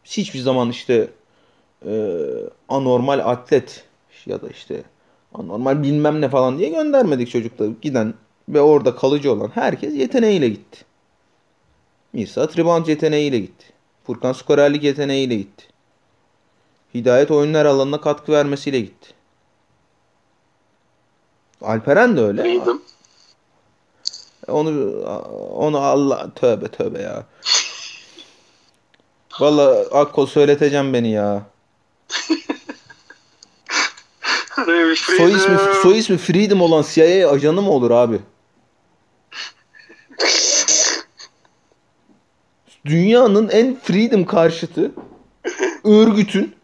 Hiçbir 0.08 0.38
zaman 0.38 0.70
işte 0.70 1.10
e, 1.86 2.14
anormal 2.68 3.18
atlet 3.18 3.84
ya 4.26 4.42
da 4.42 4.48
işte 4.48 4.82
anormal 5.34 5.82
bilmem 5.82 6.20
ne 6.20 6.28
falan 6.28 6.58
diye 6.58 6.68
göndermedik 6.68 7.30
çocukları. 7.30 7.70
Giden 7.82 8.14
ve 8.48 8.60
orada 8.60 8.96
kalıcı 8.96 9.32
olan 9.32 9.50
herkes 9.54 9.94
yeteneğiyle 9.94 10.48
gitti. 10.48 10.84
Mirsat 12.12 12.58
rebound 12.58 12.86
yeteneğiyle 12.86 13.38
gitti. 13.38 13.66
Furkan 14.06 14.32
skorerlik 14.32 14.82
yeteneğiyle 14.82 15.36
gitti. 15.36 15.64
Hidayet 16.94 17.30
oyunlar 17.30 17.66
alanına 17.66 18.00
katkı 18.00 18.32
vermesiyle 18.32 18.80
gitti. 18.80 19.14
Alperen 21.60 22.16
de 22.16 22.20
öyle. 22.20 22.44
Duydum. 22.44 22.82
Onu 24.48 25.02
onu 25.54 25.78
Allah 25.78 26.30
tövbe 26.34 26.68
tövbe 26.68 27.02
ya. 27.02 27.26
Vallahi 29.40 29.88
Akko 29.92 30.26
söyleteceğim 30.26 30.92
beni 30.92 31.10
ya. 31.10 31.42
soy 35.16 35.32
ismi, 35.32 35.58
soy 35.82 35.98
ismi 35.98 36.18
Freedom 36.18 36.60
olan 36.60 36.84
CIA 36.88 37.30
ajanı 37.30 37.62
mı 37.62 37.70
olur 37.70 37.90
abi? 37.90 38.20
Dünyanın 42.84 43.48
en 43.48 43.76
freedom 43.80 44.24
karşıtı 44.24 44.92
örgütün 45.84 46.54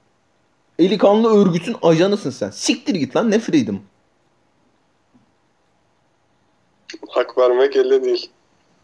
eli 0.78 0.98
kanlı 0.98 1.40
örgütün 1.40 1.76
ajanısın 1.82 2.30
sen. 2.30 2.50
Siktir 2.50 2.94
git 2.94 3.16
lan 3.16 3.30
ne 3.30 3.38
freedom. 3.38 3.82
Hak 7.08 7.38
vermek 7.38 7.76
elde 7.76 8.04
değil. 8.04 8.30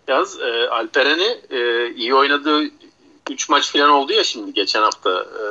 Yaz 0.08 0.40
e, 0.40 0.68
Alperen'i 0.68 1.40
e, 1.50 1.90
iyi 1.94 2.14
oynadığı 2.14 2.64
3 3.30 3.48
maç 3.48 3.72
falan 3.72 3.90
oldu 3.90 4.12
ya 4.12 4.24
şimdi 4.24 4.52
geçen 4.52 4.82
hafta 4.82 5.10
e, 5.10 5.44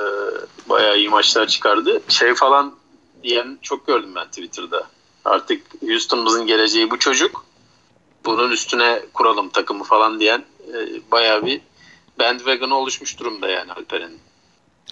bayağı 0.70 0.98
iyi 0.98 1.10
maçlar 1.10 1.48
çıkardı. 1.48 2.02
Şey 2.08 2.36
falan 2.36 2.76
diyen 3.24 3.60
çok 3.62 3.88
gördüm 3.88 4.16
ben 4.16 4.26
Twitter'da. 4.26 4.88
Artık 5.26 5.62
Houston'ımızın 5.82 6.48
geleceği 6.48 6.92
bu 6.92 7.00
çocuk. 7.00 7.46
Bunun 8.26 8.52
üstüne 8.52 9.02
kuralım 9.14 9.50
takımı 9.50 9.84
falan 9.84 10.20
diyen 10.20 10.44
e, 10.74 10.78
bayağı 11.12 11.46
bir 11.46 11.62
bandwagon 12.20 12.70
oluşmuş 12.70 13.20
durumda 13.20 13.50
yani 13.50 13.72
Alperen'in. 13.74 14.20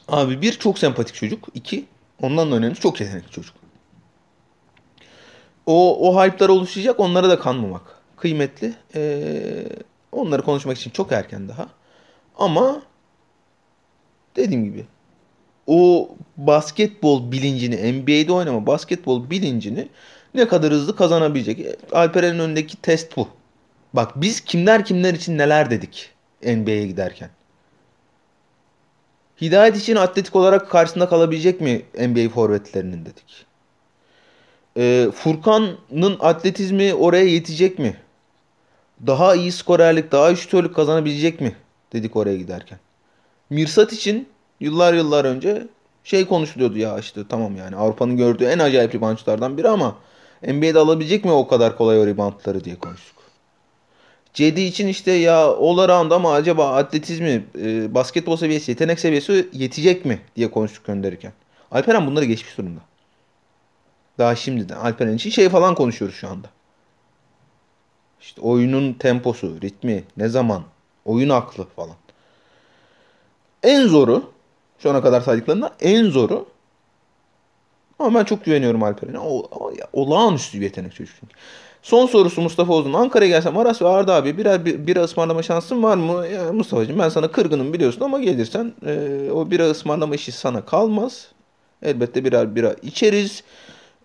Abi 0.07 0.41
bir 0.41 0.53
çok 0.53 0.79
sempatik 0.79 1.15
çocuk. 1.15 1.45
iki 1.53 1.85
ondan 2.21 2.51
da 2.51 2.55
önemli 2.55 2.75
çok 2.75 3.01
yetenekli 3.01 3.31
çocuk. 3.31 3.55
O, 5.65 6.09
o 6.09 6.23
hype'lar 6.23 6.49
oluşacak 6.49 6.99
onlara 6.99 7.29
da 7.29 7.39
kanmamak. 7.39 7.81
Kıymetli. 8.17 8.73
Ee, 8.95 9.69
onları 10.11 10.41
konuşmak 10.41 10.77
için 10.77 10.91
çok 10.91 11.11
erken 11.11 11.49
daha. 11.49 11.67
Ama 12.37 12.81
dediğim 14.35 14.63
gibi 14.63 14.85
o 15.67 16.09
basketbol 16.37 17.31
bilincini 17.31 17.93
NBA'de 17.93 18.31
oynama 18.33 18.65
basketbol 18.67 19.29
bilincini 19.29 19.89
ne 20.35 20.47
kadar 20.47 20.71
hızlı 20.71 20.95
kazanabilecek. 20.95 21.65
Alperen'in 21.91 22.39
önündeki 22.39 22.77
test 22.77 23.17
bu. 23.17 23.27
Bak 23.93 24.11
biz 24.15 24.41
kimler 24.41 24.85
kimler 24.85 25.13
için 25.13 25.37
neler 25.37 25.69
dedik 25.69 26.11
NBA'ye 26.43 26.87
giderken. 26.87 27.29
Hidayet 29.41 29.77
için 29.77 29.95
atletik 29.95 30.35
olarak 30.35 30.69
karşısında 30.69 31.09
kalabilecek 31.09 31.61
mi 31.61 31.81
NBA 31.99 32.29
forvetlerinin 32.29 33.05
dedik. 33.05 33.45
Ee, 34.77 35.07
Furkan'ın 35.13 36.17
atletizmi 36.19 36.93
oraya 36.93 37.25
yetecek 37.25 37.79
mi? 37.79 37.97
Daha 39.07 39.35
iyi 39.35 39.51
skorerlik, 39.51 40.11
daha 40.11 40.35
şütörlük 40.35 40.75
kazanabilecek 40.75 41.41
mi? 41.41 41.55
Dedik 41.93 42.15
oraya 42.15 42.37
giderken. 42.37 42.79
Mirsat 43.49 43.93
için 43.93 44.27
yıllar 44.59 44.93
yıllar 44.93 45.25
önce 45.25 45.67
şey 46.03 46.25
konuşuluyordu 46.25 46.77
ya 46.77 46.99
işte 46.99 47.21
tamam 47.29 47.55
yani 47.55 47.75
Avrupa'nın 47.75 48.17
gördüğü 48.17 48.45
en 48.45 48.59
acayip 48.59 48.95
reboundçılardan 48.95 49.57
biri 49.57 49.69
ama 49.69 49.95
NBA'de 50.43 50.79
alabilecek 50.79 51.25
mi 51.25 51.31
o 51.31 51.47
kadar 51.47 51.77
kolay 51.77 51.99
o 51.99 52.05
reboundları 52.07 52.63
diye 52.63 52.75
konuştuk. 52.75 53.17
Cedi 54.33 54.61
için 54.61 54.87
işte 54.87 55.11
ya 55.11 55.45
all 55.45 55.77
around 55.77 56.11
ama 56.11 56.33
acaba 56.33 56.75
atletizmi, 56.75 57.45
e, 57.61 57.93
basketbol 57.93 58.37
seviyesi, 58.37 58.71
yetenek 58.71 58.99
seviyesi 58.99 59.49
yetecek 59.53 60.05
mi 60.05 60.21
diye 60.35 60.51
konuştuk 60.51 60.85
gönderirken. 60.85 61.33
Alperen 61.71 62.07
bunları 62.07 62.25
geçmiş 62.25 62.57
durumda. 62.57 62.79
Daha 64.17 64.35
şimdiden 64.35 64.75
Alperen 64.75 65.15
için 65.15 65.29
şey 65.29 65.49
falan 65.49 65.75
konuşuyoruz 65.75 66.17
şu 66.17 66.29
anda. 66.29 66.47
İşte 68.21 68.41
oyunun 68.41 68.93
temposu, 68.93 69.61
ritmi, 69.61 70.03
ne 70.17 70.29
zaman, 70.29 70.63
oyun 71.07 71.29
aklı 71.29 71.65
falan. 71.75 71.95
En 73.63 73.87
zoru, 73.87 74.23
şu 74.79 74.89
ana 74.89 75.01
kadar 75.01 75.21
saydıklarında 75.21 75.73
en 75.81 76.09
zoru 76.09 76.45
ama 77.99 78.19
ben 78.19 78.23
çok 78.23 78.45
güveniyorum 78.45 78.83
Alperen'e. 78.83 79.19
O, 79.19 79.49
olağanüstü 79.93 80.59
bir 80.59 80.63
yetenek 80.63 80.95
çocuk 80.95 81.15
çünkü. 81.19 81.33
Son 81.81 82.05
sorusu 82.07 82.41
Mustafa 82.41 82.73
Ozun. 82.73 82.93
Ankara'ya 82.93 83.29
gelsem 83.29 83.57
Aras 83.57 83.81
ve 83.81 83.87
Arda 83.87 84.13
abi 84.15 84.37
birer 84.37 84.65
bir, 84.65 84.87
bira 84.87 85.03
ısmarlama 85.03 85.43
şansın 85.43 85.83
var 85.83 85.97
mı? 85.97 86.27
Ya 86.27 86.53
Mustafa'cığım 86.53 86.99
ben 86.99 87.09
sana 87.09 87.27
kırgınım 87.27 87.73
biliyorsun 87.73 88.01
ama 88.01 88.19
gelirsen 88.19 88.73
e, 88.85 89.29
o 89.31 89.51
bira 89.51 89.69
ısmarlama 89.69 90.15
işi 90.15 90.31
sana 90.31 90.65
kalmaz. 90.65 91.27
Elbette 91.83 92.25
birer 92.25 92.55
bira 92.55 92.75
içeriz. 92.81 93.43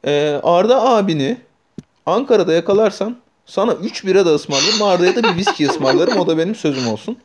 E, 0.06 0.40
Arda 0.42 0.82
abini 0.82 1.36
Ankara'da 2.06 2.52
yakalarsan 2.52 3.16
sana 3.52 3.72
3 3.72 4.06
bira 4.06 4.26
da 4.26 4.34
ısmarlarım. 4.34 4.82
Arda'ya 4.82 5.16
da 5.16 5.22
bir 5.22 5.36
viski 5.36 5.68
ısmarlarım. 5.68 6.18
O 6.18 6.26
da 6.26 6.38
benim 6.38 6.54
sözüm 6.54 6.88
olsun. 6.88 7.18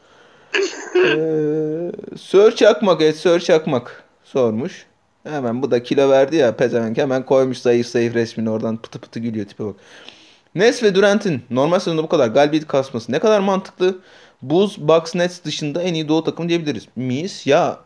Ee, 0.96 1.92
Sör 2.18 2.56
Çakmak 2.56 3.02
et 3.02 3.18
Sör 3.18 3.40
Çakmak 3.40 4.04
sormuş. 4.24 4.86
Hemen 5.24 5.62
bu 5.62 5.72
da 5.72 5.84
kilo 5.84 6.10
verdi 6.10 6.36
ya 6.36 6.56
pezevenk 6.56 6.98
hemen 6.98 7.26
koymuş 7.26 7.58
zayıf 7.58 7.88
zayıf 7.88 8.16
resmini 8.16 8.50
oradan 8.50 8.78
pıtı 8.78 9.00
pıtı 9.00 9.20
gülüyor 9.20 9.46
tipe 9.46 9.66
bak. 9.66 9.76
Nes 10.56 10.84
ve 10.84 10.96
Durant'in 10.96 11.42
normal 11.50 11.80
sezonda 11.80 12.04
bu 12.04 12.10
kadar 12.10 12.28
galibiyet 12.28 12.68
kasması 12.68 13.12
ne 13.12 13.20
kadar 13.20 13.40
mantıklı? 13.40 14.00
Buz, 14.42 14.78
Bucks, 14.78 15.16
Nets 15.16 15.44
dışında 15.44 15.82
en 15.82 15.94
iyi 15.94 16.08
doğu 16.08 16.24
takım 16.24 16.50
diyebiliriz. 16.50 16.88
Miyiz? 16.96 17.42
Ya 17.46 17.80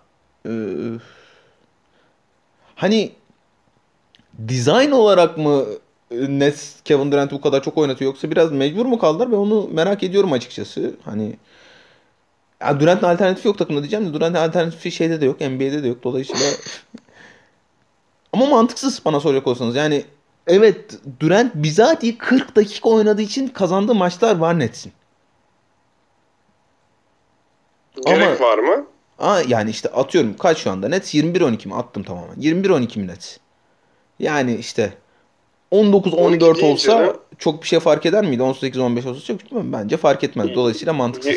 e, 0.45 0.51
hani 2.75 3.11
design 4.33 4.91
olarak 4.91 5.37
mı 5.37 5.65
Nets 6.11 6.81
Kevin 6.85 7.11
Durant'ı 7.11 7.35
bu 7.35 7.41
kadar 7.41 7.63
çok 7.63 7.77
oynatıyor 7.77 8.11
yoksa 8.11 8.31
biraz 8.31 8.51
mecbur 8.51 8.85
mu 8.85 8.99
kaldılar? 8.99 9.31
Ben 9.31 9.37
onu 9.37 9.69
merak 9.71 10.03
ediyorum 10.03 10.33
açıkçası. 10.33 10.95
Hani 11.05 11.35
ya 12.61 12.79
Durant'ın 12.79 13.07
alternatifi 13.07 13.47
yok 13.47 13.57
takımda 13.57 13.81
diyeceğim 13.81 14.05
de 14.09 14.13
Durant'ın 14.13 14.39
alternatifi 14.39 14.91
şeyde 14.91 15.21
de 15.21 15.25
yok. 15.25 15.41
NBA'de 15.41 15.83
de 15.83 15.87
yok. 15.87 16.03
Dolayısıyla 16.03 16.45
ama 18.33 18.45
mantıksız 18.45 19.05
bana 19.05 19.19
soracak 19.19 19.47
olsanız. 19.47 19.75
Yani 19.75 20.05
evet 20.47 20.99
Durant 21.19 21.55
bizatihi 21.55 22.17
40 22.17 22.55
dakika 22.55 22.89
oynadığı 22.89 23.21
için 23.21 23.47
kazandığı 23.47 23.95
maçlar 23.95 24.35
var 24.37 24.59
Nets'in. 24.59 24.91
Gerek 28.05 28.39
Ama, 28.39 28.49
var 28.49 28.57
mı? 28.57 28.85
Aa, 29.19 29.41
yani 29.47 29.69
işte 29.69 29.89
atıyorum 29.89 30.37
kaç 30.37 30.57
şu 30.57 30.71
anda 30.71 30.89
Nets 30.89 31.15
21-12 31.15 31.67
mi 31.67 31.75
attım 31.75 32.03
tamamen. 32.03 32.35
21-12 32.35 32.99
mi 32.99 33.07
Nets? 33.07 33.37
Yani 34.19 34.55
işte 34.55 34.93
19-14 35.71 36.65
olsa 36.65 36.91
canım. 36.91 37.17
çok 37.37 37.63
bir 37.63 37.67
şey 37.67 37.79
fark 37.79 38.05
eder 38.05 38.25
miydi? 38.25 38.41
18-15 38.43 39.09
olsa 39.09 39.25
çok 39.25 39.39
bence 39.51 39.97
fark 39.97 40.23
etmez. 40.23 40.47
Dolayısıyla 40.55 40.93
mantıksız. 40.93 41.35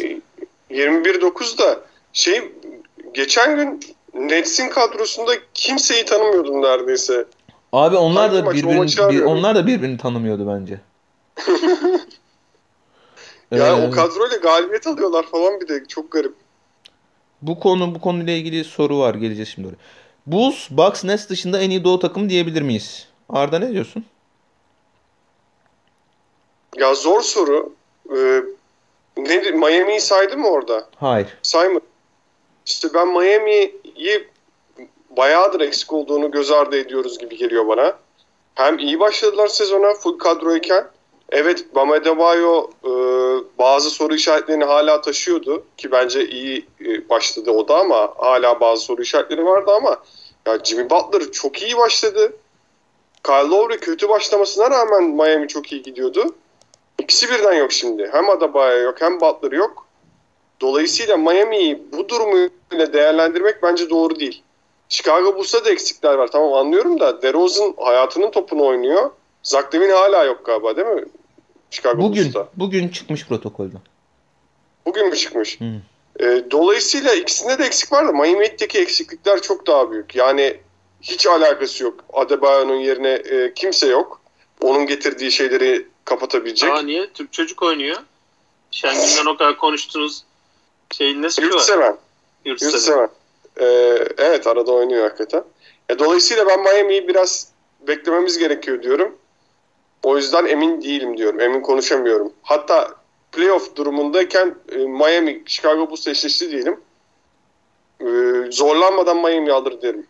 21-9 0.70 1.58
da 1.58 1.80
şey 2.12 2.52
geçen 3.14 3.56
gün 3.56 3.80
Nets'in 4.14 4.68
kadrosunda 4.68 5.32
kimseyi 5.54 6.04
tanımıyordum 6.04 6.62
neredeyse. 6.62 7.24
Abi 7.72 7.96
onlar 7.96 8.30
Hangi 8.30 8.46
da 8.46 8.52
birbirini 8.52 9.12
bir, 9.12 9.22
onlar 9.22 9.54
da 9.54 9.66
birbirini 9.66 9.98
tanımıyordu 9.98 10.48
bence. 10.48 10.80
ya 13.50 13.66
ee, 13.66 13.86
o 13.86 13.90
kadroyla 13.90 14.36
galibiyet 14.36 14.86
alıyorlar 14.86 15.26
falan 15.26 15.60
bir 15.60 15.68
de 15.68 15.84
çok 15.88 16.10
garip. 16.10 16.34
Bu 17.42 17.60
konu 17.60 17.94
bu 17.94 18.00
konuyla 18.00 18.32
ilgili 18.32 18.64
soru 18.64 18.98
var 18.98 19.14
geleceğiz 19.14 19.48
şimdi 19.48 19.68
oraya. 19.68 19.76
Bulls, 20.26 20.70
Bucks, 20.70 21.04
Nets 21.04 21.28
dışında 21.28 21.60
en 21.60 21.70
iyi 21.70 21.84
doğu 21.84 21.98
takımı 21.98 22.28
diyebilir 22.28 22.62
miyiz? 22.62 23.08
Arda 23.28 23.58
ne 23.58 23.72
diyorsun? 23.72 24.04
Ya 26.76 26.94
zor 26.94 27.20
soru. 27.20 27.72
Ee, 28.16 28.42
ne, 29.16 29.50
Miami'yi 29.50 30.00
saydı 30.00 30.36
mı 30.36 30.48
orada? 30.48 30.88
Hayır. 30.96 31.38
Saymadı. 31.42 31.84
İşte 32.66 32.88
ben 32.94 33.08
Miami'yi 33.08 34.28
bayağıdır 35.16 35.60
eksik 35.60 35.92
olduğunu 35.92 36.30
göz 36.30 36.50
ardı 36.50 36.76
ediyoruz 36.76 37.18
gibi 37.18 37.36
geliyor 37.36 37.68
bana. 37.68 37.96
Hem 38.54 38.78
iyi 38.78 39.00
başladılar 39.00 39.48
sezona 39.48 39.94
full 39.94 40.18
kadroyken. 40.18 40.86
Evet 41.28 41.74
Bam 41.74 41.90
Adebayo 41.90 42.70
e, 42.84 42.90
bazı 43.58 43.90
soru 43.90 44.14
işaretlerini 44.14 44.64
hala 44.64 45.00
taşıyordu 45.00 45.64
ki 45.76 45.92
bence 45.92 46.28
iyi 46.28 46.66
e, 46.80 47.08
başladı 47.08 47.50
o 47.50 47.68
da 47.68 47.78
ama 47.78 48.12
hala 48.16 48.60
bazı 48.60 48.82
soru 48.84 49.02
işaretleri 49.02 49.44
vardı 49.44 49.70
ama 49.76 49.96
ya 50.46 50.58
Jimmy 50.64 50.90
Butler 50.90 51.32
çok 51.32 51.62
iyi 51.62 51.76
başladı. 51.76 52.32
Kyle 53.24 53.48
Lowry 53.48 53.78
kötü 53.78 54.08
başlamasına 54.08 54.70
rağmen 54.70 55.04
Miami 55.04 55.48
çok 55.48 55.72
iyi 55.72 55.82
gidiyordu. 55.82 56.34
İkisi 57.04 57.30
birden 57.30 57.52
yok 57.52 57.72
şimdi. 57.72 58.08
Hem 58.12 58.30
Adebayo 58.30 58.82
yok 58.82 59.00
hem 59.00 59.20
Butler 59.20 59.52
yok. 59.52 59.86
Dolayısıyla 60.60 61.16
Miami'yi 61.16 61.82
bu 61.92 62.08
durumuyla 62.08 62.92
değerlendirmek 62.92 63.62
bence 63.62 63.90
doğru 63.90 64.20
değil. 64.20 64.42
Chicago 64.88 65.36
Bulls'ta 65.36 65.64
da 65.64 65.70
eksikler 65.70 66.14
var. 66.14 66.28
Tamam 66.28 66.52
anlıyorum 66.52 67.00
da 67.00 67.22
DeRozan 67.22 67.74
hayatının 67.78 68.30
topunu 68.30 68.66
oynuyor. 68.66 69.10
Zach 69.42 69.74
Levine 69.74 69.92
hala 69.92 70.24
yok 70.24 70.46
galiba 70.46 70.76
değil 70.76 70.86
mi? 70.86 71.04
Chicago 71.70 72.02
bugün, 72.02 72.24
Bulls'ta. 72.24 72.48
Bugün 72.56 72.88
çıkmış 72.88 73.26
protokolden. 73.26 73.80
Bugün 74.86 75.08
mü 75.08 75.16
çıkmış? 75.16 75.60
Hmm. 75.60 75.80
E, 76.20 76.50
dolayısıyla 76.50 77.14
ikisinde 77.14 77.58
de 77.58 77.64
eksik 77.64 77.92
var 77.92 78.08
da 78.08 78.12
Miami'deki 78.12 78.78
eksiklikler 78.78 79.42
çok 79.42 79.66
daha 79.66 79.90
büyük. 79.90 80.16
Yani 80.16 80.56
hiç 81.02 81.26
alakası 81.26 81.84
yok. 81.84 82.04
Adebayo'nun 82.12 82.76
yerine 82.76 83.12
e, 83.12 83.54
kimse 83.54 83.86
yok. 83.86 84.20
Onun 84.60 84.86
getirdiği 84.86 85.32
şeyleri 85.32 85.93
kapatabilecek. 86.04 86.70
Aa 86.70 86.82
niye? 86.82 87.10
Türk 87.14 87.32
çocuk 87.32 87.62
oynuyor. 87.62 87.96
Şengün'den 88.70 89.26
o 89.26 89.36
kadar 89.36 89.56
konuştunuz. 89.56 90.24
Şeyin 90.92 91.22
ne 91.22 91.30
suçu 91.30 91.48
Yurtseven. 91.48 91.96
Yurtseven. 92.44 92.72
Yurtseven. 92.72 93.08
Ee, 93.60 93.64
evet 94.18 94.46
arada 94.46 94.72
oynuyor 94.72 95.02
hakikaten. 95.02 95.44
E, 95.88 95.98
dolayısıyla 95.98 96.46
ben 96.46 96.62
Miami'yi 96.62 97.08
biraz 97.08 97.48
beklememiz 97.88 98.38
gerekiyor 98.38 98.82
diyorum. 98.82 99.14
O 100.02 100.16
yüzden 100.16 100.46
emin 100.46 100.82
değilim 100.82 101.18
diyorum. 101.18 101.40
Emin 101.40 101.60
konuşamıyorum. 101.60 102.32
Hatta 102.42 102.94
playoff 103.32 103.76
durumundayken 103.76 104.54
e, 104.72 104.76
Miami, 104.76 105.42
Chicago 105.46 105.90
Bulls 105.90 106.06
eşleşti 106.06 106.50
diyelim. 106.50 106.80
E, 108.00 108.06
zorlanmadan 108.50 109.16
Miami 109.16 109.52
alır 109.52 109.82
derim. 109.82 110.06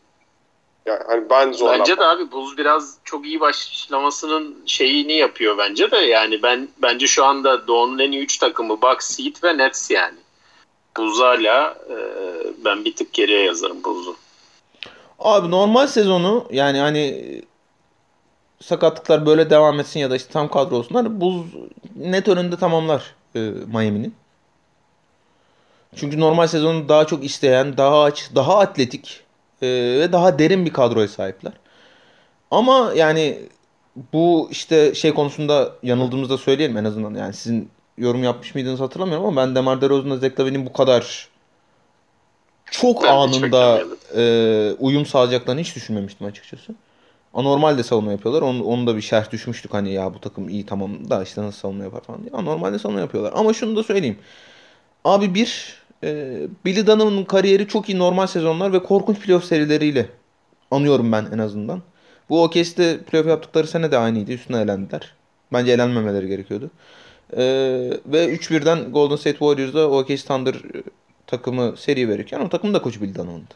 Yani 0.86 1.00
hani 1.06 1.30
ben 1.30 1.52
zorlanmam. 1.52 1.80
Bence 1.80 1.96
de 1.96 2.04
abi 2.04 2.32
Bulls 2.32 2.56
biraz 2.58 2.94
çok 3.04 3.26
iyi 3.26 3.40
başlamasının 3.40 4.62
şeyini 4.66 5.12
yapıyor 5.12 5.58
bence 5.58 5.90
de. 5.90 5.96
Yani 5.96 6.42
ben 6.42 6.68
bence 6.82 7.06
şu 7.06 7.24
anda 7.24 7.66
Doğu'nun 7.66 7.98
en 7.98 8.12
iyi 8.12 8.22
3 8.22 8.38
takımı 8.38 8.82
Bucks, 8.82 9.18
Heat 9.18 9.44
ve 9.44 9.58
Nets 9.58 9.90
yani. 9.90 10.18
Bulls 10.96 11.20
hala 11.20 11.78
e, 11.90 11.96
ben 12.64 12.84
bir 12.84 12.96
tık 12.96 13.12
geriye 13.12 13.42
yazarım 13.42 13.84
Bulls'u. 13.84 14.16
Abi 15.18 15.50
normal 15.50 15.86
sezonu 15.86 16.46
yani 16.50 16.78
hani 16.78 17.42
sakatlıklar 18.62 19.26
böyle 19.26 19.50
devam 19.50 19.80
etsin 19.80 20.00
ya 20.00 20.10
da 20.10 20.16
işte 20.16 20.32
tam 20.32 20.48
kadro 20.48 20.76
olsunlar. 20.76 21.20
Buz 21.20 21.42
net 21.96 22.28
önünde 22.28 22.56
tamamlar 22.56 23.14
e, 23.34 23.38
Miami'nin. 23.66 24.14
Çünkü 25.96 26.20
normal 26.20 26.46
sezonu 26.46 26.88
daha 26.88 27.06
çok 27.06 27.24
isteyen, 27.24 27.76
daha 27.76 28.02
aç, 28.02 28.30
daha 28.34 28.58
atletik 28.58 29.23
e, 29.64 30.00
ve 30.00 30.12
daha 30.12 30.38
derin 30.38 30.66
bir 30.66 30.72
kadroya 30.72 31.08
sahipler. 31.08 31.52
Ama 32.50 32.92
yani 32.96 33.38
bu 34.12 34.48
işte 34.50 34.94
şey 34.94 35.14
konusunda 35.14 35.72
yanıldığımızda 35.82 36.38
söyleyelim 36.38 36.76
en 36.76 36.84
azından. 36.84 37.14
Yani 37.14 37.34
sizin 37.34 37.68
yorum 37.98 38.24
yapmış 38.24 38.54
mıydınız 38.54 38.80
hatırlamıyorum 38.80 39.26
ama 39.26 39.40
ben 39.42 39.54
Demar 39.54 39.80
DeRozan'la 39.80 40.16
Zach 40.16 40.40
Lavin'in 40.40 40.66
bu 40.66 40.72
kadar 40.72 41.28
çok 42.70 43.02
Ben 43.02 43.08
anında 43.08 43.80
çok 43.80 44.18
e, 44.18 44.72
uyum 44.78 45.06
sağlayacaklarını 45.06 45.60
hiç 45.60 45.76
düşünmemiştim 45.76 46.26
açıkçası. 46.26 46.74
Anormal 47.34 47.78
de 47.78 47.82
savunma 47.82 48.12
yapıyorlar. 48.12 48.42
Onu, 48.42 48.64
onu 48.64 48.86
da 48.86 48.96
bir 48.96 49.02
şerh 49.02 49.30
düşmüştük 49.30 49.74
hani 49.74 49.92
ya 49.92 50.14
bu 50.14 50.20
takım 50.20 50.48
iyi 50.48 50.66
tamam 50.66 51.10
da 51.10 51.22
işte 51.22 51.42
nasıl 51.42 51.58
savunma 51.58 51.84
yapar 51.84 52.00
falan 52.00 52.22
diye. 52.22 52.30
Anormal 52.32 52.72
de 52.72 52.78
savunma 52.78 53.00
yapıyorlar. 53.00 53.32
Ama 53.36 53.52
şunu 53.52 53.76
da 53.76 53.82
söyleyeyim. 53.82 54.18
Abi 55.04 55.34
bir 55.34 55.78
e, 56.04 56.40
Billy 56.64 56.86
Donovan'ın 56.86 57.24
kariyeri 57.24 57.68
çok 57.68 57.88
iyi 57.88 57.98
normal 57.98 58.26
sezonlar 58.26 58.72
ve 58.72 58.82
korkunç 58.82 59.18
playoff 59.18 59.44
serileriyle 59.44 60.08
anıyorum 60.70 61.12
ben 61.12 61.26
en 61.34 61.38
azından. 61.38 61.82
Bu 62.28 62.42
OKC'de 62.42 62.98
playoff 62.98 63.28
yaptıkları 63.28 63.66
sene 63.66 63.90
de 63.90 63.98
aynıydı. 63.98 64.32
Üstüne 64.32 64.60
elendiler. 64.60 65.14
Bence 65.52 65.72
elenmemeleri 65.72 66.28
gerekiyordu. 66.28 66.70
E, 67.32 67.42
ve 68.06 68.34
3-1'den 68.34 68.92
Golden 68.92 69.16
State 69.16 69.38
Warriors'da 69.38 69.90
OKC 69.90 70.16
Thunder 70.16 70.54
e, 70.54 70.82
takımı 71.26 71.76
seri 71.76 72.08
verirken 72.08 72.40
o 72.40 72.48
takımın 72.48 72.74
da 72.74 72.82
koçu 72.82 73.02
Billy 73.02 73.14
Donovan'dı. 73.14 73.54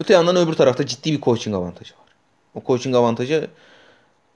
Öte 0.00 0.12
yandan 0.12 0.36
öbür 0.36 0.54
tarafta 0.54 0.86
ciddi 0.86 1.12
bir 1.12 1.20
coaching 1.20 1.56
avantajı 1.56 1.94
var. 1.94 2.14
O 2.54 2.62
coaching 2.66 2.96
avantajı 2.96 3.48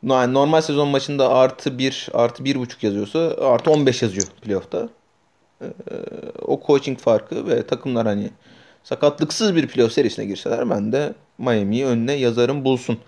normal 0.03 0.61
sezon 0.61 0.89
maçında 0.89 1.35
artı 1.35 1.79
1 1.79 2.09
artı 2.13 2.43
1.5 2.43 2.87
yazıyorsa 2.87 3.37
artı 3.41 3.71
15 3.71 4.03
yazıyor 4.03 4.27
playoff'ta. 4.43 4.89
Ee, 5.63 5.67
o 6.43 6.61
coaching 6.67 6.99
farkı 6.99 7.47
ve 7.47 7.67
takımlar 7.67 8.07
hani 8.07 8.31
sakatlıksız 8.85 9.57
bir 9.57 9.69
playoff 9.69 9.93
serisine 9.93 10.25
girseler 10.25 10.71
ben 10.71 10.93
de 10.93 11.13
Miami'yi 11.39 11.87
önüne 11.87 12.13
yazarım 12.13 12.65
bulsun. 12.65 12.99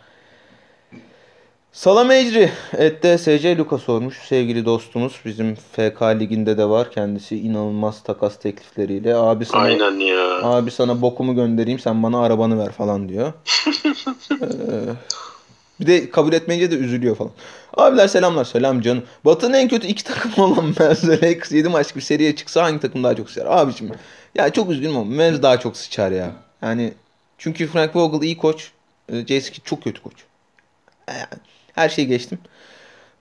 Salam 1.73 2.11
Ecri 2.11 2.51
ette 2.73 3.19
SC 3.19 3.59
Luka 3.59 3.79
sormuş. 3.79 4.19
Sevgili 4.29 4.65
dostumuz 4.65 5.21
bizim 5.25 5.55
FK 5.55 6.03
liginde 6.03 6.59
de 6.59 6.69
var. 6.69 6.91
Kendisi 6.91 7.39
inanılmaz 7.39 8.03
takas 8.03 8.39
teklifleriyle. 8.39 9.15
Abi 9.15 9.45
sana 9.45 9.63
Aynen 9.63 9.99
ya. 10.01 10.43
Abi 10.43 10.71
sana 10.71 11.03
bokumu 11.03 11.35
göndereyim 11.35 11.79
sen 11.79 12.03
bana 12.03 12.23
arabanı 12.23 12.59
ver 12.59 12.73
falan 12.73 13.09
diyor. 13.09 13.33
Ee, 14.43 14.47
bir 15.81 15.87
de 15.87 16.11
kabul 16.11 16.33
etmeyince 16.33 16.71
de 16.71 16.75
üzülüyor 16.75 17.17
falan. 17.17 17.33
Abiler 17.77 18.09
selamlar 18.09 18.45
selam 18.45 18.81
canım. 18.81 19.03
Batı'nın 19.25 19.55
en 19.55 19.69
kötü 19.69 19.87
iki 19.87 20.05
takım 20.05 20.45
olan 20.45 20.65
Mavs 20.81 21.05
ve 21.05 21.13
Lakers 21.13 21.53
7 21.53 21.69
maçlık 21.69 21.97
bir 21.97 22.01
seriye 22.01 22.37
çıksa 22.37 22.63
hangi 22.63 22.81
takım 22.81 23.05
daha 23.05 23.17
çok 23.17 23.31
sıçar? 23.31 23.47
Abicim 23.47 23.91
ya 24.35 24.51
çok 24.51 24.71
üzgünüm 24.71 24.97
ama 24.97 25.17
Mavs 25.17 25.43
daha 25.43 25.61
çok 25.61 25.77
sıçar 25.77 26.11
ya. 26.11 26.33
Yani 26.63 26.93
çünkü 27.39 27.67
Frank 27.67 27.97
Vogel 27.97 28.27
iyi 28.27 28.37
koç. 28.37 28.71
e, 29.13 29.27
Jason 29.27 29.55
çok 29.65 29.85
kötü 29.85 30.03
koç. 30.03 30.15
Yani 31.09 31.27
her 31.73 31.89
şeyi 31.89 32.09
geçtim. 32.09 32.39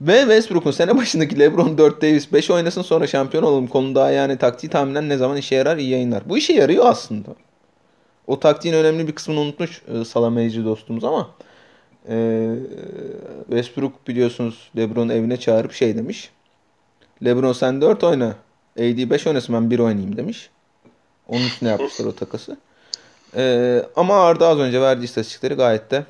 Ve 0.02 0.20
Westbrook'un 0.20 0.72
sene 0.72 0.98
başındaki 0.98 1.40
LeBron 1.40 1.78
4 1.78 2.02
Davis 2.02 2.34
5 2.34 2.50
oynasın 2.50 2.82
sonra 2.82 3.08
şampiyon 3.08 3.44
olalım 3.44 3.68
konuda 3.68 4.12
yani 4.12 4.38
taktiği 4.38 4.70
tahminen 4.70 5.10
ne 5.10 5.18
zaman 5.18 5.38
işe 5.38 5.56
yarar 5.56 5.78
iyi 5.78 5.90
yayınlar. 5.90 6.30
Bu 6.30 6.38
işe 6.38 6.54
yarıyor 6.54 6.86
aslında. 6.86 7.30
O 8.28 8.40
taktiğin 8.40 8.76
önemli 8.76 9.08
bir 9.08 9.12
kısmını 9.12 9.40
unutmuş 9.40 9.82
e, 9.88 9.94
dostumuz 10.66 11.04
ama 11.04 11.30
e, 12.10 12.48
Westbrook 13.50 14.08
biliyorsunuz 14.08 14.72
LeBron 14.78 15.10
evine 15.10 15.38
çağırıp 15.38 15.74
şey 15.74 15.98
demiş. 15.98 16.30
LeBron 17.26 17.54
sen 17.54 17.82
4 17.82 18.04
oyna. 18.04 18.36
AD 18.78 19.10
5 19.10 19.28
oynasın 19.28 19.56
ben 19.56 19.72
1 19.72 19.80
oynayayım 19.80 20.18
demiş. 20.18 20.50
Onun 21.28 21.46
üstüne 21.46 21.70
yapmışlar 21.70 22.06
o 22.06 22.16
takası. 22.16 22.58
E, 23.36 23.86
ama 23.96 24.26
Arda 24.26 24.48
az 24.48 24.60
önce 24.60 24.82
verdiği 24.82 25.04
istatistikleri 25.06 25.54
gayet 25.54 25.92
de 25.92 26.06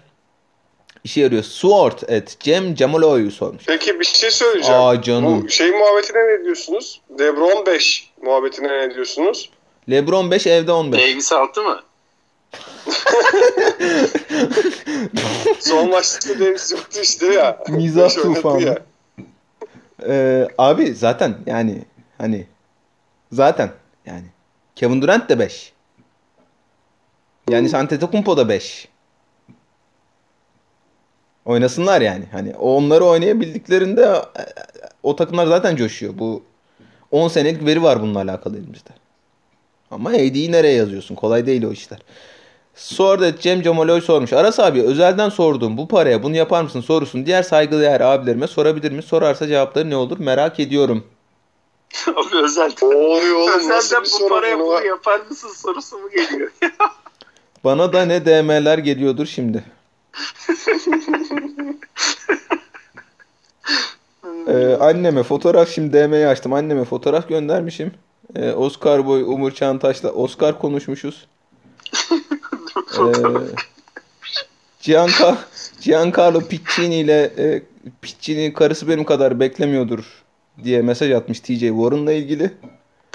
işe 1.04 1.21
yarıyor. 1.21 1.43
Sword 1.43 1.99
et 2.08 2.38
Cem 2.39 2.75
Camaloy'u 2.75 3.32
sormuş. 3.32 3.63
Peki 3.67 3.99
bir 3.99 4.06
şey 4.06 4.32
söyleyeceğim. 4.32 4.82
Aa 4.82 5.01
canım. 5.01 5.43
Bu 5.43 5.49
şey 5.49 5.71
muhabbetine 5.71 6.19
ne 6.19 6.43
diyorsunuz? 6.43 7.01
Lebron 7.19 7.65
5 7.65 8.12
muhabbetine 8.21 8.67
ne 8.88 8.95
diyorsunuz? 8.95 9.49
LeBron 9.89 10.32
5 10.32 10.47
evde 10.47 10.71
15. 10.71 11.01
Davis 11.01 11.32
6 11.32 11.62
mı? 11.62 11.82
Son 15.60 15.90
maçta 15.90 16.40
Davis 16.40 16.72
yoktu 16.72 17.00
işte 17.04 17.26
ya. 17.26 17.64
Mizah 17.70 18.10
tufanı. 18.10 18.80
Ee, 20.08 20.48
abi 20.58 20.94
zaten 20.94 21.36
yani 21.46 21.86
hani 22.18 22.48
zaten 23.32 23.72
yani 24.06 24.26
Kevin 24.76 25.02
Durant 25.02 25.30
de 25.30 25.40
5. 25.40 25.74
Yani 27.50 27.78
Antetokounmpo 27.78 28.38
da 28.38 28.50
5. 28.50 28.88
Oynasınlar 31.46 32.02
yani. 32.02 32.26
Hani 32.32 32.56
onları 32.56 33.06
oynayabildiklerinde 33.06 34.02
e, 34.02 34.22
o 35.04 35.16
takımlar 35.16 35.48
zaten 35.48 35.76
coşuyor. 35.76 36.20
Bu 36.20 36.44
10 37.12 37.28
senelik 37.28 37.66
veri 37.66 37.84
var 37.84 38.02
bununla 38.02 38.20
alakalı 38.20 38.58
elimizde. 38.58 38.90
Ama 39.92 40.10
AD'yi 40.10 40.52
nereye 40.52 40.74
yazıyorsun? 40.74 41.16
Kolay 41.16 41.46
değil 41.46 41.64
o 41.64 41.72
işler. 41.72 42.00
Sonra 42.82 43.39
Cem 43.39 43.62
Camaloy 43.62 44.02
sormuş. 44.02 44.34
Aras 44.34 44.60
abi 44.60 44.82
özelden 44.82 45.30
sorduğum 45.30 45.78
bu 45.78 45.88
paraya 45.88 46.24
bunu 46.24 46.36
yapar 46.36 46.63
mısın 46.63 46.82
sorusun 46.82 47.26
diğer 47.26 47.44
saygıdeğer 47.44 48.02
abilerime 48.02 48.48
sorabilir 48.48 48.91
mi? 48.91 49.04
Sorarsa 49.04 49.48
cevapları 49.48 49.89
ne 49.89 49.96
olur 49.96 50.20
merak 50.20 50.60
ediyorum. 50.60 51.04
Abi 52.08 52.38
özel. 52.44 52.72
Ne 52.82 52.88
oluyor 52.88 53.36
oğlum? 53.36 53.60
Özelden 53.60 54.04
bu 54.22 54.30
paraya 54.30 54.60
bunu? 54.60 54.65
bunu 54.67 54.86
yapar 54.86 55.20
mısın 55.30 55.50
sorusu 55.56 55.98
mu 55.98 56.10
geliyor? 56.10 56.52
Bana 57.63 57.94
da 57.94 58.06
ne 58.06 58.26
DM'ler 58.26 58.78
geliyordur 58.78 59.26
şimdi. 59.26 59.63
Ee, 64.48 64.78
anneme 64.80 65.24
fotoğraf 65.24 65.70
şimdi 65.70 65.94
DM'yi 65.94 66.28
açtım. 66.28 66.54
Anneme 66.54 66.86
fotoğraf 66.86 67.30
göndermişim. 67.30 67.94
Ee, 68.36 68.52
Oscar 68.52 69.06
Boy, 69.06 69.22
Umur 69.22 69.52
Çantaş'la 69.52 70.10
Oscar 70.10 70.60
konuşmuşuz. 70.60 71.28
Ee, 72.97 73.01
Gianca- 74.82 75.38
Giancarlo 75.82 76.41
Piccini 76.41 76.95
ile 76.95 77.21
e, 77.38 77.63
Piccini 78.01 78.54
karısı 78.54 78.88
benim 78.88 79.04
kadar 79.04 79.39
beklemiyordur 79.39 80.23
diye 80.63 80.82
mesaj 80.82 81.12
atmış 81.12 81.39
TJ 81.39 81.60
Warren'la 81.60 82.12
ilgili. 82.13 82.43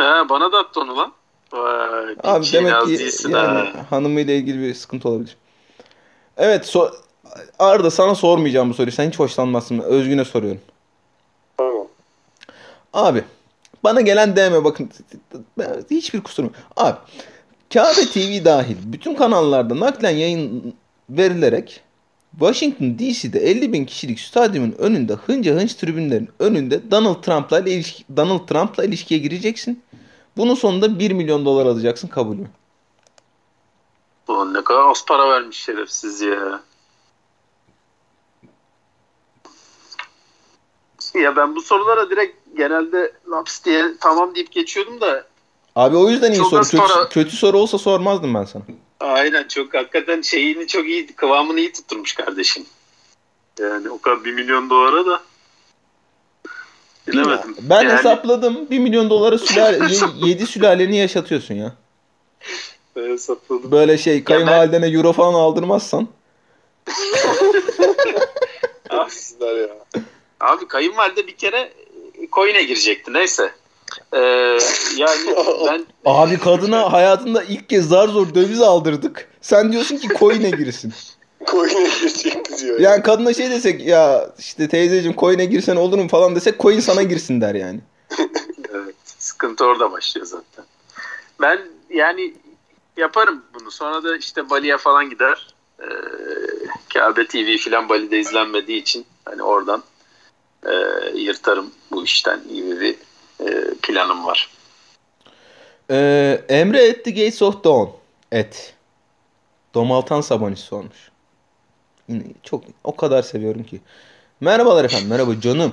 He, 0.01 0.05
bana 0.29 0.53
da 0.53 0.59
attı 0.59 0.81
onu 0.81 0.97
lan. 0.97 1.13
Vay, 1.53 2.17
Abi 2.25 2.47
demek 2.53 2.87
ki 2.87 3.09
yani 3.29 3.59
ha. 3.59 3.87
hanımıyla 3.91 4.35
ilgili 4.35 4.61
bir 4.61 4.75
sıkıntı 4.75 5.09
olabilir. 5.09 5.37
Evet 6.37 6.67
so 6.67 6.91
Arda 7.59 7.91
sana 7.91 8.15
sormayacağım 8.15 8.71
bu 8.71 8.75
soruyu. 8.75 8.93
Sen 8.93 9.09
hiç 9.09 9.19
hoşlanmazsın. 9.19 9.79
Özgün'e 9.79 10.25
soruyorum. 10.25 10.61
Tamam. 11.59 11.87
Abi 12.93 13.25
bana 13.85 14.01
gelen 14.01 14.37
DM 14.37 14.65
bakın 14.65 14.91
hiçbir 15.91 16.21
kusurum 16.21 16.49
yok. 16.49 16.57
Abi 16.77 16.97
Kabe 17.75 18.07
TV 18.13 18.45
dahil 18.45 18.77
bütün 18.85 19.15
kanallarda 19.15 19.81
naklen 19.81 20.17
yayın 20.17 20.75
verilerek 21.11 21.83
Washington 22.39 22.99
DC'de 22.99 23.39
50 23.39 23.73
bin 23.73 23.85
kişilik 23.85 24.21
stadyumun 24.21 24.75
önünde 24.79 25.15
hınca 25.15 25.55
hınç 25.55 25.75
tribünlerin 25.75 26.29
önünde 26.39 26.91
Donald 26.91 27.23
Trump'la 27.23 27.61
ilişki, 27.61 28.05
Donald 28.17 28.47
Trump'la 28.49 28.85
ilişkiye 28.85 29.21
gireceksin. 29.21 29.83
Bunun 30.37 30.55
sonunda 30.55 30.99
1 30.99 31.11
milyon 31.11 31.45
dolar 31.45 31.67
alacaksın 31.67 32.09
kabul 32.09 32.37
mü? 32.37 32.51
Ulan 34.29 34.55
ne 34.55 34.65
kadar 34.65 34.91
az 34.91 35.05
para 35.07 35.29
vermiş 35.29 35.57
şerefsiz 35.57 36.21
ya. 36.21 36.61
Ya 41.15 41.37
ben 41.37 41.57
bu 41.57 41.63
sorulara 41.63 42.11
direkt 42.11 42.57
genelde 42.57 43.13
laps 43.31 43.65
diye 43.65 43.85
tamam 44.01 44.35
deyip 44.35 44.53
geçiyordum 44.53 45.01
da 45.01 45.27
Abi 45.77 45.97
o 45.97 46.11
yüzden 46.11 46.33
iyi 46.33 46.39
Çok 46.39 46.49
soru. 46.51 46.63
Kötü, 46.63 46.77
para- 46.77 47.09
kötü 47.09 47.37
soru 47.37 47.59
olsa 47.59 47.79
sormazdım 47.79 48.35
ben 48.35 48.45
sana. 48.45 48.63
Aynen 49.01 49.49
çok 49.49 49.75
hakikaten 49.75 50.21
şeyini 50.21 50.67
çok 50.67 50.87
iyi 50.87 51.07
kıvamını 51.07 51.61
iyi 51.61 51.73
tutturmuş 51.73 52.15
kardeşim. 52.15 52.67
Yani 53.61 53.91
o 53.91 54.01
kadar 54.01 54.25
1 54.25 54.33
milyon 54.33 54.71
dolara 54.71 55.07
da 55.07 55.23
bilemedim. 57.09 57.57
Ben 57.61 57.83
yani, 57.83 57.93
hesapladım. 57.99 58.71
1 58.71 58.79
milyon 58.79 59.11
dolara 59.11 59.39
sülale, 59.39 59.95
7 60.27 60.47
sülaleni 60.47 60.97
yaşatıyorsun 60.97 61.55
ya. 61.55 61.73
Ben 62.97 63.11
hesapladım. 63.11 63.71
Böyle 63.71 63.99
şey 63.99 64.25
kayınvalidene 64.25 64.87
euro 64.87 65.13
falan 65.13 65.35
aldırmazsan. 65.35 66.09
Abi, 68.91 69.11
Sizler 69.11 69.57
ya. 69.57 69.77
abi 70.41 70.69
kayınvalide 70.69 71.27
bir 71.27 71.37
kere 71.37 71.73
coin'e 72.33 72.63
girecekti 72.63 73.13
neyse. 73.13 73.53
Ee, 74.13 74.19
yani 74.97 75.37
ben 75.67 75.87
Abi 76.05 76.39
kadına 76.39 76.93
hayatında 76.93 77.43
ilk 77.43 77.69
kez 77.69 77.89
zar 77.89 78.09
zor 78.09 78.35
döviz 78.35 78.63
aldırdık. 78.63 79.29
Sen 79.41 79.73
diyorsun 79.73 79.97
ki 79.97 80.09
coin'e 80.19 80.51
girsin. 80.51 80.93
Coin'e 81.47 81.85
girecekti 81.85 82.59
diyor. 82.59 82.81
Yani 82.81 83.03
kadına 83.03 83.35
şey 83.35 83.51
desek 83.51 83.87
ya 83.87 84.31
işte 84.39 84.69
teyzeciğim 84.69 85.17
coin'e 85.17 85.45
girsen 85.45 85.77
olur 85.77 85.99
mu 85.99 86.09
falan 86.09 86.37
desek 86.37 86.61
coin 86.61 86.81
sana 86.81 87.03
girsin 87.03 87.41
der 87.41 87.55
yani. 87.55 87.81
Evet, 88.75 88.95
sıkıntı 89.05 89.65
orada 89.65 89.93
başlıyor 89.93 90.27
zaten. 90.27 90.65
Ben 91.41 91.61
yani 91.91 92.35
yaparım 92.97 93.43
bunu. 93.55 93.71
Sonra 93.71 94.05
da 94.05 94.17
işte 94.17 94.51
Bali'ye 94.51 94.79
falan 94.79 95.11
gider. 95.11 95.55
Ee, 95.81 95.85
Kabe 96.95 97.27
TV 97.27 97.57
filan 97.57 97.89
Bali'de 97.89 98.19
izlenmediği 98.19 98.81
için 98.81 99.07
hani 99.25 99.43
oradan 99.43 99.83
e, 100.67 100.73
yırtarım 101.15 101.71
bu 101.91 102.05
işten 102.05 102.41
gibi 102.55 102.81
bir 102.81 102.97
planım 103.83 104.27
var. 104.27 104.51
Ee, 105.91 106.41
Emre 106.49 106.91
at 106.91 107.05
the 107.05 107.11
gates 107.11 107.43
of 107.43 107.65
dawn. 107.65 107.89
Et. 108.33 108.75
Domaltan 109.75 110.21
Sabonis 110.21 110.61
sormuş. 110.61 111.11
Çok 112.43 112.65
o 112.85 112.97
kadar 112.97 113.23
seviyorum 113.23 113.65
ki. 113.65 113.81
Merhabalar 114.41 114.85
efendim. 114.85 115.09
Merhaba 115.09 115.41
canım. 115.41 115.73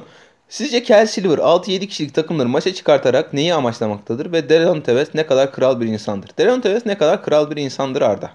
Sizce 0.49 0.83
Kel 0.83 1.05
Silver 1.05 1.37
6-7 1.37 1.87
kişilik 1.87 2.13
takımları 2.13 2.47
maça 2.47 2.73
çıkartarak 2.73 3.33
neyi 3.33 3.53
amaçlamaktadır 3.53 4.31
ve 4.31 4.49
Delon 4.49 4.81
Tevez 4.81 5.15
ne 5.15 5.25
kadar 5.25 5.53
kral 5.53 5.81
bir 5.81 5.85
insandır? 5.85 6.29
Delon 6.37 6.61
Tevez 6.61 6.85
ne 6.85 6.97
kadar 6.97 7.23
kral 7.23 7.51
bir 7.51 7.55
insandır 7.55 8.01
Arda? 8.01 8.31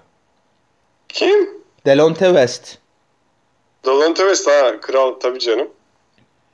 Kim? 1.09 1.49
Delon 1.85 2.13
Tevez. 2.13 2.77
Dolan 3.85 4.13
Tevez 4.13 4.47
ha 4.47 4.81
kral 4.81 5.11
tabii 5.11 5.39
canım. 5.39 5.67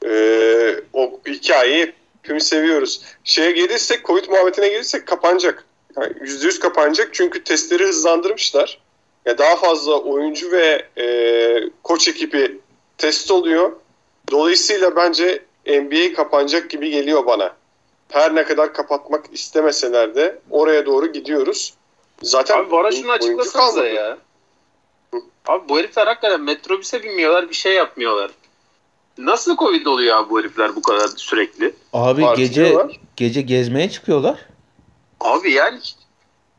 Ee, 0.06 0.76
o 0.94 1.20
hikayeyi 1.28 1.94
hepimiz 2.26 2.48
seviyoruz. 2.48 3.02
Şeye 3.24 3.52
gelirsek 3.52 4.06
Covid 4.06 4.26
muhabbetine 4.30 4.70
gelirsek 4.70 5.08
kapanacak. 5.08 5.66
Yani 5.98 6.14
%100 6.14 6.60
kapanacak 6.60 7.10
çünkü 7.14 7.44
testleri 7.44 7.84
hızlandırmışlar. 7.84 8.80
Ya 9.26 9.38
daha 9.38 9.56
fazla 9.56 10.00
oyuncu 10.00 10.52
ve 10.52 10.88
e, 10.98 11.06
koç 11.84 12.08
ekibi 12.08 12.60
test 12.98 13.32
oluyor. 13.32 13.72
Dolayısıyla 14.32 14.96
bence 14.96 15.44
NBA 15.68 16.14
kapanacak 16.16 16.70
gibi 16.70 16.90
geliyor 16.90 17.26
bana. 17.26 17.56
Her 18.10 18.36
ne 18.36 18.44
kadar 18.44 18.74
kapatmak 18.74 19.26
istemeseler 19.34 20.16
de 20.16 20.40
oraya 20.50 20.86
doğru 20.86 21.12
gidiyoruz. 21.12 21.74
Zaten 22.22 22.60
Abi 22.60 22.72
bana 22.72 22.92
şunu 22.92 23.12
açıklasanıza 23.12 23.88
ya. 23.88 24.18
Abi 25.48 25.70
bu 25.70 25.78
herifler 25.80 26.08
hakikaten 26.08 26.42
metrobüse 26.42 27.04
binmiyorlar 27.04 27.50
bir 27.50 27.56
şey 27.56 27.74
yapmıyorlar. 27.74 28.32
Nasıl 29.18 29.58
Covid 29.58 29.86
oluyor 29.86 30.18
abi 30.18 30.30
bu 30.30 30.40
herifler 30.40 30.76
bu 30.76 30.82
kadar 30.82 31.08
sürekli? 31.16 31.74
Abi 31.94 32.26
gece 32.38 32.78
gece 33.16 33.42
gezmeye 33.42 33.90
çıkıyorlar. 33.90 34.40
Abi 35.20 35.52
yani 35.52 35.80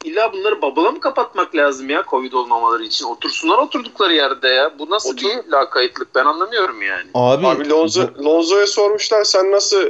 illa 0.04 0.32
bunları 0.32 0.62
bubble'a 0.62 0.90
mı 0.90 1.00
kapatmak 1.00 1.56
lazım 1.56 1.90
ya 1.90 2.04
Covid 2.10 2.32
olmamaları 2.32 2.84
için? 2.84 3.04
Otursunlar 3.04 3.58
oturdukları 3.58 4.14
yerde 4.14 4.48
ya. 4.48 4.78
Bu 4.78 4.90
nasıl 4.90 5.12
Otur. 5.12 5.26
bir 5.26 5.50
lakaytlık 5.52 6.14
ben 6.14 6.24
anlamıyorum 6.24 6.82
yani. 6.82 7.10
Abi, 7.14 7.46
Abi 7.46 7.70
Lonzo, 7.70 8.02
Lonzo'ya 8.24 8.66
sormuşlar 8.66 9.24
sen 9.24 9.52
nasıl 9.52 9.82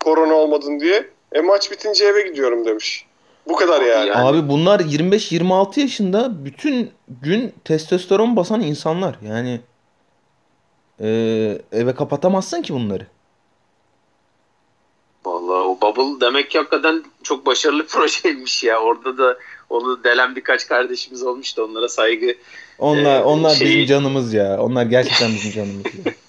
korona 0.00 0.34
olmadın 0.34 0.80
diye. 0.80 1.10
E 1.32 1.40
maç 1.40 1.70
bitince 1.70 2.04
eve 2.04 2.28
gidiyorum 2.28 2.66
demiş. 2.66 3.06
Bu 3.48 3.56
kadar 3.56 3.82
yani. 3.82 4.08
ya. 4.08 4.26
Abi 4.26 4.48
bunlar 4.48 4.80
25-26 4.80 5.80
yaşında 5.80 6.44
bütün 6.44 6.90
gün 7.08 7.54
testosteron 7.64 8.36
basan 8.36 8.60
insanlar. 8.60 9.14
Yani 9.28 9.60
eee, 11.00 11.62
eve 11.72 11.94
kapatamazsın 11.94 12.62
ki 12.62 12.74
bunları. 12.74 13.06
Vallahi 15.24 15.62
o 15.68 15.78
bubble 15.82 16.20
demek 16.26 16.50
ki 16.50 16.58
hakikaten 16.58 17.04
çok 17.22 17.46
başarılı 17.46 17.86
projeymiş 17.88 18.64
ya. 18.64 18.78
Orada 18.80 19.18
da 19.18 19.36
onu 19.70 20.04
delen 20.04 20.36
birkaç 20.36 20.66
kardeşimiz 20.68 21.22
olmuştu. 21.22 21.64
Onlara 21.70 21.88
saygı 21.88 22.34
Onlar 22.78 23.20
Ee, 23.20 23.22
onlar 23.22 23.54
şeyi- 23.54 23.70
bizim 23.70 23.86
canımız 23.86 24.32
ya. 24.34 24.60
Onlar 24.62 24.82
gerçekten 24.86 25.32
bizim 25.32 25.50
canımız 25.52 25.84
ya. 26.06 26.12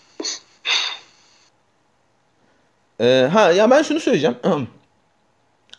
Ee, 2.99 3.29
ha 3.33 3.51
ya 3.51 3.69
ben 3.71 3.81
şunu 3.81 3.99
söyleyeceğim. 3.99 4.35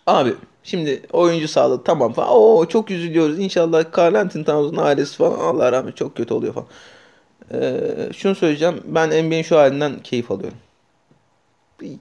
Abi 0.07 0.35
şimdi 0.63 1.03
oyuncu 1.13 1.49
sağlığı 1.49 1.85
tamam 1.85 2.13
falan. 2.13 2.29
Oo 2.33 2.67
çok 2.69 2.91
üzülüyoruz. 2.91 3.39
İnşallah 3.39 3.85
Carl 3.99 4.15
Anthony 4.15 4.45
Towns'un 4.45 4.77
ailesi 4.77 5.17
falan 5.17 5.39
Allah 5.39 5.73
rahmet 5.73 5.97
çok 5.97 6.17
kötü 6.17 6.35
oluyor 6.35 6.55
falan. 6.55 6.67
Ee, 7.55 7.83
şunu 8.17 8.35
söyleyeceğim. 8.35 8.81
Ben 8.85 9.09
NBA'in 9.09 9.43
şu 9.43 9.57
halinden 9.57 10.03
keyif 10.03 10.31
alıyorum. 10.31 10.59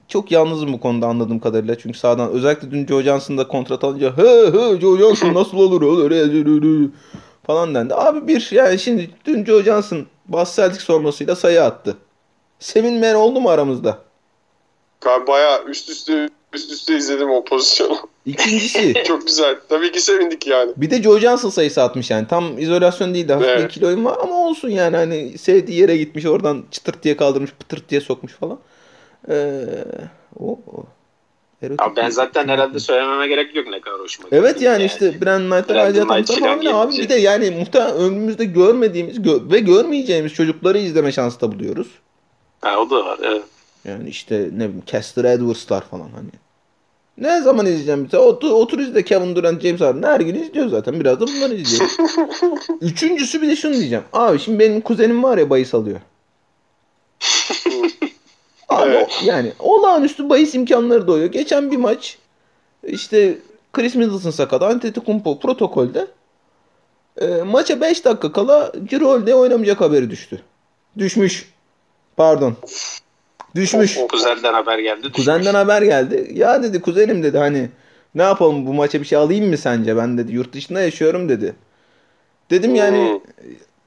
Çok 0.08 0.32
yalnızım 0.32 0.72
bu 0.72 0.80
konuda 0.80 1.06
anladığım 1.06 1.38
kadarıyla. 1.38 1.78
Çünkü 1.78 1.98
sağdan 1.98 2.30
özellikle 2.30 2.70
dün 2.70 2.86
Joe 2.86 3.02
Johnson'da 3.02 3.48
kontrat 3.48 3.84
alınca 3.84 4.16
he 4.16 4.46
he 4.46 4.80
Joe 4.80 4.96
Johnson 4.98 5.34
nasıl 5.34 5.58
olur 5.58 5.82
olur 5.82 6.90
falan 7.46 7.74
dendi. 7.74 7.94
Abi 7.94 8.28
bir 8.28 8.48
yani 8.52 8.78
şimdi 8.78 9.10
dün 9.24 9.44
Joe 9.44 9.62
Johnson 9.62 10.06
Bas 10.28 10.56
Celtics 10.56 10.84
sormasıyla 10.84 11.36
sayı 11.36 11.62
attı. 11.62 11.96
Sevinmeyen 12.58 13.14
oldu 13.14 13.40
mu 13.40 13.50
aramızda? 13.50 13.98
Ben 15.06 15.26
bayağı 15.26 15.64
üst 15.64 15.88
üste 15.88 16.28
üst 16.54 16.72
üste 16.72 16.96
izledim 16.96 17.30
o 17.30 17.44
pozisyonu. 17.44 17.96
İkincisi 18.26 18.94
Çok 19.06 19.26
güzel. 19.26 19.56
Tabii 19.68 19.92
ki 19.92 20.00
sevindik 20.00 20.46
yani. 20.46 20.72
bir 20.76 20.90
de 20.90 21.02
Joe 21.02 21.18
Johnson 21.18 21.50
sayısı 21.50 21.82
atmış 21.82 22.10
yani. 22.10 22.26
Tam 22.28 22.58
izolasyon 22.58 23.14
değil 23.14 23.28
de 23.28 23.32
hafif 23.32 23.48
bir 23.48 23.52
Evet. 23.52 23.70
ikili 23.70 23.86
oyun 23.86 24.04
var 24.04 24.18
ama 24.22 24.34
olsun 24.46 24.68
yani 24.68 24.96
hani 24.96 25.38
sevdiği 25.38 25.80
yere 25.80 25.96
gitmiş 25.96 26.26
oradan 26.26 26.64
çıtırt 26.70 27.02
diye 27.02 27.16
kaldırmış 27.16 27.50
pıtırt 27.52 27.88
diye 27.88 28.00
sokmuş 28.00 28.32
falan. 28.32 28.58
Ee, 29.28 29.64
o, 30.38 30.50
o. 30.52 30.84
Erotik 31.62 31.82
Abi 31.82 31.96
ben 31.96 32.06
bir- 32.06 32.12
zaten 32.12 32.48
herhalde 32.48 32.80
söylememe 32.80 33.28
gerek 33.28 33.56
yok 33.56 33.66
ne 33.70 33.80
kadar 33.80 34.00
hoşuma 34.00 34.28
Evet 34.32 34.54
gitti 34.54 34.64
yani 34.64 34.84
işte 34.84 35.20
Brandon 35.20 35.50
Knight'lar 35.50 35.76
Brandon 35.76 35.90
Isaiah 35.92 36.14
Knight 36.16 36.26
Thomas'lar 36.28 36.62
falan 36.72 36.86
abi 36.86 36.96
bir 36.98 37.08
de 37.08 37.14
yani 37.14 37.50
muhtemelen 37.50 37.94
ömrümüzde 37.96 38.44
görmediğimiz 38.44 39.16
gö- 39.18 39.52
ve 39.52 39.58
görmeyeceğimiz 39.58 40.32
çocukları 40.34 40.78
izleme 40.78 41.12
şansı 41.12 41.40
da 41.40 41.52
buluyoruz. 41.52 41.86
Ha, 42.60 42.78
o 42.78 42.90
da 42.90 43.04
var 43.06 43.18
evet. 43.22 43.42
Yani 43.84 44.08
işte 44.08 44.34
ne 44.52 44.64
bileyim 44.64 44.82
Caster 44.86 45.24
Edwards'lar 45.24 45.80
falan 45.80 46.08
hani. 46.14 46.30
Ne 47.22 47.40
zaman 47.42 47.66
izleyeceğim 47.66 48.04
bir 48.04 48.16
Otur, 48.16 48.50
otur 48.50 48.78
izle 48.78 49.04
Kevin 49.04 49.36
Durant, 49.36 49.62
James 49.62 49.80
Harden. 49.80 50.08
Her 50.08 50.20
gün 50.20 50.34
izliyor 50.34 50.68
zaten. 50.68 51.00
Biraz 51.00 51.20
da 51.20 51.26
bunları 51.26 51.54
izliyor. 51.54 51.90
Üçüncüsü 52.80 53.42
bir 53.42 53.48
de 53.48 53.56
şunu 53.56 53.74
diyeceğim. 53.74 54.04
Abi 54.12 54.38
şimdi 54.38 54.58
benim 54.58 54.80
kuzenim 54.80 55.22
var 55.22 55.38
ya 55.38 55.50
bahis 55.50 55.74
alıyor. 55.74 56.00
Abi 58.68 58.90
Evet. 58.90 59.22
yani 59.24 59.52
olağanüstü 59.58 60.28
bahis 60.30 60.54
imkanları 60.54 61.06
doğuyor. 61.06 61.26
Geçen 61.26 61.70
bir 61.70 61.76
maç 61.76 62.18
işte 62.84 63.38
Chris 63.72 63.94
Middleton 63.94 64.30
sakat. 64.30 64.62
Antetokounmpo 64.62 65.38
protokolde. 65.38 66.06
E, 67.20 67.26
maça 67.26 67.80
5 67.80 68.04
dakika 68.04 68.32
kala 68.32 68.72
Cirolde 68.84 69.34
oynamayacak 69.34 69.80
haberi 69.80 70.10
düştü. 70.10 70.42
Düşmüş. 70.98 71.52
Pardon. 72.16 72.56
Düşmüş. 73.54 73.98
Kuzelden 74.08 74.54
haber 74.54 74.78
geldi. 74.78 75.12
Kuzenden 75.12 75.54
haber 75.54 75.82
geldi. 75.82 76.30
Ya 76.34 76.62
dedi 76.62 76.80
kuzenim 76.80 77.22
dedi 77.22 77.38
hani 77.38 77.68
ne 78.14 78.22
yapalım 78.22 78.66
bu 78.66 78.74
maça 78.74 79.00
bir 79.00 79.06
şey 79.06 79.18
alayım 79.18 79.48
mı 79.48 79.58
sence? 79.58 79.96
Ben 79.96 80.18
dedi 80.18 80.32
yurt 80.32 80.52
dışında 80.52 80.80
yaşıyorum 80.80 81.28
dedi. 81.28 81.54
Dedim 82.50 82.74
yani 82.74 83.20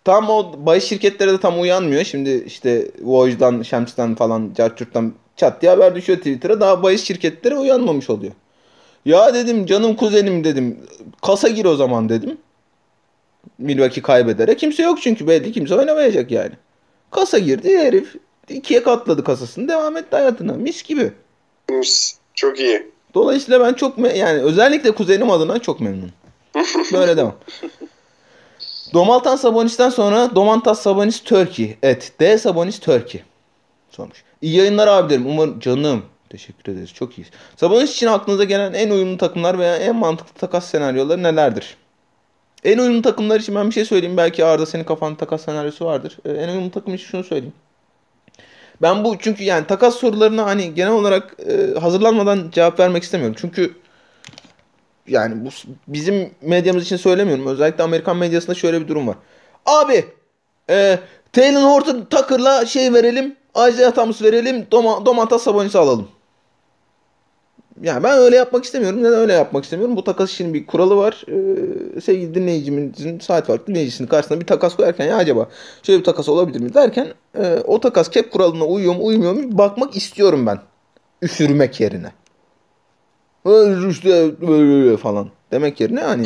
tam 0.03 0.29
o 0.29 0.53
bahis 0.65 0.83
şirketleri 0.83 1.31
de 1.31 1.39
tam 1.39 1.61
uyanmıyor. 1.61 2.03
Şimdi 2.03 2.43
işte 2.47 2.91
Voyage'dan, 3.01 3.61
Şems'ten 3.61 4.15
falan, 4.15 4.51
Carchurt'tan 4.57 5.13
çat 5.35 5.61
diye 5.61 5.71
haber 5.71 5.95
düşüyor 5.95 6.17
Twitter'a. 6.17 6.59
Daha 6.59 6.83
bahis 6.83 7.03
şirketleri 7.03 7.55
uyanmamış 7.55 8.09
oluyor. 8.09 8.33
Ya 9.05 9.33
dedim 9.33 9.65
canım 9.65 9.95
kuzenim 9.95 10.43
dedim. 10.43 10.79
Kasa 11.21 11.47
gir 11.47 11.65
o 11.65 11.75
zaman 11.75 12.09
dedim. 12.09 12.37
Milwaukee 13.57 14.01
kaybederek. 14.01 14.59
Kimse 14.59 14.83
yok 14.83 15.01
çünkü 15.01 15.27
belli 15.27 15.51
kimse 15.51 15.75
oynamayacak 15.75 16.31
yani. 16.31 16.51
Kasa 17.11 17.37
girdi 17.37 17.77
herif. 17.77 18.15
İkiye 18.49 18.83
katladı 18.83 19.23
kasasını. 19.23 19.67
Devam 19.67 19.97
etti 19.97 20.15
hayatına. 20.15 20.53
Mis 20.53 20.83
gibi. 20.83 21.13
Mis. 21.69 22.17
Çok 22.33 22.59
iyi. 22.59 22.91
Dolayısıyla 23.13 23.59
ben 23.59 23.73
çok 23.73 23.97
yani 23.97 24.41
özellikle 24.41 24.91
kuzenim 24.91 25.31
adına 25.31 25.59
çok 25.59 25.79
memnunum. 25.79 26.11
Böyle 26.93 27.17
devam. 27.17 27.35
Domaltan 28.93 29.35
Sabonis'ten 29.35 29.89
sonra 29.89 30.35
Domantas 30.35 30.81
Sabonis 30.81 31.23
Turkey. 31.23 31.77
Evet. 31.83 32.11
D 32.19 32.37
Sabonis 32.37 32.79
Turkey. 32.79 33.23
Sormuş. 33.91 34.23
İyi 34.41 34.55
yayınlar 34.57 34.87
abilerim. 34.87 35.27
Umarım 35.27 35.59
canım. 35.59 36.03
Teşekkür 36.29 36.73
ederiz. 36.73 36.93
Çok 36.93 37.17
iyiyiz. 37.17 37.31
Sabonis 37.55 37.93
için 37.93 38.07
aklınıza 38.07 38.43
gelen 38.43 38.73
en 38.73 38.89
uyumlu 38.89 39.17
takımlar 39.17 39.59
veya 39.59 39.77
en 39.77 39.95
mantıklı 39.95 40.33
takas 40.33 40.69
senaryoları 40.69 41.23
nelerdir? 41.23 41.77
En 42.63 42.77
uyumlu 42.77 43.01
takımlar 43.01 43.39
için 43.39 43.55
ben 43.55 43.67
bir 43.69 43.73
şey 43.73 43.85
söyleyeyim. 43.85 44.17
Belki 44.17 44.45
Arda 44.45 44.65
senin 44.65 44.83
kafanda 44.83 45.17
takas 45.17 45.45
senaryosu 45.45 45.85
vardır. 45.85 46.17
Ee, 46.25 46.31
en 46.31 46.49
uyumlu 46.49 46.71
takım 46.71 46.93
için 46.93 47.07
şunu 47.07 47.23
söyleyeyim. 47.23 47.53
Ben 48.81 49.03
bu 49.03 49.17
çünkü 49.19 49.43
yani 49.43 49.67
takas 49.67 49.95
sorularına 49.95 50.45
hani 50.45 50.73
genel 50.73 50.91
olarak 50.93 51.35
e, 51.49 51.79
hazırlanmadan 51.79 52.49
cevap 52.51 52.79
vermek 52.79 53.03
istemiyorum. 53.03 53.35
Çünkü 53.39 53.75
yani 55.07 55.45
bu 55.45 55.49
bizim 55.87 56.31
medyamız 56.41 56.83
için 56.83 56.97
söylemiyorum. 56.97 57.47
Özellikle 57.47 57.83
Amerikan 57.83 58.17
medyasında 58.17 58.55
şöyle 58.55 58.81
bir 58.81 58.87
durum 58.87 59.07
var. 59.07 59.15
Abi 59.65 60.05
e, 60.69 60.99
Taylor 61.33 61.61
Horton 61.61 62.05
Tucker'la 62.05 62.65
şey 62.65 62.93
verelim. 62.93 63.35
Isaiah 63.69 63.91
Thomas 63.91 64.21
verelim. 64.21 64.67
Doma, 64.71 65.05
Domantas 65.05 65.43
Sabonis'i 65.43 65.77
alalım. 65.77 66.07
Yani 67.81 68.03
ben 68.03 68.17
öyle 68.17 68.35
yapmak 68.35 68.63
istemiyorum. 68.63 69.03
Neden 69.03 69.19
öyle 69.19 69.33
yapmak 69.33 69.63
istemiyorum? 69.63 69.95
Bu 69.95 70.03
takas 70.03 70.31
işinin 70.31 70.53
bir 70.53 70.65
kuralı 70.65 70.97
var. 70.97 71.25
Ee, 71.27 72.01
sevgili 72.01 72.35
dinleyicimizin 72.35 73.19
saat 73.19 73.47
farklı 73.47 73.67
dinleyicisinin 73.67 74.07
karşısına 74.07 74.39
bir 74.39 74.45
takas 74.45 74.75
koyarken 74.75 75.05
ya 75.05 75.17
acaba 75.17 75.49
şöyle 75.83 75.99
bir 75.99 76.03
takas 76.03 76.29
olabilir 76.29 76.59
mi 76.59 76.73
derken 76.73 77.07
e, 77.37 77.57
o 77.65 77.79
takas 77.79 78.11
cap 78.11 78.31
kuralına 78.31 78.65
uyuyor 78.65 78.95
mu 78.95 79.05
uymuyor 79.05 79.33
mu 79.33 79.57
bakmak 79.57 79.95
istiyorum 79.95 80.45
ben. 80.45 80.59
Üfürmek 81.21 81.79
yerine. 81.79 82.11
İşte 83.89 84.41
böyle 84.41 84.97
falan 84.97 85.29
demek 85.51 85.81
yerine 85.81 86.01
hani 86.01 86.25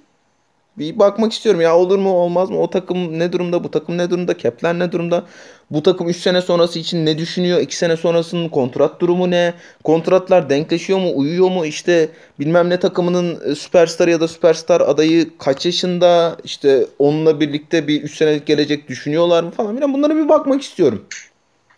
bir 0.78 0.98
bakmak 0.98 1.32
istiyorum 1.32 1.60
ya 1.60 1.76
olur 1.76 1.98
mu 1.98 2.10
olmaz 2.10 2.50
mı 2.50 2.58
o 2.58 2.70
takım 2.70 3.18
ne 3.18 3.32
durumda 3.32 3.64
bu 3.64 3.70
takım 3.70 3.98
ne 3.98 4.10
durumda 4.10 4.36
Kepler 4.36 4.78
ne 4.78 4.92
durumda 4.92 5.24
bu 5.72 5.82
takım 5.82 6.08
3 6.08 6.16
sene 6.16 6.42
sonrası 6.42 6.78
için 6.78 7.06
ne 7.06 7.18
düşünüyor 7.18 7.60
2 7.60 7.76
sene 7.76 7.96
sonrasının 7.96 8.48
kontrat 8.48 9.00
durumu 9.00 9.30
ne 9.30 9.54
kontratlar 9.84 10.50
denkleşiyor 10.50 10.98
mu 10.98 11.12
uyuyor 11.14 11.50
mu 11.50 11.66
işte 11.66 12.08
bilmem 12.40 12.70
ne 12.70 12.80
takımının 12.80 13.50
e, 13.50 13.54
süperstar 13.54 14.08
ya 14.08 14.20
da 14.20 14.28
süperstar 14.28 14.80
adayı 14.80 15.38
kaç 15.38 15.66
yaşında 15.66 16.36
işte 16.44 16.86
onunla 16.98 17.40
birlikte 17.40 17.88
bir 17.88 18.02
3 18.02 18.16
senelik 18.16 18.46
gelecek 18.46 18.88
düşünüyorlar 18.88 19.42
mı 19.42 19.50
falan 19.50 19.74
filan 19.74 19.94
bunlara 19.94 20.16
bir 20.16 20.28
bakmak 20.28 20.62
istiyorum. 20.62 21.04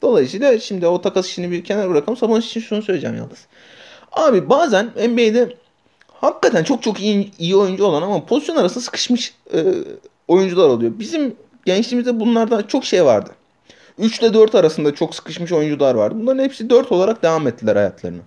Dolayısıyla 0.03 0.59
şimdi 0.59 0.87
o 0.87 1.01
takas 1.01 1.29
işini 1.29 1.51
bir 1.51 1.65
kenara 1.65 1.91
bırakalım. 1.91 2.17
Sabonis 2.17 2.47
için 2.47 2.61
şunu 2.61 2.83
söyleyeceğim 2.83 3.17
yalnız. 3.17 3.47
Abi 4.13 4.49
bazen 4.49 4.87
NBA'de 4.87 5.57
hakikaten 6.09 6.65
çok 6.65 6.83
çok 6.83 7.01
iyi, 7.01 7.31
iyi 7.39 7.57
oyuncu 7.57 7.85
olan 7.85 8.03
ama 8.03 8.27
pozisyon 8.27 8.57
arasında 8.57 8.85
sıkışmış 8.85 9.35
e, 9.55 9.65
oyuncular 10.29 10.69
oluyor. 10.69 10.93
Bizim 10.99 11.37
gençliğimizde 11.65 12.21
bunlardan 12.21 12.63
çok 12.63 12.85
şey 12.85 13.05
vardı. 13.05 13.31
3 13.99 14.21
ile 14.21 14.35
4 14.35 14.55
arasında 14.55 14.95
çok 14.95 15.15
sıkışmış 15.15 15.53
oyuncular 15.53 15.95
vardı. 15.95 16.15
Bunların 16.21 16.43
hepsi 16.43 16.71
4 16.71 16.93
olarak 16.93 17.23
devam 17.23 17.47
ettiler 17.47 17.77
hayatlarını. 17.77 18.21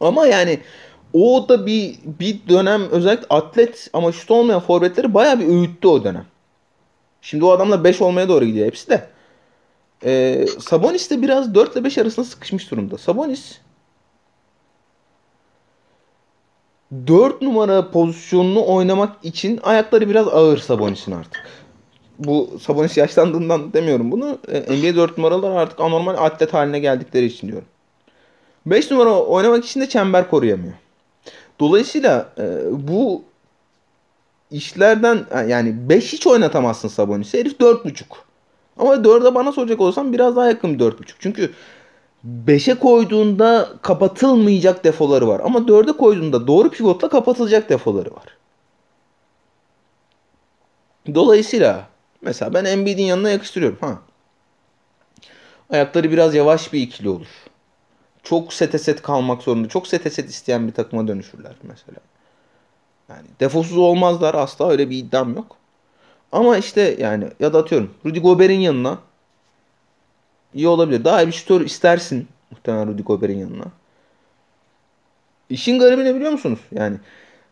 Ama 0.00 0.26
yani 0.26 0.60
o 1.12 1.46
da 1.48 1.66
bir 1.66 1.98
bir 2.04 2.40
dönem 2.48 2.90
özellikle 2.90 3.26
atlet 3.30 3.90
ama 3.92 4.12
şut 4.12 4.30
olmayan 4.30 4.60
forvetleri 4.60 5.14
baya 5.14 5.40
bir 5.40 5.48
öğüttü 5.48 5.88
o 5.88 6.04
dönem. 6.04 6.26
Şimdi 7.22 7.44
o 7.44 7.50
adamlar 7.50 7.84
5 7.84 8.00
olmaya 8.02 8.28
doğru 8.28 8.44
gidiyor 8.44 8.66
hepsi 8.66 8.90
de. 8.90 9.08
Ee, 10.04 10.46
Sabonis 10.60 11.10
de 11.10 11.22
biraz 11.22 11.54
4 11.54 11.72
ile 11.76 11.84
5 11.84 11.98
arasında 11.98 12.26
sıkışmış 12.26 12.70
durumda. 12.70 12.98
Sabonis 12.98 13.58
4 17.06 17.42
numara 17.42 17.90
pozisyonunu 17.90 18.66
oynamak 18.66 19.24
için 19.24 19.60
ayakları 19.62 20.08
biraz 20.10 20.28
ağır 20.28 20.58
Sabonis'in 20.58 21.12
artık. 21.12 21.44
Bu 22.18 22.58
Sabonis 22.62 22.96
yaşlandığından 22.96 23.72
demiyorum 23.72 24.12
bunu. 24.12 24.38
E, 24.48 24.60
NBA 24.60 24.96
4 24.96 25.18
numaralar 25.18 25.50
artık 25.50 25.80
anormal 25.80 26.14
atlet 26.18 26.54
haline 26.54 26.78
geldikleri 26.78 27.26
için 27.26 27.48
diyorum. 27.48 27.68
5 28.66 28.90
numara 28.90 29.22
oynamak 29.22 29.64
için 29.64 29.80
de 29.80 29.88
çember 29.88 30.30
koruyamıyor. 30.30 30.74
Dolayısıyla 31.60 32.32
e, 32.38 32.44
bu 32.88 33.22
işlerden 34.50 35.26
yani 35.48 35.88
5 35.88 36.12
hiç 36.12 36.26
oynatamazsın 36.26 36.88
Sabonis'i. 36.88 37.38
Herif 37.38 37.60
4.5. 37.60 38.04
Ama 38.78 38.94
4'e 38.94 39.34
bana 39.34 39.52
soracak 39.52 39.80
olsam 39.80 40.12
biraz 40.12 40.36
daha 40.36 40.48
yakın 40.48 40.78
4.5. 40.78 41.14
Çünkü 41.18 41.52
5'e 42.46 42.74
koyduğunda 42.74 43.68
kapatılmayacak 43.82 44.84
defoları 44.84 45.28
var. 45.28 45.40
Ama 45.44 45.58
4'e 45.58 45.92
koyduğunda 45.92 46.46
doğru 46.46 46.70
pivotla 46.70 47.08
kapatılacak 47.08 47.68
defoları 47.68 48.10
var. 48.10 48.36
Dolayısıyla 51.14 51.86
mesela 52.22 52.54
ben 52.54 52.64
Embiid'in 52.64 53.02
yanına 53.04 53.30
yakıştırıyorum. 53.30 53.78
Ha. 53.80 53.98
Ayakları 55.70 56.10
biraz 56.10 56.34
yavaş 56.34 56.72
bir 56.72 56.80
ikili 56.80 57.08
olur. 57.08 57.26
Çok 58.22 58.52
sete 58.52 58.78
set 58.78 59.02
kalmak 59.02 59.42
zorunda. 59.42 59.68
Çok 59.68 59.86
sete 59.86 60.10
set 60.10 60.30
isteyen 60.30 60.68
bir 60.68 60.72
takıma 60.72 61.08
dönüşürler 61.08 61.52
mesela. 61.62 61.98
Yani 63.08 63.26
defosuz 63.40 63.76
olmazlar 63.76 64.34
asla 64.34 64.70
öyle 64.70 64.90
bir 64.90 64.96
iddiam 64.98 65.34
yok. 65.34 65.56
Ama 66.32 66.56
işte 66.56 66.96
yani 66.98 67.28
ya 67.40 67.52
da 67.52 67.58
atıyorum 67.58 67.94
Rudy 68.06 68.20
Gobert'in 68.20 68.60
yanına 68.60 68.98
iyi 70.54 70.68
olabilir. 70.68 71.04
Daha 71.04 71.26
bir 71.26 71.32
şutör 71.32 71.60
istersin 71.60 72.28
muhtemelen 72.50 72.88
Rudy 72.88 73.02
Gobert'in 73.02 73.38
yanına. 73.38 73.64
İşin 75.50 75.78
garibi 75.78 76.04
ne 76.04 76.14
biliyor 76.14 76.32
musunuz? 76.32 76.58
Yani 76.72 76.96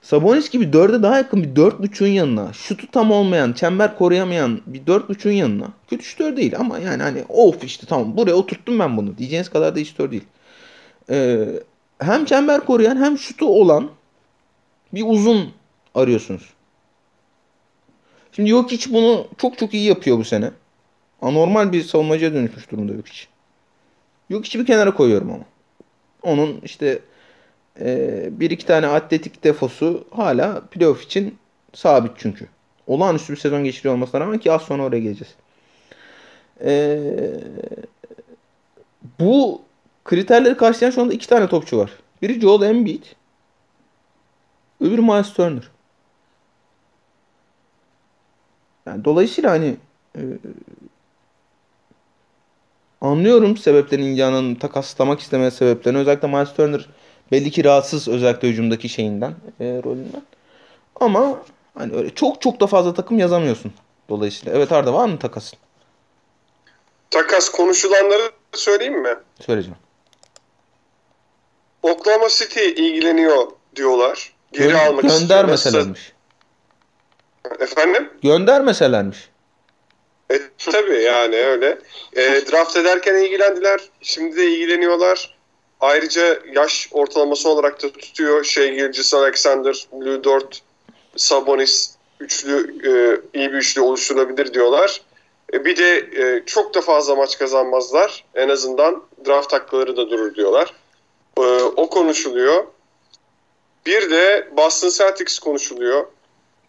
Sabonis 0.07 0.51
gibi 0.51 0.73
dörde 0.73 1.03
daha 1.03 1.17
yakın 1.17 1.43
bir 1.43 1.57
dört 1.57 1.81
buçuğun 1.81 2.07
yanına, 2.07 2.53
şutu 2.53 2.91
tam 2.91 3.11
olmayan, 3.11 3.53
çember 3.53 3.99
koruyamayan 3.99 4.61
bir 4.67 4.87
dört 4.87 5.09
buçuğun 5.09 5.33
yanına. 5.33 5.69
Kötü 5.91 6.05
şutör 6.05 6.37
değil 6.37 6.59
ama 6.59 6.79
yani 6.79 7.03
hani 7.03 7.25
of 7.29 7.65
işte 7.65 7.87
tamam 7.87 8.17
buraya 8.17 8.35
oturttum 8.35 8.79
ben 8.79 8.97
bunu 8.97 9.19
diyeceğiniz 9.19 9.51
kadar 9.51 9.77
da 9.77 9.85
şutör 9.85 10.11
değil. 10.11 10.25
Ee, 11.11 11.47
hem 11.99 12.25
çember 12.25 12.61
koruyan 12.67 12.97
hem 12.97 13.19
şutu 13.19 13.47
olan 13.47 13.91
bir 14.95 15.05
uzun 15.07 15.53
arıyorsunuz. 15.95 16.51
Şimdi 18.33 18.51
yok 18.51 18.71
hiç 18.71 18.93
bunu 18.93 19.27
çok 19.39 19.59
çok 19.59 19.75
iyi 19.75 19.89
yapıyor 19.89 20.19
bu 20.19 20.25
sene. 20.25 20.51
Anormal 21.23 21.73
bir 21.73 21.83
savunmacıya 21.83 22.35
dönüşmüş 22.35 22.71
durumda. 22.71 22.93
Yok 24.29 24.45
hiç 24.45 24.55
bir 24.55 24.67
kenara 24.67 24.95
koyuyorum 24.95 25.31
ama. 25.31 25.45
Onun 26.23 26.61
işte 26.65 27.01
e, 27.81 28.29
bir 28.41 28.51
iki 28.51 28.67
tane 28.67 28.87
atletik 28.87 29.45
defosu 29.45 30.05
hala 30.11 30.61
playoff 30.61 31.03
için 31.03 31.39
sabit 31.75 32.13
çünkü. 32.17 32.47
Olağanüstü 32.87 33.33
bir 33.33 33.39
sezon 33.39 33.65
geçiriyor 33.65 33.95
olmasına 33.95 34.21
rağmen 34.21 34.39
ki 34.39 34.53
az 34.53 34.63
sonra 34.63 34.83
oraya 34.83 35.01
geleceğiz. 35.01 35.35
E, 36.65 37.01
bu 39.21 39.63
kriterleri 40.05 40.57
karşılayan 40.57 40.91
şu 40.91 41.03
anda 41.03 41.13
iki 41.15 41.29
tane 41.29 41.49
topçu 41.49 41.79
var. 41.79 41.91
Biri 42.23 42.41
Joel 42.41 42.63
Embiid. 42.63 43.05
Öbürü 44.81 45.03
Miles 45.03 45.33
Turner. 45.33 45.63
Yani 48.87 49.05
dolayısıyla 49.05 49.51
hani 49.51 49.77
e, 50.17 50.21
anlıyorum 53.01 53.57
sebeplerini 53.57 54.11
Indiana'nın 54.11 54.55
takaslamak 54.55 55.21
istemeye 55.21 55.51
sebeplerini. 55.51 55.99
Özellikle 55.99 56.29
Miles 56.29 56.55
Turner 56.55 56.89
belli 57.33 57.51
ki 57.51 57.65
rahatsız 57.65 58.09
özellikle 58.09 58.49
hücumdaki 58.49 58.89
şeyinden, 58.89 59.35
e, 59.61 59.65
rolünden. 59.65 60.23
Ama 61.01 61.43
hani 61.79 61.95
öyle 61.95 62.15
çok 62.15 62.43
çok 62.43 62.61
da 62.61 62.67
fazla 62.67 62.95
takım 62.95 63.19
yazamıyorsun 63.19 63.73
dolayısıyla. 64.09 64.57
Evet 64.57 64.73
Arda 64.73 64.95
var 64.95 65.09
mı 65.09 65.19
takasın? 65.19 65.59
Takas 67.11 67.49
konuşulanları 67.49 68.31
söyleyeyim 68.53 69.03
mi? 69.03 69.17
Söyleyeceğim. 69.41 69.79
Oklahoma 71.83 72.29
City 72.29 72.69
ilgileniyor 72.69 73.47
diyorlar. 73.77 74.33
Geri 74.53 74.73
Gö- 74.73 74.89
almak 74.89 75.03
göndermeselermiş. 75.03 76.13
Efendim? 77.61 78.11
Göndermeselermiş. 78.23 79.29
E, 80.31 80.41
tabii 80.59 81.03
yani 81.03 81.37
öyle. 81.37 81.79
E, 82.13 82.23
draft 82.23 82.77
ederken 82.77 83.15
ilgilendiler. 83.15 83.81
Şimdi 84.03 84.37
de 84.37 84.51
ilgileniyorlar. 84.51 85.36
Ayrıca 85.81 86.39
yaş 86.53 86.89
ortalaması 86.93 87.49
olarak 87.49 87.83
da 87.83 87.93
tutuyor. 87.93 88.45
Şey 88.45 88.75
Gilgis 88.75 89.15
Alexander, 89.15 89.87
Lou 89.93 90.25
Dort, 90.25 90.63
Sabonis 91.17 91.97
üçlü 92.21 92.75
e, 92.85 92.93
iyi 93.39 93.53
bir 93.53 93.57
üçlü 93.57 93.81
oluşturulabilir 93.81 94.55
diyorlar. 94.55 95.01
E, 95.53 95.65
bir 95.65 95.77
de 95.77 95.97
e, 95.97 96.43
çok 96.47 96.75
da 96.75 96.81
fazla 96.81 97.15
maç 97.15 97.39
kazanmazlar. 97.39 98.25
En 98.35 98.49
azından 98.49 99.03
draft 99.27 99.53
hakları 99.53 99.97
da 99.97 100.11
durur 100.11 100.35
diyorlar. 100.35 100.75
E, 101.39 101.43
o 101.77 101.91
konuşuluyor. 101.91 102.65
Bir 103.87 104.11
de 104.11 104.49
Boston 104.57 104.89
Celtics 104.89 105.39
konuşuluyor. 105.39 106.07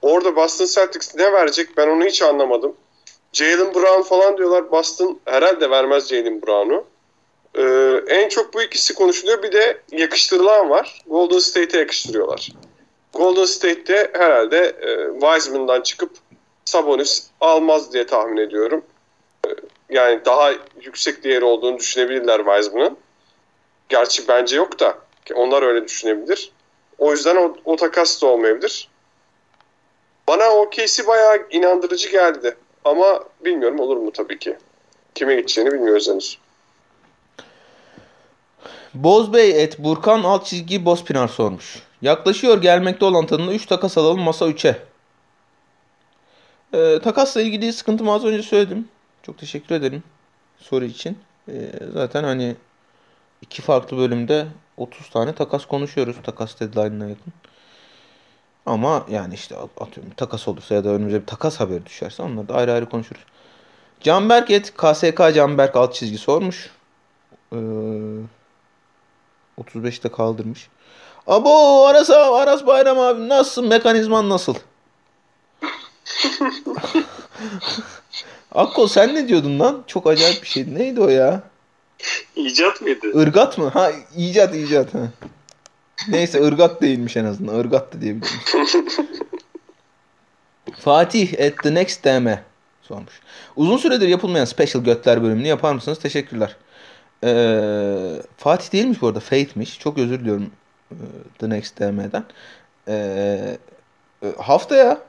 Orada 0.01 0.35
Boston 0.35 0.65
Celtics 0.65 1.15
ne 1.15 1.33
verecek 1.33 1.77
ben 1.77 1.87
onu 1.87 2.05
hiç 2.05 2.21
anlamadım. 2.21 2.75
Jalen 3.33 3.73
Brown 3.73 4.01
falan 4.01 4.37
diyorlar. 4.37 4.71
Boston 4.71 5.19
herhalde 5.25 5.69
vermez 5.69 6.07
Jalen 6.07 6.41
Brown'u. 6.41 6.85
Ee, 7.57 8.01
en 8.07 8.29
çok 8.29 8.53
bu 8.53 8.61
ikisi 8.61 8.93
konuşuluyor. 8.93 9.43
Bir 9.43 9.51
de 9.51 9.81
yakıştırılan 9.91 10.69
var. 10.69 11.01
Golden 11.07 11.39
State'e 11.39 11.79
yakıştırıyorlar. 11.79 12.49
Golden 13.13 13.45
State'te 13.45 14.11
herhalde 14.13 14.57
e, 14.81 15.19
Wiseman'dan 15.19 15.81
çıkıp 15.81 16.11
Sabonis 16.65 17.27
almaz 17.41 17.93
diye 17.93 18.05
tahmin 18.05 18.37
ediyorum. 18.37 18.85
E, 19.47 19.49
yani 19.89 20.25
daha 20.25 20.51
yüksek 20.81 21.23
değeri 21.23 21.45
olduğunu 21.45 21.79
düşünebilirler 21.79 22.37
Wiseman'ın. 22.37 22.97
Gerçi 23.89 24.27
bence 24.27 24.55
yok 24.55 24.79
da. 24.79 24.97
Onlar 25.35 25.63
öyle 25.63 25.87
düşünebilir. 25.87 26.51
O 26.97 27.11
yüzden 27.11 27.35
o, 27.35 27.57
o 27.65 27.75
takas 27.75 28.21
da 28.21 28.27
olmayabilir. 28.27 28.89
Bana 30.27 30.49
OKC 30.49 31.07
bayağı 31.07 31.47
inandırıcı 31.49 32.09
geldi. 32.11 32.57
Ama 32.85 33.23
bilmiyorum 33.45 33.79
olur 33.79 33.97
mu 33.97 34.11
tabii 34.11 34.39
ki. 34.39 34.57
Kime 35.15 35.35
gideceğini 35.35 35.71
bilmiyoruz 35.71 36.09
henüz. 36.09 36.39
Bozbey 38.93 39.63
et 39.63 39.79
Burkan 39.79 40.23
alt 40.23 40.45
çizgi 40.45 40.85
Bozpınar 40.85 41.27
sormuş. 41.27 41.83
Yaklaşıyor 42.01 42.61
gelmekte 42.61 43.05
olan 43.05 43.25
tadında 43.25 43.53
3 43.53 43.65
takas 43.65 43.97
alalım 43.97 44.21
masa 44.21 44.49
3'e. 44.49 44.77
Ee, 46.73 46.99
takasla 47.03 47.41
ilgili 47.41 47.73
sıkıntımı 47.73 48.13
az 48.13 48.25
önce 48.25 48.43
söyledim. 48.43 48.87
Çok 49.23 49.37
teşekkür 49.37 49.75
ederim 49.75 50.03
soru 50.57 50.85
için. 50.85 51.17
Ee, 51.49 51.71
zaten 51.93 52.23
hani 52.23 52.55
iki 53.41 53.61
farklı 53.61 53.97
bölümde 53.97 54.47
30 54.77 55.09
tane 55.09 55.35
takas 55.35 55.65
konuşuyoruz 55.65 56.15
takas 56.23 56.59
deadline'ına 56.59 57.09
yakın. 57.09 57.33
Ama 58.65 59.05
yani 59.09 59.33
işte 59.33 59.55
atıyorum 59.57 60.13
takas 60.17 60.47
olursa 60.47 60.75
ya 60.75 60.83
da 60.83 60.89
önümüze 60.89 61.21
bir 61.21 61.25
takas 61.25 61.59
haberi 61.59 61.85
düşerse 61.85 62.23
onları 62.23 62.47
da 62.47 62.55
ayrı 62.55 62.73
ayrı 62.73 62.89
konuşuruz. 62.89 63.21
Canberk 64.01 64.51
et 64.51 64.73
KSK 64.77 65.35
Canberk 65.35 65.75
alt 65.75 65.93
çizgi 65.93 66.17
sormuş. 66.17 66.71
Ee, 67.53 67.57
35'te 69.61 70.09
kaldırmış. 70.11 70.69
Abo 71.27 71.85
Aras, 71.85 72.09
Aras 72.09 72.65
Bayram 72.67 72.99
abi 72.99 73.29
nasılsın? 73.29 73.67
Mekanizman 73.67 74.29
nasıl? 74.29 74.55
Akko 78.51 78.87
sen 78.87 79.15
ne 79.15 79.27
diyordun 79.27 79.59
lan? 79.59 79.83
Çok 79.87 80.07
acayip 80.07 80.43
bir 80.43 80.47
şeydi. 80.47 80.75
Neydi 80.75 81.01
o 81.01 81.07
ya? 81.07 81.43
İcat 82.35 82.81
mıydı? 82.81 83.23
Irgat 83.23 83.57
mı? 83.57 83.67
Ha 83.67 83.91
icat 84.17 84.55
icat. 84.55 84.93
Ha. 84.93 84.99
Neyse 86.07 86.43
ırgat 86.43 86.81
değilmiş 86.81 87.17
en 87.17 87.25
azından. 87.25 87.59
Irgat 87.59 87.93
da 87.93 88.01
diyebilirim. 88.01 88.39
Fatih 90.79 91.45
at 91.45 91.63
the 91.63 91.73
next 91.73 92.03
DM 92.03 92.27
sormuş. 92.81 93.21
Uzun 93.55 93.77
süredir 93.77 94.07
yapılmayan 94.07 94.45
Special 94.45 94.83
Götler 94.83 95.23
bölümünü 95.23 95.47
yapar 95.47 95.73
mısınız? 95.73 95.99
Teşekkürler. 95.99 96.55
Ee, 97.23 98.21
Fatih 98.37 98.73
değilmiş 98.73 99.01
bu 99.01 99.07
arada. 99.07 99.19
Faith'miş. 99.19 99.79
Çok 99.79 99.97
özür 99.97 100.19
diliyorum 100.19 100.51
e, 100.91 100.95
The 101.39 101.49
Next 101.49 101.79
DM'den. 101.79 102.25
Ee, 102.87 103.57
e, 104.23 104.27
haftaya 104.37 105.01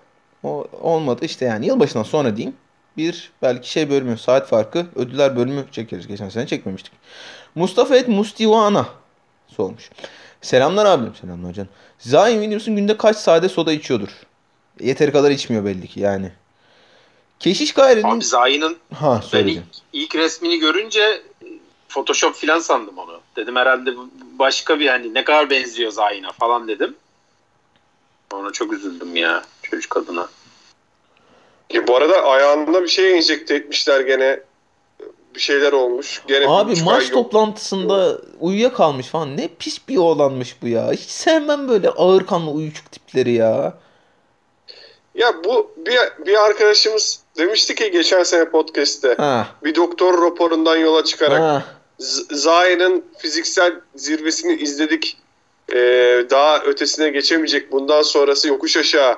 o, 0.42 0.66
olmadı 0.80 1.24
işte 1.24 1.44
yani 1.44 1.66
yılbaşından 1.66 2.02
sonra 2.02 2.36
diyeyim. 2.36 2.56
Bir 2.96 3.32
belki 3.42 3.70
şey 3.70 3.90
bölümü 3.90 4.18
saat 4.18 4.48
farkı 4.48 4.86
ödüller 4.96 5.36
bölümü 5.36 5.64
çekeriz. 5.72 6.06
Geçen 6.06 6.28
sene 6.28 6.46
çekmemiştik. 6.46 6.92
Mustafa 7.54 7.96
et 7.96 8.08
Mustivana 8.08 8.86
sormuş. 9.48 9.90
Selamlar 10.40 10.86
abim. 10.86 11.14
Selamlar 11.20 11.52
canım. 11.52 11.70
Zion 11.98 12.28
Williamson 12.28 12.76
günde 12.76 12.96
kaç 12.96 13.16
sade 13.16 13.48
soda 13.48 13.72
içiyordur? 13.72 14.08
Yeteri 14.80 15.12
kadar 15.12 15.30
içmiyor 15.30 15.64
belli 15.64 15.88
ki 15.88 16.00
yani. 16.00 16.32
Keşiş 17.40 17.74
Gayri'nin... 17.74 18.16
Abi 18.16 18.24
Zayn'ın 18.24 18.76
Ha 18.94 19.20
ben 19.32 19.46
ilk, 19.46 19.62
ilk 19.92 20.14
resmini 20.14 20.58
görünce 20.58 21.22
Photoshop 21.88 22.34
filan 22.34 22.58
sandım 22.58 22.98
onu. 22.98 23.20
Dedim 23.36 23.56
herhalde 23.56 23.90
başka 24.38 24.80
bir 24.80 24.88
hani 24.88 25.14
ne 25.14 25.24
kadar 25.24 25.50
benziyor 25.50 25.90
Zayn'a 25.90 26.32
falan 26.32 26.68
dedim. 26.68 26.94
Ona 28.32 28.52
çok 28.52 28.72
üzüldüm 28.72 29.16
ya 29.16 29.42
çocuk 29.62 29.96
adına. 29.96 30.28
Ki 31.68 31.86
bu 31.86 31.96
arada 31.96 32.22
ayağında 32.22 32.82
bir 32.82 32.88
şey 32.88 33.16
enjekte 33.16 33.54
etmişler 33.54 34.00
gene. 34.00 34.40
Bir 35.34 35.40
şeyler 35.40 35.72
olmuş. 35.72 36.22
Gene 36.28 36.48
Abi 36.48 36.82
maç 36.84 37.02
ay 37.02 37.04
yok. 37.04 37.12
toplantısında 37.12 38.18
uyuyakalmış 38.40 39.06
falan. 39.06 39.36
Ne 39.36 39.48
pis 39.58 39.88
bir 39.88 39.96
oğlanmış 39.96 40.56
bu 40.62 40.68
ya. 40.68 40.92
Hiç 40.92 41.10
sevmem 41.10 41.68
böyle 41.68 41.88
ağır 41.90 42.26
kanlı 42.26 42.50
uyuşuk 42.50 42.92
tipleri 42.92 43.32
ya. 43.32 43.74
Ya 45.14 45.44
bu 45.44 45.70
bir, 45.76 45.98
bir 46.26 46.44
arkadaşımız 46.46 47.20
demişti 47.38 47.74
ki 47.74 47.90
geçen 47.90 48.22
sene 48.22 48.50
podcast'te 48.50 49.14
Ha. 49.14 49.48
bir 49.64 49.74
doktor 49.74 50.22
raporundan 50.22 50.76
yola 50.76 51.04
çıkarak 51.04 51.40
Ha. 51.40 51.64
Z- 52.00 52.34
Zahir'in 52.34 53.04
fiziksel 53.18 53.72
zirvesini 53.96 54.54
izledik. 54.54 55.16
Ee, 55.72 55.76
daha 56.30 56.60
ötesine 56.62 57.10
geçemeyecek. 57.10 57.72
Bundan 57.72 58.02
sonrası 58.02 58.48
yokuş 58.48 58.76
aşağı 58.76 59.16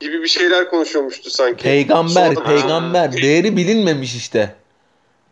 gibi 0.00 0.22
bir 0.22 0.28
şeyler 0.28 0.70
konuşuyormuştu 0.70 1.30
sanki. 1.30 1.62
Peygamber, 1.62 2.34
Sonra- 2.34 2.44
peygamber. 2.48 3.12
Değeri 3.12 3.56
bilinmemiş 3.56 4.14
işte. 4.16 4.54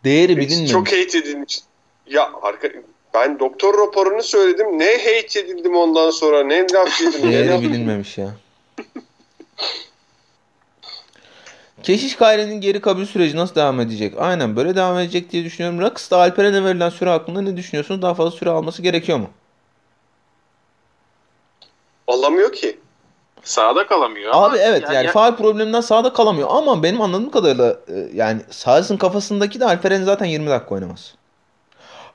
Değeri 0.03 0.31
Hiç 0.31 0.37
bilinmemiş. 0.37 0.71
Çok 0.71 0.87
hate 0.87 1.17
edilmiş. 1.17 1.59
Ya 2.07 2.31
arka, 2.41 2.69
ben 3.13 3.39
doktor 3.39 3.77
raporunu 3.77 4.23
söyledim. 4.23 4.79
Ne 4.79 4.97
hate 4.97 5.39
edildim 5.39 5.75
ondan 5.75 6.11
sonra. 6.11 6.43
Ne 6.43 6.67
laf 6.73 7.01
yedim. 7.01 7.31
Değeri 7.31 7.61
bilinmemiş 7.61 8.17
ya. 8.17 8.31
Keşiş 11.83 12.15
Kayre'nin 12.15 12.61
geri 12.61 12.81
kabul 12.81 13.05
süreci 13.05 13.37
nasıl 13.37 13.55
devam 13.55 13.79
edecek? 13.79 14.13
Aynen 14.19 14.55
böyle 14.55 14.75
devam 14.75 14.99
edecek 14.99 15.31
diye 15.31 15.43
düşünüyorum. 15.43 15.81
Rakıs'ta 15.81 16.17
Alperen'e 16.17 16.63
verilen 16.63 16.89
süre 16.89 17.09
hakkında 17.09 17.41
ne 17.41 17.57
düşünüyorsunuz? 17.57 18.01
Daha 18.01 18.13
fazla 18.13 18.31
süre 18.31 18.49
alması 18.49 18.81
gerekiyor 18.81 19.17
mu? 19.17 19.29
Alamıyor 22.07 22.53
ki. 22.53 22.79
Sağda 23.43 23.87
kalamıyor. 23.87 24.33
ama 24.33 24.45
Abi 24.49 24.57
evet 24.57 24.83
yani, 24.93 25.05
ya- 25.05 25.11
faal 25.11 25.35
probleminden 25.35 25.81
sahada 25.81 26.13
kalamıyor 26.13 26.47
ama 26.51 26.83
benim 26.83 27.01
anladığım 27.01 27.31
kadarıyla 27.31 27.75
e, 27.87 28.09
yani 28.13 28.41
Salih'in 28.49 28.97
kafasındaki 28.97 29.59
de 29.59 29.65
Alperen 29.65 30.03
zaten 30.03 30.25
20 30.25 30.49
dakika 30.49 30.75
oynamaz. 30.75 31.15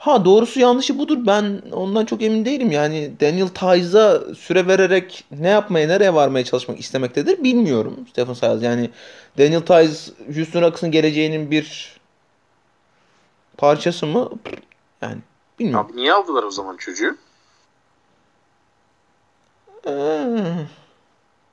Ha 0.06 0.24
doğrusu 0.24 0.60
yanlışı 0.60 0.98
budur. 0.98 1.18
Ben 1.26 1.62
ondan 1.72 2.04
çok 2.04 2.22
emin 2.22 2.44
değilim. 2.44 2.70
Yani 2.70 3.12
Daniel 3.20 3.48
Tice'a 3.48 4.34
süre 4.34 4.66
vererek 4.66 5.24
ne 5.30 5.48
yapmaya, 5.48 5.86
nereye 5.86 6.14
varmaya 6.14 6.44
çalışmak 6.44 6.80
istemektedir 6.80 7.44
bilmiyorum. 7.44 8.06
Stephen 8.10 8.32
Siles 8.32 8.62
yani 8.62 8.90
Daniel 9.38 9.60
Tice 9.60 10.12
Houston 10.34 10.62
Rockets'ın 10.62 10.90
geleceğinin 10.90 11.50
bir 11.50 11.96
parçası 13.56 14.06
mı? 14.06 14.30
Yani 15.02 15.18
bilmiyorum. 15.58 15.86
Abi 15.90 15.96
niye 15.96 16.12
aldılar 16.12 16.42
o 16.42 16.50
zaman 16.50 16.76
çocuğu? 16.76 17.16
Ee, 19.86 20.26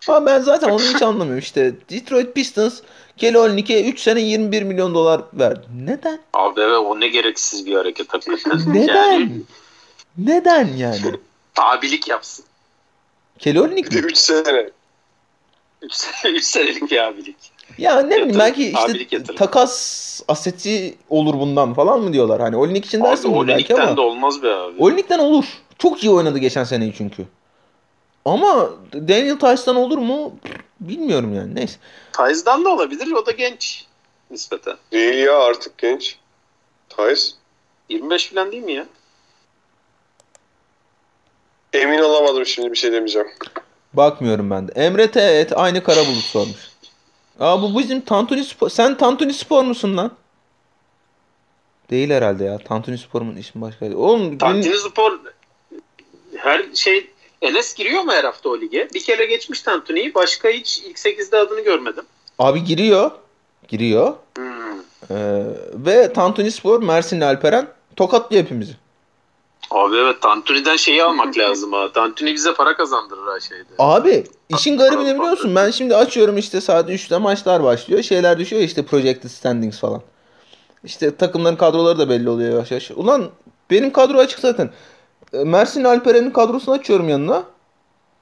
Ama 0.07 0.25
ben 0.25 0.39
zaten 0.39 0.69
onu 0.69 0.81
hiç 0.81 1.01
anlamıyorum. 1.01 1.39
İşte 1.39 1.73
Detroit 1.89 2.35
Pistons 2.35 2.81
Kelly 3.17 3.37
Olynyk'e 3.37 3.83
3 3.89 3.99
sene 3.99 4.21
21 4.21 4.63
milyon 4.63 4.95
dolar 4.95 5.21
verdi. 5.33 5.65
Neden? 5.85 6.19
Abi 6.33 6.61
evet 6.61 6.77
o 6.77 6.99
ne 6.99 7.07
gereksiz 7.07 7.65
bir 7.65 7.75
hareket 7.75 8.13
hakikaten. 8.13 8.73
Neden? 8.73 9.11
Yani 9.11 9.31
Neden 10.17 10.67
yani? 10.77 10.99
abilik 11.57 12.07
yapsın. 12.07 12.45
Kelly 13.39 13.59
de 13.59 13.67
mi? 14.01 14.07
3 14.07 14.17
sene. 14.17 14.69
3 16.25 16.43
senelik 16.43 16.91
bir 16.91 16.97
abilik. 16.97 17.35
Ya 17.77 18.01
ne 18.01 18.15
bileyim 18.15 18.39
belki 18.39 18.73
işte 18.87 19.23
takas 19.23 20.21
aseti 20.27 20.95
olur 21.09 21.33
bundan 21.33 21.73
falan 21.73 21.99
mı 22.01 22.13
diyorlar. 22.13 22.41
Hani 22.41 22.55
Olynyk 22.57 22.85
için 22.85 23.03
dersin 23.03 23.35
bunu 23.35 23.47
belki 23.47 23.75
ama. 23.75 23.97
de 23.97 24.01
olmaz 24.01 24.43
be 24.43 24.55
abi. 24.55 24.83
Olynyk'ten 24.83 25.19
olur. 25.19 25.45
Çok 25.79 26.03
iyi 26.03 26.09
oynadı 26.09 26.37
geçen 26.37 26.63
seneyi 26.63 26.93
çünkü. 26.97 27.25
Ama 28.25 28.69
Daniel 28.93 29.39
Tice'dan 29.39 29.75
olur 29.75 29.97
mu? 29.97 30.35
Bilmiyorum 30.79 31.35
yani. 31.35 31.55
Neyse. 31.55 31.77
Tyze'dan 32.13 32.65
da 32.65 32.69
olabilir. 32.69 33.11
O 33.11 33.25
da 33.25 33.31
genç 33.31 33.85
nispeten. 34.31 34.77
Değil 34.91 35.23
ya 35.25 35.37
artık 35.39 35.77
genç. 35.77 36.17
Tice. 36.89 37.21
25 37.89 38.27
falan 38.29 38.51
değil 38.51 38.63
mi 38.63 38.73
ya? 38.73 38.85
Emin 41.73 41.99
olamadım 41.99 42.45
şimdi 42.45 42.71
bir 42.71 42.75
şey 42.75 42.91
demeyeceğim. 42.91 43.27
Bakmıyorum 43.93 44.49
ben 44.49 44.67
de. 44.67 44.71
Emre 44.71 45.11
T. 45.11 45.21
et 45.21 45.51
aynı 45.57 45.83
kara 45.83 46.05
bulut 46.05 46.23
sormuş. 46.23 46.71
Aa 47.39 47.61
bu 47.61 47.79
bizim 47.79 48.01
Tantuni 48.01 48.43
Spor. 48.43 48.69
Sen 48.69 48.97
Tantuni 48.97 49.33
Spor 49.33 49.63
musun 49.63 49.97
lan? 49.97 50.11
Değil 51.89 52.09
herhalde 52.09 52.43
ya. 52.43 52.57
Tantuni 52.57 52.97
Spor'un 52.97 53.35
ismi 53.35 53.61
başka. 53.61 53.95
Oğlum 53.97 54.29
gün- 54.31 54.37
Tantini 54.37 54.77
Spor 54.77 55.19
her 56.37 56.63
şey 56.75 57.11
Enes 57.43 57.73
giriyor 57.75 58.01
mu 58.01 58.11
her 58.11 58.23
hafta 58.23 58.49
o 58.49 58.59
lige? 58.61 58.89
Bir 58.93 59.03
kere 59.03 59.25
geçmiş 59.25 59.61
Tantuni'yi. 59.61 60.15
Başka 60.15 60.49
hiç 60.49 60.77
ilk 60.77 60.97
8'de 60.97 61.37
adını 61.37 61.61
görmedim. 61.61 62.03
abi 62.39 62.63
giriyor. 62.63 63.11
Giriyor. 63.67 64.13
Hmm. 64.37 64.43
Ee, 65.11 65.43
ve 65.73 66.13
Tantuni 66.13 66.51
Spor 66.51 66.83
Mersinli 66.83 67.25
Alperen 67.25 67.67
tokatlıyor 67.95 68.43
hepimizi. 68.43 68.73
Abi 69.71 69.95
evet 69.97 70.21
Tantuni'den 70.21 70.75
şeyi 70.75 71.03
almak 71.03 71.37
lazım 71.37 71.73
ha. 71.73 71.91
Tantuni 71.93 72.33
bize 72.33 72.53
para 72.53 72.77
kazandırır 72.77 73.33
her 73.35 73.39
şeyde. 73.39 73.63
Abi 73.79 74.23
işin 74.49 74.77
garibini 74.77 75.15
biliyorsun. 75.15 75.55
Ben 75.55 75.71
şimdi 75.71 75.95
açıyorum 75.95 76.37
işte 76.37 76.61
saat 76.61 76.89
3'te 76.89 77.17
maçlar 77.17 77.63
başlıyor. 77.63 78.01
Şeyler 78.03 78.39
düşüyor 78.39 78.61
işte 78.61 78.85
projected 78.85 79.29
standings 79.29 79.79
falan. 79.79 80.01
İşte 80.83 81.15
takımların 81.15 81.55
kadroları 81.55 81.99
da 81.99 82.09
belli 82.09 82.29
oluyor 82.29 82.51
yavaş 82.53 82.71
yavaş. 82.71 82.91
Ulan 82.91 83.29
benim 83.71 83.93
kadro 83.93 84.17
açık 84.17 84.39
zaten. 84.39 84.69
Ee, 85.33 85.43
Mersin 85.43 85.83
Alperen'in 85.83 86.31
kadrosunu 86.31 86.75
açıyorum 86.75 87.09
yanına. 87.09 87.43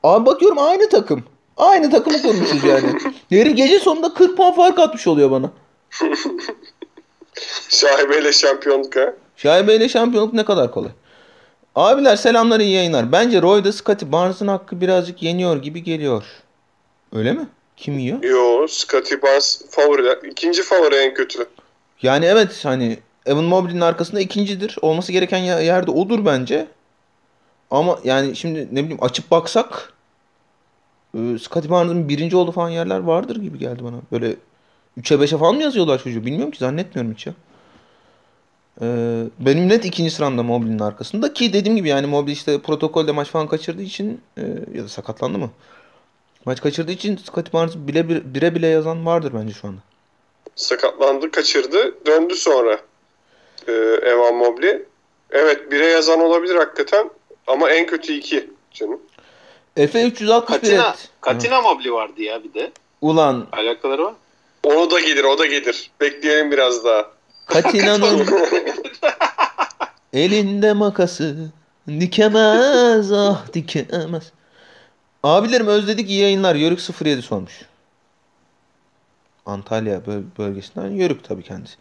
Abi 0.04 0.26
bakıyorum 0.26 0.60
aynı 0.60 0.90
takım. 0.90 1.24
Aynı 1.58 1.92
takımı 1.92 2.22
kurmuşuz 2.22 2.64
yani. 2.64 2.94
Yeri 3.30 3.56
gece 3.56 3.80
sonunda 3.80 4.14
40 4.14 4.38
puan 4.38 4.54
fark 4.54 4.80
atmış 4.80 5.08
oluyor 5.08 5.32
bana. 5.32 5.52
Şaibeyle 7.70 8.32
şampiyonluk 8.32 8.96
ha. 8.96 9.14
Şaibeyle 9.38 9.90
şampiyonluk 9.90 10.34
ne 10.34 10.46
kadar 10.46 10.72
kolay. 10.72 10.92
Abiler 11.76 12.16
selamlar 12.16 12.60
iyi 12.60 12.72
yayınlar. 12.72 13.12
Bence 13.12 13.42
Roy'da 13.42 13.72
Scotty 13.72 14.06
Barnes'ın 14.12 14.48
hakkı 14.48 14.82
birazcık 14.82 15.24
yeniyor 15.24 15.62
gibi 15.62 15.84
geliyor. 15.84 16.24
Öyle 17.14 17.34
mi? 17.34 17.48
Kim 17.78 18.00
yiyor? 18.00 18.24
Yo, 18.24 18.68
Scotty 18.68 19.16
Barnes 19.24 19.62
favori. 19.70 20.30
ikinci 20.32 20.64
favori 20.64 20.96
en 20.96 21.14
kötü. 21.14 21.46
Yani 22.02 22.26
evet 22.26 22.66
hani 22.66 23.00
Evan 23.26 23.44
Mobley'nin 23.44 23.82
arkasında 23.82 24.20
ikincidir. 24.22 24.78
Olması 24.82 25.12
gereken 25.12 25.38
yerde 25.38 25.92
odur 25.92 26.26
bence. 26.26 26.68
Ama 27.72 28.00
yani 28.04 28.36
şimdi 28.36 28.68
ne 28.72 28.84
bileyim 28.84 29.04
açıp 29.04 29.32
baksak 29.32 29.94
e, 31.16 31.40
Scotty 31.40 31.70
Barnes'ın 31.70 32.10
birinci 32.10 32.36
olduğu 32.36 32.52
falan 32.52 32.70
yerler 32.70 33.00
vardır 33.00 33.36
gibi 33.36 33.60
geldi 33.60 33.84
bana. 33.84 33.96
Böyle 34.12 34.36
3'e 35.00 35.16
5'e 35.16 35.38
falan 35.38 35.56
mı 35.56 35.62
yazıyorlar 35.62 36.04
çocuğu? 36.04 36.26
Bilmiyorum 36.26 36.52
ki 36.52 36.58
zannetmiyorum 36.58 37.14
hiç 37.14 37.28
ya. 37.28 37.34
Ee, 38.82 39.24
benim 39.40 39.70
net 39.70 39.86
ikinci 39.86 40.12
sıramda 40.12 40.44
Mobley'nin 40.44 40.80
arkasında 40.80 41.34
ki 41.34 41.54
dediğim 41.54 41.76
gibi 41.78 41.90
yani 41.90 42.08
Mobley 42.08 42.34
işte 42.34 42.62
protokolde 42.62 43.12
maç 43.12 43.28
falan 43.28 43.48
kaçırdığı 43.48 43.82
için 43.82 44.22
e, 44.38 44.42
ya 44.74 44.84
da 44.84 44.88
sakatlandı 44.88 45.38
mı? 45.38 45.50
Maç 46.46 46.62
kaçırdığı 46.62 46.92
için 46.92 47.18
Scottie 47.18 47.54
Barnes 47.54 47.76
bile 47.76 48.10
bire 48.34 48.56
bile 48.56 48.68
yazan 48.68 49.06
vardır 49.06 49.32
bence 49.36 49.54
şu 49.54 49.68
anda. 49.68 49.80
Sakatlandı, 50.56 51.32
kaçırdı, 51.32 52.06
döndü 52.06 52.36
sonra 52.36 52.80
e, 53.68 53.72
Evan 54.04 54.36
Mobley. 54.36 54.82
Evet 55.32 55.72
bire 55.72 55.86
yazan 55.86 56.20
olabilir 56.20 56.56
hakikaten 56.56 57.10
ama 57.52 57.70
en 57.70 57.86
kötü 57.86 58.14
iki 58.14 58.50
canım. 58.74 59.00
Efe 59.78 60.04
361 60.08 60.60
Katina, 60.60 60.90
et. 60.90 61.10
Katina 61.22 61.62
Mobley 61.62 61.94
vardı 61.94 62.22
ya 62.22 62.44
bir 62.44 62.54
de. 62.54 62.72
Ulan. 63.02 63.48
Alakaları 63.52 64.06
var. 64.06 64.14
Onu 64.64 64.92
da 64.92 65.00
gelir, 65.00 65.24
o 65.24 65.38
da 65.38 65.46
gelir. 65.46 65.92
Bekleyelim 66.02 66.52
biraz 66.52 66.86
daha. 66.86 67.12
Katina'nın 67.46 68.28
elinde 70.14 70.74
makası 70.74 71.52
dikemez 71.88 73.12
ah 73.12 73.54
dikemez. 73.54 74.32
Abilerim 75.24 75.68
özledik 75.68 76.10
iyi 76.10 76.22
yayınlar. 76.22 76.56
Yörük 76.56 76.80
07 77.02 77.22
sormuş. 77.22 77.62
Antalya 79.46 80.02
bölgesinden 80.38 80.92
Yörük 80.92 81.24
tabii 81.24 81.44
kendisi. 81.44 81.76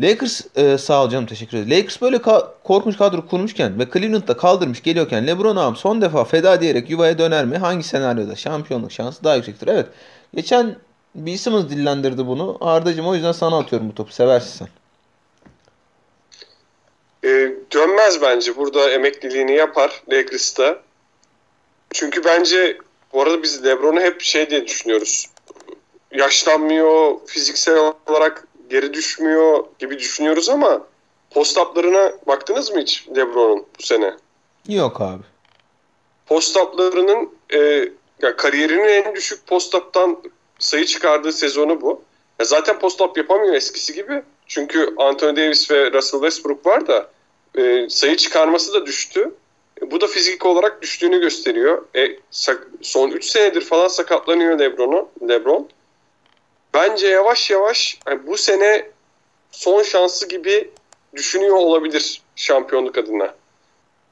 Lakers 0.00 0.40
e, 0.56 0.78
sağ 0.78 1.04
ol 1.04 1.10
canım 1.10 1.26
teşekkür 1.26 1.56
ederim. 1.56 1.70
Lakers 1.70 2.02
böyle 2.02 2.16
ka- 2.16 2.48
korkunç 2.64 2.98
kadro 2.98 3.26
kurmuşken 3.26 3.78
ve 3.78 3.86
Cleveland'da 3.92 4.36
kaldırmış 4.36 4.82
geliyorken 4.82 5.26
LeBron 5.26 5.56
ağam 5.56 5.76
son 5.76 6.02
defa 6.02 6.24
feda 6.24 6.60
diyerek 6.60 6.90
yuvaya 6.90 7.18
döner 7.18 7.44
mi? 7.44 7.56
Hangi 7.58 7.82
senaryoda 7.82 8.36
şampiyonluk 8.36 8.92
şansı 8.92 9.24
daha 9.24 9.36
yüksektir? 9.36 9.68
Evet. 9.68 9.86
Geçen 10.34 10.76
bir 11.14 11.32
isimimiz 11.32 11.70
dillendirdi 11.70 12.26
bunu. 12.26 12.58
Ardacığım 12.60 13.06
o 13.06 13.14
yüzden 13.14 13.32
sana 13.32 13.58
atıyorum 13.58 13.88
bu 13.88 13.94
topu. 13.94 14.12
Seversin 14.12 14.58
sen. 14.58 14.68
E, 17.30 17.52
dönmez 17.72 18.22
bence. 18.22 18.56
Burada 18.56 18.90
emekliliğini 18.90 19.52
yapar 19.52 20.02
Lakers'ta. 20.12 20.78
Çünkü 21.92 22.24
bence 22.24 22.78
bu 23.12 23.22
arada 23.22 23.42
biz 23.42 23.64
LeBron'u 23.64 24.00
hep 24.00 24.20
şey 24.20 24.50
diye 24.50 24.66
düşünüyoruz. 24.66 25.26
Yaşlanmıyor, 26.12 27.14
fiziksel 27.26 27.92
olarak 28.08 28.46
geri 28.70 28.94
düşmüyor 28.94 29.64
gibi 29.78 29.98
düşünüyoruz 29.98 30.48
ama 30.48 30.86
post-up'larına 31.30 32.12
baktınız 32.26 32.70
mı 32.70 32.80
hiç 32.80 33.08
LeBron'un 33.16 33.66
bu 33.78 33.82
sene? 33.82 34.14
Yok 34.68 35.00
abi. 35.00 35.22
Post-up'larının 36.26 37.30
e, 37.52 37.58
ya 38.22 38.36
kariyerinin 38.36 38.88
en 38.88 39.14
düşük 39.14 39.46
post-up'tan 39.46 40.22
sayı 40.58 40.86
çıkardığı 40.86 41.32
sezonu 41.32 41.80
bu. 41.80 42.02
Ya 42.40 42.46
zaten 42.46 42.78
post-up 42.78 43.18
yapamıyor 43.18 43.54
eskisi 43.54 43.94
gibi. 43.94 44.22
Çünkü 44.46 44.94
Anthony 44.96 45.36
Davis 45.36 45.70
ve 45.70 45.92
Russell 45.92 46.20
Westbrook 46.20 46.66
var 46.66 46.86
da 46.86 47.10
e, 47.58 47.88
sayı 47.88 48.16
çıkarması 48.16 48.74
da 48.74 48.86
düştü. 48.86 49.34
E, 49.82 49.90
bu 49.90 50.00
da 50.00 50.06
fizik 50.06 50.46
olarak 50.46 50.82
düştüğünü 50.82 51.20
gösteriyor. 51.20 51.84
E, 51.96 52.18
son 52.82 53.10
3 53.10 53.24
senedir 53.24 53.60
falan 53.60 53.88
sakatlanıyor 53.88 54.58
LeBron'u. 54.58 55.08
LeBron. 55.28 55.68
Bence 56.74 57.08
yavaş 57.08 57.50
yavaş 57.50 57.98
yani 58.06 58.26
bu 58.26 58.36
sene 58.36 58.90
son 59.50 59.82
şansı 59.82 60.28
gibi 60.28 60.70
düşünüyor 61.16 61.56
olabilir 61.56 62.22
şampiyonluk 62.36 62.98
adına. 62.98 63.34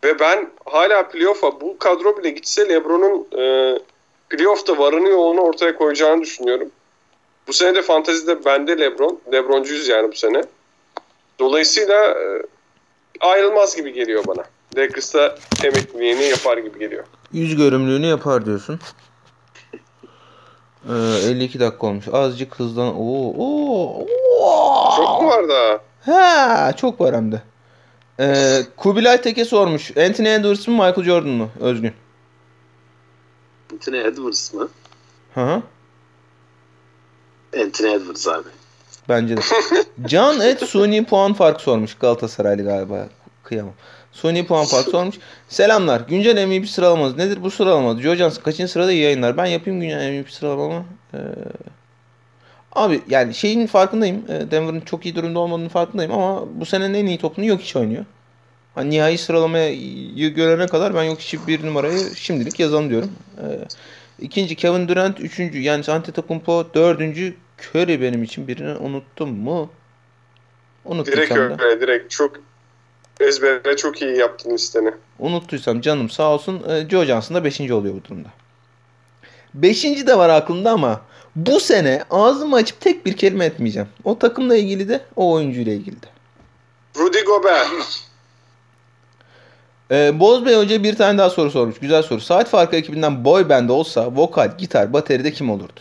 Ve 0.05 0.19
ben 0.19 0.51
hala 0.65 1.09
playoff'a 1.09 1.61
bu 1.61 1.79
kadro 1.79 2.19
bile 2.19 2.31
gitse 2.31 2.69
LeBron'un 2.69 3.27
e, 3.43 3.79
playoff'ta 4.31 4.79
varını 4.79 5.09
yoğunu 5.09 5.41
ortaya 5.41 5.77
koyacağını 5.77 6.23
düşünüyorum. 6.23 6.71
Bu 7.49 7.53
sene 7.53 7.75
de 7.75 7.83
fantezide 7.83 8.45
bende 8.45 8.79
LeBron. 8.79 9.21
LeBroncuyuz 9.33 9.89
yani 9.89 10.13
bu 10.13 10.17
sene. 10.17 10.45
Dolayısıyla 11.39 12.07
e, 12.07 12.43
ayrılmaz 13.21 13.77
gibi 13.77 13.93
geliyor 13.93 14.25
bana. 14.27 14.45
Lakers'ta 14.77 15.39
emekliliğini 15.65 16.25
yapar 16.25 16.59
gibi 16.59 16.79
geliyor. 16.79 17.05
Yüz 17.33 17.57
görümlüğünü 17.57 18.07
yapar 18.07 18.47
diyorsun. 18.47 18.81
Ee, 20.89 20.93
52 21.29 21.61
dakika 21.61 21.87
olmuş. 21.87 22.09
Azıcık 22.13 22.55
hızlan. 22.55 22.95
Oo, 22.97 23.35
oo, 23.39 24.07
oo. 24.41 24.97
Çok 24.97 25.23
mu 25.23 25.29
var 25.29 25.45
daha? 25.49 25.79
Ha, 26.01 26.73
çok 26.73 27.01
var 27.01 27.15
hem 27.15 27.33
de. 27.33 27.43
Ee, 28.21 28.63
Kubilay 28.77 29.23
Teke 29.23 29.45
sormuş. 29.45 29.97
Anthony 29.97 30.35
Edwards 30.35 30.69
mı 30.69 30.75
Michael 30.75 31.05
Jordan 31.05 31.31
mu? 31.31 31.51
Özgün. 31.61 31.93
Anthony 33.73 34.01
Edwards 34.01 34.55
mı? 34.55 34.69
Hı 35.35 35.41
hı. 35.41 35.63
Anthony 37.65 37.93
Edwards 37.95 38.29
abi. 38.29 38.49
Bence 39.09 39.37
de. 39.37 39.41
Can 40.07 40.41
et 40.41 40.63
suni 40.63 41.05
puan 41.05 41.33
fark 41.35 41.61
sormuş 41.61 41.95
Galatasaraylı 41.95 42.65
galiba. 42.65 43.09
Kıyamam. 43.45 43.75
Suni 44.21 44.47
puan 44.47 44.67
fark 44.67 44.89
sormuş. 44.89 45.17
Selamlar. 45.49 46.01
Güncel 46.09 46.47
MVP 46.47 46.69
sıralaması 46.69 47.19
nedir 47.19 47.43
bu 47.43 47.51
sıralama? 47.51 48.01
Joe 48.01 48.15
Johnson 48.15 48.43
kaçıncı 48.43 48.73
sırada 48.73 48.93
iyi 48.93 49.03
yayınlar? 49.03 49.37
Ben 49.37 49.47
yapayım 49.47 49.81
güncel 49.81 50.13
MVP 50.13 50.31
sıralamamı. 50.31 50.85
Ee, 51.15 51.19
abi 52.73 53.01
yani 53.09 53.35
şeyin 53.35 53.67
farkındayım. 53.67 54.25
Ee, 54.29 54.51
Denver'ın 54.51 54.81
çok 54.81 55.07
iyi 55.07 55.15
durumda 55.15 55.39
olmadığını 55.39 55.69
farkındayım 55.69 56.13
ama 56.13 56.45
bu 56.61 56.67
senenin 56.67 56.95
en 56.95 57.07
iyi 57.07 57.19
topunu 57.19 57.45
yok 57.45 57.61
hiç 57.61 57.77
oynuyor. 57.77 58.05
Hani 58.75 58.91
nihai 58.91 59.19
sıralamaya 59.19 59.75
görene 60.29 60.67
kadar 60.67 60.95
ben 60.95 61.03
yok 61.03 61.19
hiç 61.19 61.35
bir 61.47 61.67
numarayı 61.67 62.15
şimdilik 62.17 62.61
yazalım 62.61 62.91
diyorum. 62.91 63.11
Ee, 63.39 63.45
ikinci 64.21 64.55
Kevin 64.55 64.89
Durant, 64.89 65.21
üçüncü 65.21 65.59
yani 65.59 65.85
Antetokounmpo, 65.89 66.67
dördüncü 66.75 67.37
Curry 67.59 68.01
benim 68.01 68.23
için 68.23 68.49
birini 68.49 68.77
unuttum 68.77 69.31
mu? 69.31 69.71
Unuttum 70.85 71.13
direkt 71.13 71.37
öyle, 71.37 71.81
direkt 71.81 72.11
çok 72.11 72.48
ezberine 73.21 73.77
çok 73.77 74.03
iyi 74.03 74.17
yaptın 74.17 74.51
listeni. 74.51 74.95
Unuttuysam 75.19 75.81
canım 75.81 76.11
sağ 76.11 76.35
olsun. 76.35 76.63
E, 76.69 76.89
Joe 76.89 77.05
Johnson 77.05 77.35
da 77.35 77.45
5. 77.45 77.61
oluyor 77.61 77.95
bu 77.95 78.05
durumda. 78.05 78.29
5. 79.55 79.85
de 79.85 80.19
var 80.19 80.29
aklımda 80.29 80.71
ama 80.71 81.01
bu 81.37 81.61
sene 81.61 82.05
ağzımı 82.11 82.57
açıp 82.57 82.81
tek 82.81 83.07
bir 83.07 83.17
kelime 83.17 83.45
etmeyeceğim. 83.45 83.89
O 84.05 84.19
takımla 84.19 84.57
ilgili 84.57 84.89
de 84.89 85.01
o 85.17 85.33
oyuncuyla 85.33 85.73
ilgili 85.73 86.03
de. 86.03 86.07
Rudy 86.99 87.21
Gobert. 87.21 87.69
Ee, 89.91 90.21
Bozbey 90.21 90.57
Hoca 90.57 90.83
bir 90.83 90.97
tane 90.97 91.19
daha 91.19 91.31
soru 91.31 91.51
sormuş. 91.51 91.79
Güzel 91.79 92.03
soru. 92.03 92.21
Saat 92.21 92.49
farkı 92.49 92.77
ekibinden 92.77 93.25
boy 93.25 93.49
band 93.49 93.69
olsa 93.69 94.17
vokal, 94.17 94.59
gitar, 94.59 94.93
bateride 94.93 95.33
kim 95.33 95.51
olurdu? 95.51 95.81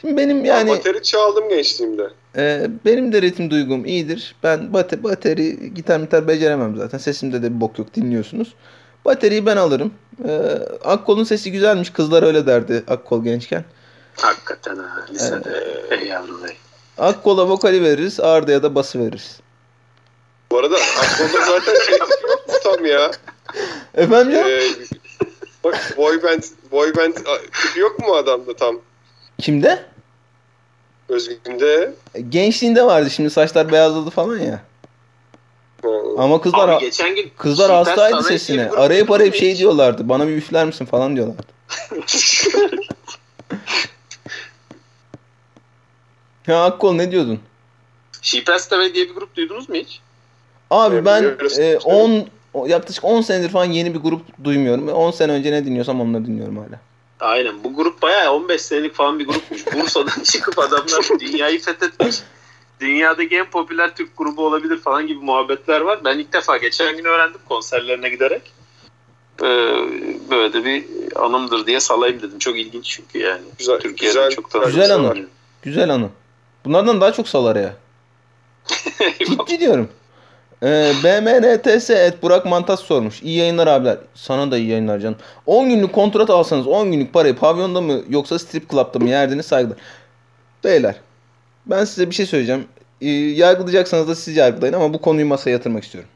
Şimdi 0.00 0.16
benim 0.16 0.44
yani... 0.44 0.70
Ben 0.70 0.78
bateri 0.78 1.02
çaldım 1.02 1.48
gençliğimde. 1.48 2.10
E, 2.36 2.70
benim 2.84 3.12
de 3.12 3.22
ritim 3.22 3.50
duygum 3.50 3.84
iyidir. 3.84 4.34
Ben 4.42 4.72
bate, 4.72 5.02
bateri, 5.04 5.74
gitar 5.74 6.00
gitar 6.00 6.28
beceremem 6.28 6.76
zaten. 6.76 6.98
Sesimde 6.98 7.42
de 7.42 7.54
bir 7.54 7.60
bok 7.60 7.78
yok 7.78 7.94
dinliyorsunuz. 7.94 8.54
Bateriyi 9.04 9.46
ben 9.46 9.56
alırım. 9.56 9.94
E, 10.28 10.32
Akkol'un 10.84 11.24
sesi 11.24 11.52
güzelmiş. 11.52 11.90
Kızlar 11.90 12.22
öyle 12.22 12.46
derdi 12.46 12.84
Akkol 12.88 13.24
gençken. 13.24 13.64
Hakikaten 14.16 14.76
ha. 14.76 15.06
Lisede. 15.10 15.48
Ee, 15.90 15.94
ey 15.94 16.06
yavrum 16.06 16.46
ey. 16.46 16.56
Akkol'a 16.98 17.48
vokali 17.48 17.82
veririz. 17.82 18.20
Arda'ya 18.20 18.62
da 18.62 18.74
bası 18.74 19.00
veririz. 19.00 19.40
Bu 20.50 20.58
arada 20.58 20.76
Akkol'da 20.76 21.44
zaten 21.46 21.74
şey 21.86 21.98
yok 21.98 22.44
tam 22.62 22.86
ya? 22.86 23.10
Efendim 23.94 24.34
ya? 24.34 24.48
Ee, 24.48 24.68
bak 25.64 25.94
boy 25.96 26.22
band, 26.22 26.42
boy 26.72 26.96
band 26.96 27.14
tipi 27.62 27.80
yok 27.80 27.98
mu 27.98 28.14
adamda 28.14 28.56
tam? 28.56 28.80
Kimde? 29.38 29.84
Özgün'de. 31.08 31.94
Gençliğinde 32.28 32.86
vardı 32.86 33.10
şimdi 33.10 33.30
saçlar 33.30 33.72
beyazladı 33.72 34.10
falan 34.10 34.38
ya. 34.38 34.60
Ama 36.18 36.40
kızlar 36.40 36.68
Abi 36.68 36.84
geçen 36.84 37.16
gün 37.16 37.30
kızlar 37.36 37.72
hastaydı 37.72 38.22
sesine. 38.22 38.70
Arayıp 38.70 39.10
arayıp 39.10 39.34
şey 39.34 39.58
diyorlardı. 39.58 40.08
Bana 40.08 40.28
bir 40.28 40.36
üfler 40.36 40.66
misin 40.66 40.84
falan 40.84 41.16
diyorlardı. 41.16 41.42
ya 46.46 46.64
Akkol 46.64 46.94
ne 46.94 47.10
diyordun? 47.10 47.40
Şipestave 48.22 48.94
diye 48.94 49.08
bir 49.08 49.14
grup 49.14 49.36
duydunuz 49.36 49.68
mu 49.68 49.74
hiç? 49.74 50.00
Abi 50.70 51.04
ben 51.04 51.36
10 51.84 52.10
e, 52.10 52.26
yaklaşık 52.66 53.04
10 53.04 53.20
senedir 53.20 53.48
falan 53.48 53.64
yeni 53.64 53.94
bir 53.94 53.98
grup 53.98 54.44
duymuyorum. 54.44 54.88
10 54.88 55.10
sene 55.10 55.32
önce 55.32 55.52
ne 55.52 55.64
dinliyorsam 55.64 56.00
onları 56.00 56.26
dinliyorum 56.26 56.56
hala. 56.56 56.80
Aynen. 57.20 57.64
Bu 57.64 57.74
grup 57.74 58.02
bayağı 58.02 58.32
15 58.32 58.62
senelik 58.62 58.94
falan 58.94 59.18
bir 59.18 59.26
grupmuş. 59.26 59.66
Bursa'dan 59.74 60.22
çıkıp 60.22 60.58
adamlar 60.58 61.20
dünyayı 61.20 61.60
fethetmiş. 61.60 62.16
Dünyadaki 62.80 63.36
en 63.36 63.50
popüler 63.50 63.96
Türk 63.96 64.16
grubu 64.16 64.46
olabilir 64.46 64.80
falan 64.80 65.06
gibi 65.06 65.24
muhabbetler 65.24 65.80
var. 65.80 66.04
Ben 66.04 66.18
ilk 66.18 66.32
defa 66.32 66.56
geçen 66.56 66.96
gün 66.96 67.04
öğrendim 67.04 67.40
konserlerine 67.48 68.08
giderek. 68.08 68.52
Ee, 69.42 69.46
böyle 70.30 70.52
de 70.52 70.64
bir 70.64 70.84
anımdır 71.16 71.66
diye 71.66 71.80
salayım 71.80 72.22
dedim. 72.22 72.38
Çok 72.38 72.58
ilginç 72.58 72.84
çünkü 72.84 73.18
yani. 73.18 73.42
Güzel, 73.58 73.80
Türkiye'de 73.80 74.14
güzel, 74.14 74.30
çok 74.30 74.50
tanıdık. 74.50 74.70
Güzel 74.70 74.94
anı. 74.94 75.26
Güzel 75.62 75.90
anı. 75.90 76.08
Bunlardan 76.64 77.00
daha 77.00 77.12
çok 77.12 77.28
salar 77.28 77.56
ya. 77.56 77.76
Ciddi 79.18 79.60
diyorum. 79.60 79.88
Ee, 80.62 80.92
BMNTS 81.04 81.90
sormuş. 82.80 83.22
İyi 83.22 83.38
yayınlar 83.38 83.66
abiler. 83.66 83.98
Sana 84.14 84.50
da 84.50 84.58
iyi 84.58 84.68
yayınlar 84.68 84.98
canım. 84.98 85.18
10 85.46 85.68
günlük 85.68 85.92
kontrat 85.92 86.30
alsanız 86.30 86.66
10 86.66 86.92
günlük 86.92 87.12
parayı 87.12 87.36
pavyonda 87.36 87.80
mı 87.80 88.02
yoksa 88.08 88.38
strip 88.38 88.70
club'da 88.70 88.98
mı 88.98 89.08
yerdiniz 89.08 89.46
saygılar. 89.46 89.78
Beyler 90.64 90.94
ben 91.66 91.84
size 91.84 92.10
bir 92.10 92.14
şey 92.14 92.26
söyleyeceğim. 92.26 92.68
Ee, 93.00 93.08
yargılayacaksanız 93.10 94.08
da 94.08 94.14
siz 94.14 94.36
yargılayın 94.36 94.74
ama 94.74 94.94
bu 94.94 95.00
konuyu 95.00 95.26
masaya 95.26 95.50
yatırmak 95.50 95.84
istiyorum. 95.84 96.10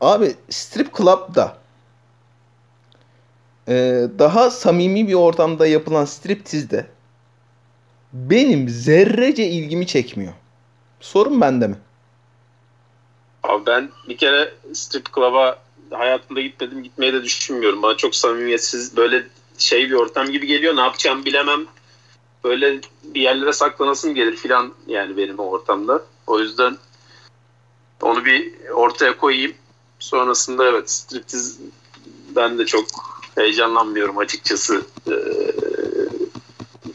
Abi 0.00 0.34
strip 0.50 0.96
club'da 0.96 1.56
e, 3.68 3.74
daha 4.18 4.50
samimi 4.50 5.08
bir 5.08 5.14
ortamda 5.14 5.66
yapılan 5.66 6.04
striptizde 6.04 6.86
benim 8.12 8.68
zerrece 8.68 9.46
ilgimi 9.46 9.86
çekmiyor. 9.86 10.32
Sorun 11.00 11.40
bende 11.40 11.66
mi? 11.66 11.76
Abi 13.42 13.66
ben 13.66 13.90
bir 14.08 14.16
kere 14.16 14.54
strip 14.72 15.14
club'a 15.14 15.58
hayatımda 15.90 16.40
gitmedim. 16.40 16.82
Gitmeyi 16.82 17.12
de 17.12 17.24
düşünmüyorum. 17.24 17.82
Bana 17.82 17.96
çok 17.96 18.14
samimiyetsiz 18.14 18.96
böyle 18.96 19.26
şey 19.58 19.90
bir 19.90 19.94
ortam 19.94 20.30
gibi 20.30 20.46
geliyor. 20.46 20.76
Ne 20.76 20.80
yapacağımı 20.80 21.24
bilemem. 21.24 21.66
Böyle 22.44 22.80
bir 23.04 23.20
yerlere 23.20 23.52
saklanasım 23.52 24.14
gelir 24.14 24.36
filan 24.36 24.72
yani 24.86 25.16
benim 25.16 25.38
o 25.38 25.42
ortamda. 25.42 26.02
O 26.26 26.40
yüzden 26.40 26.76
onu 28.02 28.24
bir 28.24 28.68
ortaya 28.68 29.16
koyayım. 29.16 29.54
Sonrasında 29.98 30.66
evet 30.66 30.90
striptiz 30.90 31.58
ben 32.36 32.58
de 32.58 32.66
çok 32.66 32.86
heyecanlanmıyorum 33.34 34.18
açıkçası. 34.18 34.82
Ee, 35.10 35.14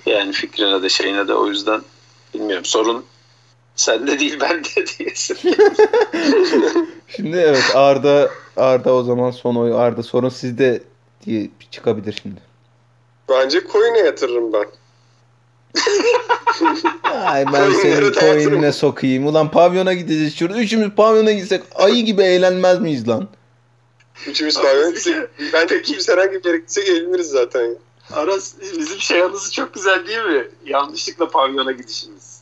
yani 0.05 0.31
fikrine 0.31 0.83
de 0.83 0.89
şeyine 0.89 1.27
de 1.27 1.33
o 1.33 1.47
yüzden 1.47 1.81
bilmiyorum. 2.33 2.65
Sorun 2.65 3.05
sende 3.77 4.19
değil 4.19 4.39
bende 4.39 4.69
diyesin. 4.99 5.37
Şimdi 7.07 7.37
evet 7.37 7.71
Arda 7.73 8.29
Arda 8.57 8.93
o 8.93 9.03
zaman 9.03 9.31
son 9.31 9.55
oy 9.55 9.73
Arda 9.73 10.03
sorun 10.03 10.29
sizde 10.29 10.83
diye 11.25 11.49
çıkabilir 11.71 12.19
şimdi. 12.23 12.41
Bence 13.29 13.61
coin'e 13.71 13.99
yatırırım 13.99 14.53
ben. 14.53 14.65
Ay 17.03 17.45
ben 17.53 17.71
senin 17.71 18.01
de 18.01 18.11
coin'ine 18.19 18.71
sokayım. 18.71 19.27
Ulan 19.27 19.51
pavyona 19.51 19.93
gideceğiz 19.93 20.35
şurada. 20.35 20.59
Üçümüz 20.59 20.89
pavyona 20.89 21.31
gitsek 21.31 21.63
ayı 21.75 22.05
gibi 22.05 22.21
eğlenmez 22.21 22.79
miyiz 22.79 23.07
lan? 23.07 23.27
Üçümüz 24.27 24.61
pavyona 24.61 24.89
gitsek. 24.89 25.15
Bence 25.53 25.79
ikimiz 25.79 26.09
herhangi 26.09 26.31
bir 26.31 26.45
yere 26.45 26.57
gitsek 26.57 26.89
eğleniriz 26.89 27.27
zaten. 27.27 27.77
Aras 28.11 28.53
bizim 28.79 28.99
şey 28.99 29.21
anısı 29.21 29.51
çok 29.51 29.73
güzel 29.73 30.07
değil 30.07 30.23
mi? 30.23 30.47
Yanlışlıkla 30.65 31.29
pavyona 31.29 31.71
gidişimiz. 31.71 32.36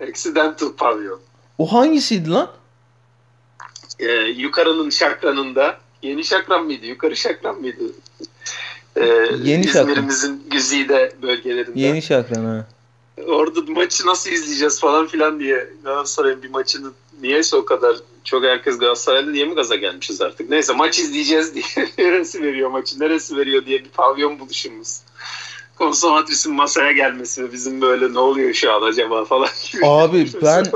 Accidental 0.00 0.72
pavyon. 0.76 1.20
O 1.58 1.72
hangisiydi 1.72 2.30
lan? 2.30 2.50
Ee, 3.98 4.12
yukarının 4.12 4.90
şakranında 4.90 5.78
yeni 6.02 6.24
şakran 6.24 6.64
mıydı? 6.64 6.86
Yukarı 6.86 7.16
şakran 7.16 7.60
mıydı? 7.60 7.84
Ee, 8.96 9.04
Yeni 9.44 9.66
şakran. 9.66 9.82
İzmir'imizin 9.82 10.42
güzide 10.50 11.12
bölgelerinde. 11.22 11.80
Yeni 11.80 12.02
şakran 12.02 12.44
ha. 12.44 12.66
Orada 13.26 13.60
maçı 13.68 14.06
nasıl 14.06 14.30
izleyeceğiz 14.30 14.80
falan 14.80 15.06
filan 15.06 15.40
diye 15.40 15.70
Galatasaray'ın 15.84 16.42
bir 16.42 16.50
maçını 16.50 16.90
niyeyse 17.22 17.56
o 17.56 17.64
kadar 17.64 17.96
çok 18.24 18.44
herkes 18.44 18.78
Galatasaraylı 18.78 19.34
diye 19.34 19.44
mi 19.44 19.54
gaza 19.54 19.76
gelmişiz 19.76 20.20
artık. 20.20 20.50
Neyse 20.50 20.72
maç 20.72 20.98
izleyeceğiz 20.98 21.54
diye 21.54 21.64
neresi 21.98 22.42
veriyor 22.42 22.70
maçı 22.70 23.00
neresi 23.00 23.36
veriyor 23.36 23.66
diye 23.66 23.84
bir 23.84 23.88
pavyon 23.88 24.38
buluşumuz. 24.40 25.00
Konsomatris'in 25.78 26.54
masaya 26.54 26.92
gelmesi 26.92 27.44
ve 27.44 27.52
bizim 27.52 27.80
böyle 27.80 28.14
ne 28.14 28.18
oluyor 28.18 28.54
şu 28.54 28.72
an 28.72 28.82
acaba 28.82 29.24
falan 29.24 29.48
gibi. 29.72 29.86
Abi 29.86 30.28
ben 30.42 30.66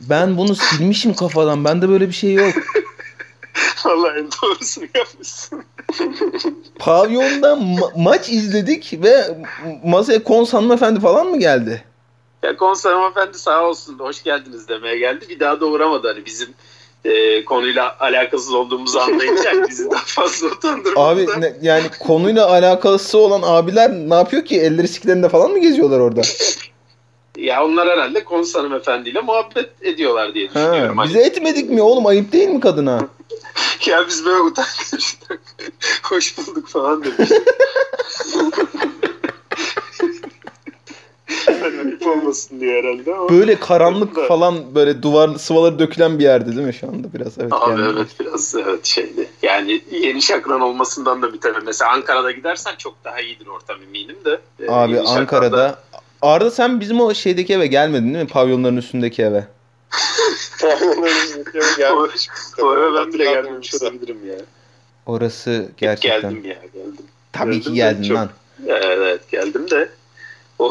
ben 0.00 0.36
bunu 0.36 0.54
silmişim 0.54 1.14
kafadan. 1.14 1.64
Bende 1.64 1.88
böyle 1.88 2.08
bir 2.08 2.12
şey 2.12 2.32
yok. 2.34 2.54
Vallahi 3.84 4.18
en 4.18 4.28
doğrusunu 4.42 4.84
yapmışsın. 4.94 5.64
Pavyonda 6.78 7.52
ma- 7.52 8.02
maç 8.02 8.28
izledik 8.28 8.98
ve 9.02 9.38
masaya 9.84 10.24
Kons 10.24 10.52
hanımefendi 10.52 11.00
falan 11.00 11.26
mı 11.26 11.38
geldi? 11.38 11.84
Ya 12.42 12.56
konser 12.56 12.92
hanımefendi 12.92 13.38
sağ 13.38 13.62
olsun 13.64 13.98
hoş 13.98 14.22
geldiniz 14.22 14.68
demeye 14.68 14.98
geldi. 14.98 15.26
Bir 15.28 15.40
daha 15.40 15.60
da 15.60 15.66
uğramadı 15.66 16.08
hani 16.08 16.26
bizim 16.26 16.48
e, 17.04 17.44
konuyla 17.44 17.96
alakasız 18.00 18.52
olduğumuzu 18.54 18.98
anlayınca 18.98 19.52
bizi 19.68 19.90
daha 19.90 20.02
fazla 20.04 20.46
utandırmadı. 20.48 21.00
Abi 21.00 21.26
ne- 21.38 21.56
yani 21.62 21.84
konuyla 22.00 22.50
alakası 22.50 23.18
olan 23.18 23.42
abiler 23.44 23.90
ne 23.90 24.14
yapıyor 24.14 24.44
ki? 24.44 24.60
Elleri 24.60 24.88
siklerinde 24.88 25.28
falan 25.28 25.50
mı 25.50 25.58
geziyorlar 25.58 26.00
orada? 26.00 26.20
Ya 27.36 27.64
onlar 27.64 27.88
herhalde 27.88 28.24
Kons 28.24 28.54
hanımefendiyle 28.54 29.20
muhabbet 29.20 29.70
ediyorlar 29.82 30.34
diye 30.34 30.48
Ha, 30.48 30.54
düşünüyorum. 30.54 30.98
Hani, 30.98 31.08
bize 31.08 31.20
etmedik 31.22 31.70
mi 31.70 31.82
oğlum? 31.82 32.06
Ayıp 32.06 32.32
değil 32.32 32.48
mi 32.48 32.60
kadına? 32.60 33.08
Ya 33.86 34.04
biz 34.08 34.24
böyle 34.24 34.40
utangaç 34.42 35.16
hoş 36.02 36.38
bulduk 36.38 36.68
falan 36.68 37.04
demiştik. 37.04 37.42
Hani 41.46 41.80
ayıp 41.80 42.06
olmasın 42.06 42.60
diye 42.60 42.78
herhalde 42.82 43.14
ama. 43.14 43.28
Böyle 43.28 43.56
karanlık 43.60 44.16
Da- 44.16 44.26
falan 44.26 44.74
böyle 44.74 45.02
duvar 45.02 45.34
sıvaları 45.38 45.78
dökülen 45.78 46.18
bir 46.18 46.24
yerde 46.24 46.56
değil 46.56 46.66
mi 46.66 46.74
şu 46.74 46.88
anda 46.88 47.08
biraz? 47.14 47.38
Evet. 47.38 47.52
Abi 47.52 47.80
yani. 47.80 47.92
evet 47.96 48.08
biraz 48.20 48.54
evet 48.54 48.84
şeydi. 48.86 49.28
Yani 49.42 49.82
yeni 49.90 50.22
şakran 50.22 50.60
olmasından 50.60 51.22
da 51.22 51.32
bir 51.32 51.40
tabii. 51.40 51.64
Mesela 51.66 51.90
Ankara'da 51.92 52.30
gidersen 52.30 52.72
çok 52.78 52.94
daha 53.04 53.20
iyidir 53.20 53.46
ortam 53.46 53.76
eminim 53.88 54.16
de. 54.24 54.40
Ee, 54.60 54.70
Abi 54.70 54.92
yeni 54.92 55.04
şakranda- 55.06 55.18
Ankara'da 55.20 55.78
Arda 56.22 56.50
sen 56.50 56.80
bizim 56.80 57.00
o 57.00 57.14
şeydeki 57.14 57.54
eve 57.54 57.66
gelmedin 57.66 58.14
değil 58.14 58.24
mi? 58.24 58.30
Pavyonların 58.30 58.76
üstündeki 58.76 59.22
eve. 59.22 59.44
Pavyonların 60.60 61.46
bir 61.46 61.52
kere 61.52 61.64
gelmiş. 61.78 62.28
O 62.62 62.74
eve 62.76 62.94
ben 62.94 63.12
bile 63.12 63.24
gelmemiş 63.24 63.74
olabilirim 63.82 64.18
ya. 64.28 64.36
Orası 65.06 65.68
gerçekten. 65.76 66.20
Geldim 66.30 66.44
ya 66.50 66.56
geldim. 66.74 66.96
Tabii 67.32 67.50
Geldim 67.52 67.62
ki 67.70 67.74
geldin 67.74 68.02
çok- 68.02 68.16
lan. 68.16 68.28
Evet 68.68 69.30
geldim 69.30 69.70
de. 69.70 69.88
O, 70.60 70.70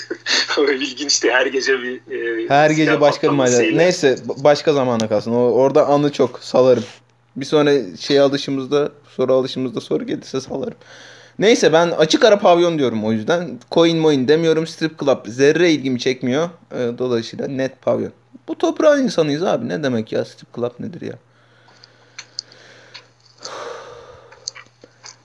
o 0.58 0.64
ilginçti. 0.64 1.30
Her 1.30 1.46
gece 1.46 1.82
bir 1.82 1.96
e, 2.44 2.48
Her 2.48 2.70
gece 2.70 3.00
başka 3.00 3.22
bir 3.22 3.28
patlamasıyla. 3.28 3.76
Neyse 3.76 4.18
başka 4.36 4.72
zamana 4.72 5.08
kalsın. 5.08 5.32
O, 5.32 5.38
orada 5.38 5.86
anı 5.86 6.12
çok 6.12 6.38
salarım. 6.38 6.84
Bir 7.36 7.44
sonra 7.44 7.96
şey 8.00 8.20
alışımızda 8.20 8.92
soru 9.16 9.34
alışımızda 9.34 9.80
soru 9.80 10.06
gelirse 10.06 10.40
salarım. 10.40 10.78
Neyse 11.38 11.72
ben 11.72 11.90
açık 11.90 12.24
ara 12.24 12.38
pavyon 12.38 12.78
diyorum 12.78 13.04
o 13.04 13.12
yüzden. 13.12 13.58
Coin 13.72 13.98
moin 13.98 14.28
demiyorum. 14.28 14.66
Strip 14.66 14.98
club 15.00 15.26
zerre 15.26 15.70
ilgimi 15.70 16.00
çekmiyor. 16.00 16.48
Ee, 16.72 16.90
dolayısıyla 16.98 17.48
net 17.48 17.82
pavyon. 17.82 18.12
Bu 18.48 18.58
toprağın 18.58 19.02
insanıyız 19.02 19.42
abi. 19.42 19.68
Ne 19.68 19.82
demek 19.82 20.12
ya 20.12 20.24
strip 20.24 20.54
club 20.54 20.72
nedir 20.78 21.00
ya? 21.00 21.14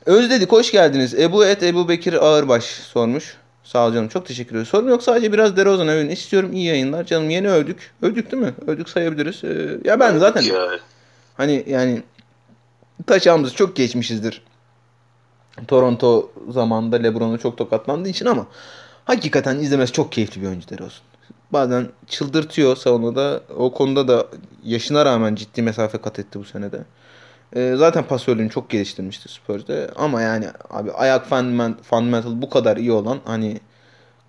Özledik 0.05 0.51
hoş 0.51 0.71
geldiniz. 0.71 1.13
Ebu 1.13 1.45
Et 1.45 1.63
Ebu 1.63 1.89
Bekir 1.89 2.13
Ağırbaş 2.13 2.63
sormuş. 2.63 3.37
Sağ 3.69 3.87
ol 3.87 3.93
canım 3.93 4.07
çok 4.07 4.25
teşekkür 4.25 4.51
ederim. 4.51 4.65
Sorun 4.65 4.89
yok 4.89 5.03
sadece 5.03 5.33
biraz 5.33 5.57
DeRozan 5.57 5.87
övün 5.87 6.09
istiyorum. 6.09 6.53
iyi 6.53 6.65
yayınlar. 6.65 7.05
Canım 7.05 7.29
yeni 7.29 7.49
övdük. 7.49 7.91
Övdük 8.01 8.31
değil 8.31 8.43
mi? 8.43 8.53
Övdük 8.67 8.89
sayabiliriz. 8.89 9.43
Ee, 9.43 9.77
ya 9.89 9.99
ben 9.99 10.17
zaten 10.17 10.41
Ya, 10.41 10.69
hani 11.37 11.63
yani 11.67 12.03
taşağımızı 13.07 13.55
çok 13.55 13.75
geçmişizdir. 13.75 14.41
Toronto 15.67 16.31
zamanında 16.49 16.95
LeBron'u 16.95 17.39
çok 17.39 17.57
tokatlandığı 17.57 18.09
için 18.09 18.25
ama 18.25 18.47
hakikaten 19.05 19.59
izlemesi 19.59 19.93
çok 19.93 20.11
keyifli 20.11 20.41
bir 20.41 20.47
oyuncu 20.47 20.69
DeRozan. 20.69 21.01
Bazen 21.53 21.87
çıldırtıyor 22.07 22.75
savunmada. 22.75 23.41
O 23.57 23.73
konuda 23.73 24.07
da 24.07 24.27
yaşına 24.63 25.05
rağmen 25.05 25.35
ciddi 25.35 25.61
mesafe 25.61 25.97
kat 25.97 26.19
etti 26.19 26.39
bu 26.39 26.45
senede. 26.45 26.83
Ee, 27.55 27.73
zaten 27.77 28.03
pasörlüğünü 28.03 28.49
çok 28.49 28.69
geliştirmişti 28.69 29.29
Spurs'de. 29.29 29.89
Ama 29.95 30.21
yani 30.21 30.47
abi 30.69 30.91
ayak 30.91 31.27
fundament- 31.27 31.83
fundamental 31.83 32.41
bu 32.41 32.49
kadar 32.49 32.77
iyi 32.77 32.91
olan 32.91 33.19
hani 33.25 33.59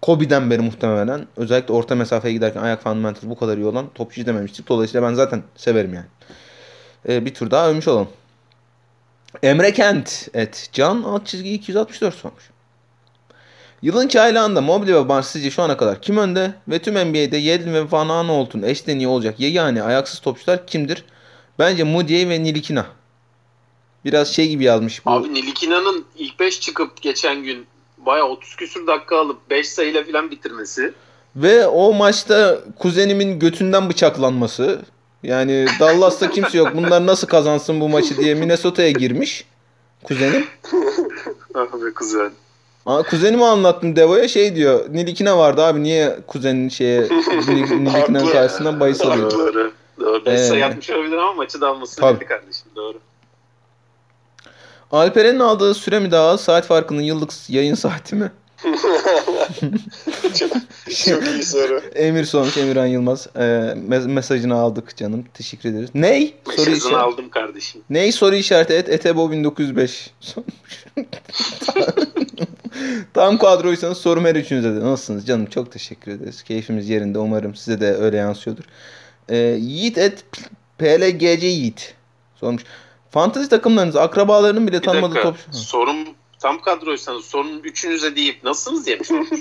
Kobe'den 0.02 0.50
beri 0.50 0.60
muhtemelen 0.60 1.26
özellikle 1.36 1.74
orta 1.74 1.94
mesafeye 1.94 2.34
giderken 2.34 2.62
ayak 2.62 2.82
fundamental 2.82 3.30
bu 3.30 3.38
kadar 3.38 3.56
iyi 3.56 3.66
olan 3.66 3.86
topçu 3.94 4.20
izlememiştik. 4.20 4.68
Dolayısıyla 4.68 5.08
ben 5.08 5.14
zaten 5.14 5.42
severim 5.56 5.94
yani. 5.94 6.06
Ee, 7.08 7.24
bir 7.24 7.34
tur 7.34 7.50
daha 7.50 7.68
övmüş 7.70 7.88
olalım. 7.88 8.08
Emre 9.42 9.72
Kent 9.72 10.28
et 10.34 10.68
Can 10.72 11.02
alt 11.02 11.26
çizgi 11.26 11.54
264 11.54 12.14
sormuş. 12.14 12.50
Yılın 13.82 14.08
çaylağında 14.08 14.60
Mobley 14.60 14.94
ve 14.94 15.08
Barnes 15.08 15.26
sizce 15.26 15.50
şu 15.50 15.62
ana 15.62 15.76
kadar 15.76 16.02
kim 16.02 16.16
önde? 16.16 16.54
Ve 16.68 16.78
tüm 16.78 16.94
NBA'de 16.94 17.36
Yedlin 17.36 17.74
ve 17.74 17.90
Van 17.90 18.08
Aanholt'un 18.08 18.62
eşleniği 18.62 19.08
olacak 19.08 19.40
yani 19.40 19.82
ayaksız 19.82 20.20
topçular 20.20 20.66
kimdir? 20.66 21.04
Bence 21.58 21.84
Moody 21.84 22.28
ve 22.28 22.42
Nilikina. 22.42 22.86
Biraz 24.04 24.28
şey 24.34 24.48
gibi 24.48 24.64
yazmış 24.64 25.06
bu. 25.06 25.10
Abi 25.10 25.34
Nilikina'nın 25.34 26.04
ilk 26.16 26.40
5 26.40 26.60
çıkıp 26.60 27.02
geçen 27.02 27.42
gün 27.44 27.66
baya 27.98 28.28
30 28.28 28.56
küsür 28.56 28.86
dakika 28.86 29.16
alıp 29.18 29.50
5 29.50 29.68
sayıyla 29.68 30.04
falan 30.04 30.30
bitirmesi. 30.30 30.92
Ve 31.36 31.66
o 31.66 31.92
maçta 31.92 32.58
kuzenimin 32.78 33.38
götünden 33.38 33.88
bıçaklanması. 33.90 34.80
Yani 35.22 35.66
Dallas'ta 35.80 36.30
kimse 36.30 36.58
yok. 36.58 36.68
Bunlar 36.74 37.06
nasıl 37.06 37.26
kazansın 37.26 37.80
bu 37.80 37.88
maçı 37.88 38.16
diye 38.16 38.34
Minnesota'ya 38.34 38.90
girmiş. 38.90 39.44
Kuzenim. 40.04 40.46
Abi 41.54 41.94
kuzen. 41.94 42.30
Aa, 42.86 43.02
kuzenimi 43.02 43.44
anlattım 43.44 43.96
Devo'ya 43.96 44.28
şey 44.28 44.54
diyor. 44.56 44.84
Nilikine 44.90 45.36
vardı 45.36 45.62
abi 45.64 45.82
niye 45.82 46.16
kuzenin 46.26 46.68
şeye 46.68 47.00
Nil- 47.00 47.54
Nilikinen 47.84 47.90
Haklı. 48.20 48.32
karşısında 48.32 48.80
bahis 48.80 49.00
alıyor. 49.00 49.30
Doğru. 49.30 49.72
Doğru. 50.00 50.22
Ee, 50.26 50.36
sayı 50.38 50.66
atmış 50.66 50.90
olabilir 50.90 51.16
ama 51.16 51.32
maçı 51.32 51.60
da 51.60 51.68
alması 51.68 52.00
Tabii. 52.00 52.20
belli 52.20 52.28
kardeşim. 52.28 52.66
Doğru. 52.76 52.98
Alperen'in 54.90 55.38
aldığı 55.40 55.74
süre 55.74 55.98
mi 56.00 56.10
daha 56.10 56.28
az, 56.28 56.40
saat 56.40 56.66
farkının 56.66 57.02
yıllık 57.02 57.30
yayın 57.48 57.74
saati 57.74 58.14
mi? 58.16 58.32
çok, 60.38 60.50
çok 61.06 61.26
iyi 61.28 61.42
soru. 61.42 61.82
Emir 61.94 62.24
sormuş 62.24 62.56
Emirhan 62.56 62.86
Yılmaz. 62.86 63.26
Ee, 63.36 63.40
me- 63.88 64.08
mesajını 64.12 64.54
aldık 64.54 64.96
canım. 64.96 65.24
Teşekkür 65.34 65.68
ederiz. 65.70 65.90
Ney? 65.94 66.34
Soru 66.44 66.56
Mesajını 66.56 66.76
işareti. 66.76 66.96
aldım 66.96 67.30
kardeşim. 67.30 67.82
Ney 67.90 68.12
soru 68.12 68.34
işareti 68.34 68.72
et 68.72 68.88
Etebo 68.88 69.30
1905 69.30 70.10
sormuş. 70.20 70.84
Tam 73.14 73.38
kadroysanız 73.38 73.98
sorum 73.98 74.24
her 74.24 74.34
üçünüze 74.36 74.76
de. 74.76 74.80
Nasılsınız 74.80 75.26
canım? 75.26 75.46
Çok 75.46 75.72
teşekkür 75.72 76.12
ederiz. 76.12 76.42
Keyfimiz 76.42 76.88
yerinde. 76.88 77.18
Umarım 77.18 77.54
size 77.54 77.80
de 77.80 77.94
öyle 77.94 78.16
yansıyordur. 78.16 78.64
Ee, 79.28 79.36
Yiğit 79.60 79.98
et 79.98 80.24
PLGC 80.78 81.46
Yiğit 81.46 81.94
sormuş. 82.36 82.62
Fantezi 83.10 83.48
takımlarınız 83.48 83.96
akrabalarının 83.96 84.66
bile 84.66 84.80
tanımadığı 84.80 85.22
top... 85.22 85.36
Sorum 85.50 85.96
tam 86.38 86.60
kadroysanız 86.60 87.24
sorunun 87.24 87.60
üçünüze 87.60 88.16
deyip 88.16 88.44
nasılsınız 88.44 88.86
diye 88.86 88.96
mi 88.96 89.04
sormuş? 89.04 89.40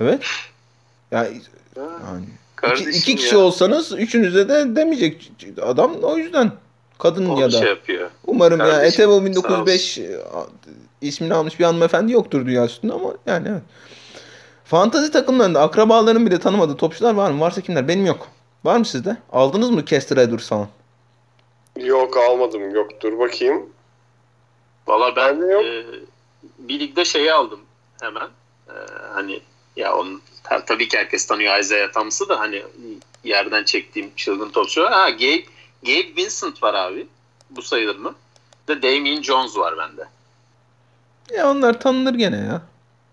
Evet. 0.00 0.22
Yani, 1.10 1.40
yani 1.76 2.24
iki, 2.74 2.90
iki 2.90 3.16
kişi 3.16 3.34
ya. 3.34 3.40
olsanız 3.40 3.92
üçünüze 3.92 4.48
de 4.48 4.76
demeyecek 4.76 5.32
adam 5.62 5.94
o 6.02 6.18
yüzden. 6.18 6.52
Kadın 6.98 7.26
Onu 7.26 7.40
ya 7.40 7.46
da. 7.46 7.58
şey 7.58 7.68
yapıyor. 7.68 8.10
Umarım 8.26 8.60
ya 8.60 8.66
Kardeşim, 8.66 9.02
Etebo 9.02 9.18
sağ 9.18 9.24
1905 9.24 9.98
e, 9.98 10.20
ismini 11.00 11.34
almış 11.34 11.58
bir 11.58 11.64
hanımefendi 11.64 12.12
yoktur 12.12 12.46
dünya 12.46 12.64
üstünde 12.64 12.92
ama 12.92 13.14
yani 13.26 13.48
evet. 13.48 13.62
Fantazi 14.64 15.10
takımlarında 15.10 15.60
akrabaların 15.60 16.26
bile 16.26 16.38
tanımadığı 16.38 16.76
topçular 16.76 17.14
var 17.14 17.30
mı? 17.30 17.40
Varsa 17.40 17.60
kimler? 17.60 17.88
Benim 17.88 18.06
yok. 18.06 18.28
Var 18.64 18.76
mı 18.76 18.84
sizde? 18.84 19.16
Aldınız 19.32 19.70
mı 19.70 19.84
Kester 19.84 20.16
Edwards 20.16 20.48
falan? 20.48 20.68
Yok 21.76 22.16
almadım. 22.16 22.74
Yok 22.74 23.00
dur 23.02 23.18
bakayım. 23.18 23.70
Valla 24.86 25.16
ben 25.16 25.40
Bende 25.40 25.52
yok. 25.52 25.64
e, 25.64 25.84
bir 26.58 26.80
ligde 26.80 27.04
şeyi 27.04 27.32
aldım 27.32 27.60
hemen. 28.00 28.28
E, 28.68 28.74
hani 29.12 29.40
ya 29.76 29.96
onun 29.96 30.22
ta- 30.42 30.64
tabii 30.64 30.88
ki 30.88 30.98
herkes 30.98 31.26
tanıyor 31.26 31.58
Isaiah 31.58 31.92
Thomas'ı 31.92 32.28
da 32.28 32.40
hani 32.40 32.62
yerden 33.24 33.64
çektiğim 33.64 34.10
çılgın 34.16 34.50
topçu 34.50 34.82
var. 34.82 34.92
Ha 34.92 35.10
Gabe, 35.10 35.44
Gabe 35.82 36.16
Vincent 36.16 36.62
var 36.62 36.74
abi. 36.74 37.06
Bu 37.50 37.62
sayılır 37.62 37.96
mı? 37.96 38.14
De 38.68 38.82
Damien 38.82 39.22
Jones 39.22 39.56
var 39.56 39.78
bende. 39.78 40.08
Ya 41.30 41.50
onlar 41.50 41.80
tanınır 41.80 42.14
gene 42.14 42.36
ya. 42.36 42.62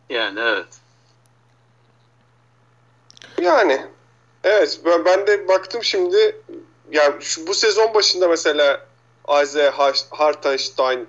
Yani 0.09 0.39
evet. 0.39 0.67
Yani 3.41 3.85
evet 4.43 4.79
ben, 4.85 5.05
ben 5.05 5.27
de 5.27 5.47
baktım 5.47 5.83
şimdi 5.83 6.37
yani 6.91 7.15
şu, 7.19 7.47
bu 7.47 7.53
sezon 7.53 7.93
başında 7.93 8.27
mesela 8.27 8.85
Isaiah 9.43 9.73
Har- 9.73 10.05
Hartenstein 10.09 11.07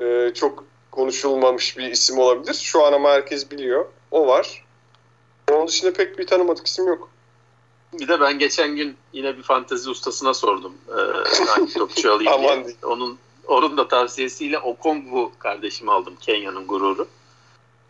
e, 0.00 0.34
çok 0.34 0.64
konuşulmamış 0.90 1.78
bir 1.78 1.90
isim 1.90 2.18
olabilir. 2.18 2.54
Şu 2.54 2.84
an 2.84 2.92
ama 2.92 3.10
herkes 3.10 3.50
biliyor. 3.50 3.86
O 4.10 4.26
var. 4.26 4.64
Onun 5.52 5.68
dışında 5.68 5.92
pek 5.92 6.18
bir 6.18 6.26
tanımadık 6.26 6.66
isim 6.66 6.86
yok. 6.86 7.10
Bir 7.92 8.08
de 8.08 8.20
ben 8.20 8.38
geçen 8.38 8.76
gün 8.76 8.96
yine 9.12 9.36
bir 9.36 9.42
fantezi 9.42 9.90
ustasına 9.90 10.34
sordum. 10.34 10.74
Ee, 10.88 11.44
hangi 11.46 11.74
topçu 11.74 12.12
alayım 12.12 12.64
diye. 12.64 12.76
Onun, 12.82 13.18
onun 13.46 13.76
da 13.76 13.88
tavsiyesiyle 13.88 14.58
Okongwu 14.58 15.32
kardeşimi 15.38 15.92
aldım. 15.92 16.14
Kenya'nın 16.20 16.66
gururu. 16.66 17.08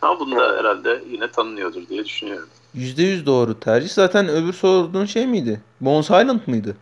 Ama 0.03 0.21
bunu 0.21 0.39
da 0.39 0.59
herhalde 0.59 1.03
yine 1.11 1.31
tanınıyordur 1.31 1.89
diye 1.89 2.05
düşünüyorum. 2.05 2.49
%100 2.77 3.27
doğru 3.27 3.61
tercih. 3.61 3.89
Zaten 3.89 4.29
öbür 4.29 4.53
sorduğun 4.53 5.05
şey 5.07 5.27
miydi? 5.27 5.61
Bones 5.81 6.11
Highland 6.11 6.41
mıydı? 6.47 6.77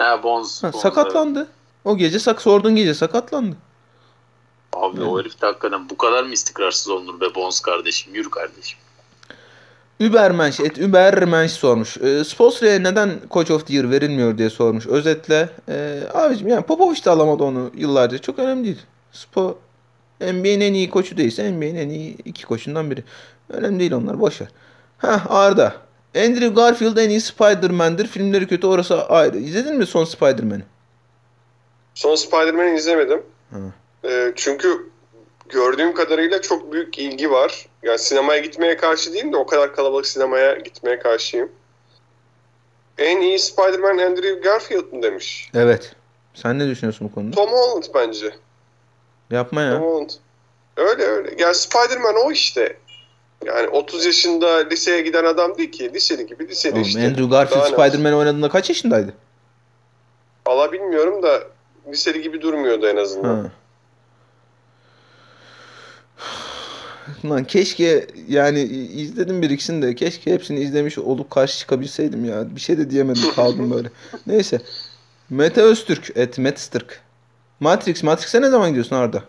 Ha 0.00 0.22
Bonz. 0.22 0.62
Ha, 0.62 0.72
sakatlandı. 0.72 1.48
O 1.84 1.96
gece 1.96 2.18
sak 2.18 2.42
sorduğun 2.42 2.76
gece 2.76 2.94
sakatlandı. 2.94 3.56
evet. 4.76 4.84
Abi 4.84 5.02
o 5.02 5.20
herif 5.20 5.42
de 5.42 5.46
hakikaten 5.46 5.90
bu 5.90 5.96
kadar 5.96 6.24
mı 6.24 6.32
istikrarsız 6.32 6.88
olunur 6.88 7.20
be 7.20 7.34
Bonz 7.34 7.60
kardeşim? 7.60 8.14
Yürü 8.14 8.30
kardeşim. 8.30 8.78
Übermensch, 10.00 10.60
et 10.60 10.78
Übermensch 10.78 11.52
sormuş. 11.52 11.96
E, 11.96 12.24
Spolstra'ya 12.24 12.78
neden 12.78 13.20
Coach 13.30 13.50
of 13.50 13.66
the 13.66 13.74
Year 13.74 13.90
verilmiyor 13.90 14.38
diye 14.38 14.50
sormuş. 14.50 14.86
Özetle 14.86 15.48
e, 15.68 16.02
abicim 16.14 16.48
yani 16.48 16.62
Popovic 16.62 17.04
de 17.04 17.10
alamadı 17.10 17.44
onu 17.44 17.70
yıllarca. 17.74 18.18
Çok 18.18 18.38
önemli 18.38 18.64
değil. 18.64 18.82
Spo 19.12 19.58
NBA'nin 20.20 20.60
en 20.60 20.74
iyi 20.74 20.90
koçu 20.90 21.16
değilse 21.16 21.52
NBA'nin 21.52 21.74
en 21.74 21.88
iyi 21.88 22.16
iki 22.24 22.46
koçundan 22.46 22.90
biri. 22.90 23.04
Önemli 23.48 23.80
değil 23.80 23.92
onlar 23.92 24.20
boş 24.20 24.40
ver. 24.40 24.48
Heh 24.98 25.30
Arda. 25.30 25.74
Andrew 26.16 26.48
Garfield 26.48 26.96
en 26.96 27.10
iyi 27.10 27.20
Spider-Man'dir. 27.20 28.06
Filmleri 28.06 28.48
kötü 28.48 28.66
orası 28.66 29.04
ayrı. 29.04 29.38
İzledin 29.38 29.76
mi 29.76 29.86
son 29.86 30.04
Spider-Man'i? 30.04 30.62
Son 31.94 32.14
Spider-Man'i 32.14 32.76
izlemedim. 32.76 33.22
Hı. 33.50 33.72
E, 34.08 34.32
çünkü 34.36 34.90
gördüğüm 35.48 35.94
kadarıyla 35.94 36.42
çok 36.42 36.72
büyük 36.72 36.98
ilgi 36.98 37.30
var. 37.30 37.66
Yani 37.82 37.98
sinemaya 37.98 38.40
gitmeye 38.40 38.76
karşı 38.76 39.12
değilim 39.12 39.32
de 39.32 39.36
o 39.36 39.46
kadar 39.46 39.74
kalabalık 39.74 40.06
sinemaya 40.06 40.54
gitmeye 40.54 40.98
karşıyım. 40.98 41.48
En 42.98 43.20
iyi 43.20 43.38
Spider-Man 43.38 43.98
Andrew 43.98 44.40
Garfield 44.40 44.92
mı 44.92 45.02
demiş? 45.02 45.50
Evet. 45.54 45.96
Sen 46.34 46.58
ne 46.58 46.68
düşünüyorsun 46.68 47.08
bu 47.10 47.14
konuda? 47.14 47.36
Tom 47.36 47.50
Holland 47.50 47.84
bence. 47.94 48.34
Yapma 49.30 49.62
ya. 49.62 49.72
Tom 49.78 49.82
Holland. 49.82 50.10
Öyle 50.76 51.02
öyle. 51.02 51.34
Yani 51.38 51.54
Spider-Man 51.54 52.14
o 52.26 52.32
işte. 52.32 52.76
Yani 53.46 53.68
30 53.68 54.04
yaşında 54.04 54.56
liseye 54.56 55.00
giden 55.00 55.24
adam 55.24 55.58
değil 55.58 55.72
ki. 55.72 55.94
Liseli 55.94 56.26
gibi 56.26 56.48
liseli 56.48 56.72
Oğlum, 56.72 56.82
işte. 56.82 57.06
Andrew 57.06 57.24
Garfield 57.24 57.64
Spider-Man 57.64 58.14
oynadığında 58.14 58.48
kaç 58.48 58.68
yaşındaydı? 58.68 59.14
Valla 60.46 60.72
bilmiyorum 60.72 61.22
da 61.22 61.42
liseli 61.88 62.22
gibi 62.22 62.40
durmuyordu 62.40 62.86
en 62.86 62.96
azından. 62.96 63.36
Ha. 63.36 63.50
Lan 67.24 67.44
keşke 67.44 68.06
yani 68.28 68.60
izledim 68.94 69.42
bir 69.42 69.50
ikisini 69.50 69.82
de 69.82 69.94
keşke 69.94 70.32
hepsini 70.32 70.60
izlemiş 70.60 70.98
olup 70.98 71.30
karşı 71.30 71.58
çıkabilseydim 71.58 72.24
ya. 72.24 72.56
Bir 72.56 72.60
şey 72.60 72.78
de 72.78 72.90
diyemedim 72.90 73.34
kaldım 73.36 73.70
böyle. 73.70 73.90
Neyse. 74.26 74.60
Mete 75.30 75.62
Öztürk 75.62 76.16
et 76.16 76.38
Metstırk. 76.38 77.00
Matrix. 77.60 78.02
Matrix'e 78.02 78.42
ne 78.42 78.50
zaman 78.50 78.68
gidiyorsun 78.68 78.96
Arda? 78.96 79.22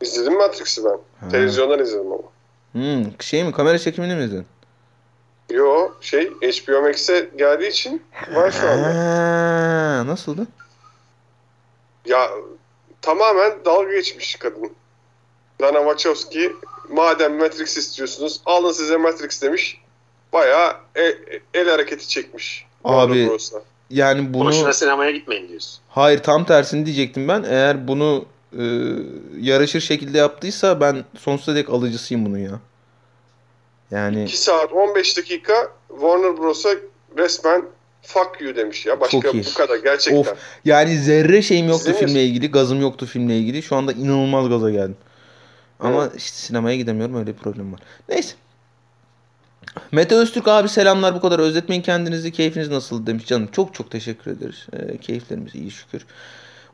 İzledim 0.00 0.38
Matrix'i 0.38 0.84
ben. 0.84 0.98
Ha. 1.20 1.28
Televizyondan 1.30 1.80
izledim 1.80 2.12
ama. 2.12 2.22
Hmm, 2.72 3.04
şey 3.20 3.44
mi 3.44 3.52
kamera 3.52 3.78
çekimini 3.78 4.14
mi 4.14 4.24
izledin? 4.24 4.46
Yo 5.50 5.92
şey 6.00 6.30
HBO 6.30 6.82
Max'e 6.82 7.30
geldiği 7.38 7.68
için 7.68 8.02
var 8.34 8.50
şu 8.50 8.68
anda. 8.68 10.06
Nasıldı? 10.06 10.46
Ya 12.06 12.30
tamamen 13.02 13.52
dalga 13.64 13.92
geçmiş 13.94 14.36
kadın. 14.36 14.72
Lana 15.62 15.78
Wachowski 15.78 16.52
madem 16.88 17.38
Matrix 17.38 17.76
istiyorsunuz 17.76 18.40
alın 18.46 18.72
size 18.72 18.96
Matrix 18.96 19.42
demiş. 19.42 19.80
Bayağı 20.32 20.76
el, 20.94 21.16
el 21.54 21.68
hareketi 21.70 22.08
çekmiş. 22.08 22.66
Abi. 22.84 23.30
Yani 23.90 24.34
bunu 24.34 24.48
Boşuna 24.48 24.72
sinemaya 24.72 25.10
gitmeyin 25.10 25.48
diyorsun. 25.48 25.80
hayır 25.88 26.22
tam 26.22 26.44
tersini 26.44 26.86
diyecektim 26.86 27.28
ben. 27.28 27.42
Eğer 27.42 27.88
bunu 27.88 28.24
e, 28.58 28.64
yarışır 29.40 29.80
şekilde 29.80 30.18
yaptıysa 30.18 30.80
ben 30.80 31.04
sonsuza 31.18 31.54
dek 31.54 31.70
alıcısıyım 31.70 32.26
bunun 32.26 32.38
ya. 32.38 32.60
Yani 33.90 34.24
2 34.24 34.36
saat 34.38 34.72
15 34.72 35.16
dakika 35.16 35.52
Warner 35.88 36.36
Bros'a 36.38 36.68
resmen 37.18 37.64
fuck 38.02 38.40
you 38.40 38.56
demiş 38.56 38.86
ya. 38.86 39.00
Başka 39.00 39.20
Çok 39.20 39.34
iyi. 39.34 39.44
bu 39.44 39.54
kadar 39.54 39.76
gerçekten. 39.76 40.20
Of. 40.20 40.34
Yani 40.64 40.98
zerre 40.98 41.42
şeyim 41.42 41.66
yoktu 41.68 41.80
İzlemiyorsun. 41.80 42.06
filmle 42.06 42.24
ilgili. 42.24 42.50
Gazım 42.50 42.80
yoktu 42.80 43.06
filmle 43.06 43.38
ilgili. 43.38 43.62
Şu 43.62 43.76
anda 43.76 43.92
inanılmaz 43.92 44.48
gaza 44.48 44.70
geldim. 44.70 44.96
Ama 45.80 46.06
işte 46.16 46.36
sinemaya 46.36 46.76
gidemiyorum. 46.76 47.14
Öyle 47.16 47.26
bir 47.26 47.38
problem 47.38 47.72
var. 47.72 47.80
Neyse. 48.08 48.34
Mete 49.92 50.14
Öztürk 50.14 50.48
abi 50.48 50.68
selamlar 50.68 51.14
bu 51.14 51.20
kadar. 51.20 51.38
Özletmeyin 51.38 51.82
kendinizi. 51.82 52.32
Keyfiniz 52.32 52.68
nasıl 52.68 53.06
demiş 53.06 53.26
canım. 53.26 53.48
Çok 53.52 53.74
çok 53.74 53.90
teşekkür 53.90 54.30
ederiz. 54.30 54.66
Ee, 54.72 54.96
keyiflerimiz 54.98 55.54
iyi 55.54 55.70
şükür. 55.70 56.06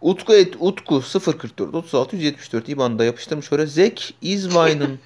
Utku 0.03 0.35
et 0.35 0.55
Utku 0.61 1.01
044 1.01 1.75
36 1.75 2.17
174 2.17 2.69
IBAN'da 2.69 3.05
yapıştırmış 3.05 3.49
şöyle. 3.49 3.67
Zek 3.67 4.15
Izvine'ın 4.23 4.99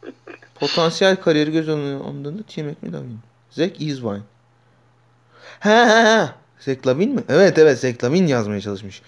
potansiyel 0.54 1.16
kariyeri 1.16 1.52
göz 1.52 1.68
önünde 1.68 2.42
Team 2.42 2.66
mi 2.66 2.92
Lavin? 2.92 3.18
Zek 3.50 3.80
Izvine. 3.80 4.20
He 5.60 5.70
he 5.70 6.02
he. 6.04 6.28
Zek 6.60 6.86
Lavin 6.86 7.14
mi? 7.14 7.24
Evet 7.28 7.58
evet 7.58 7.78
Zek 7.78 8.04
Lavin 8.04 8.26
yazmaya 8.26 8.60
çalışmış. 8.60 9.02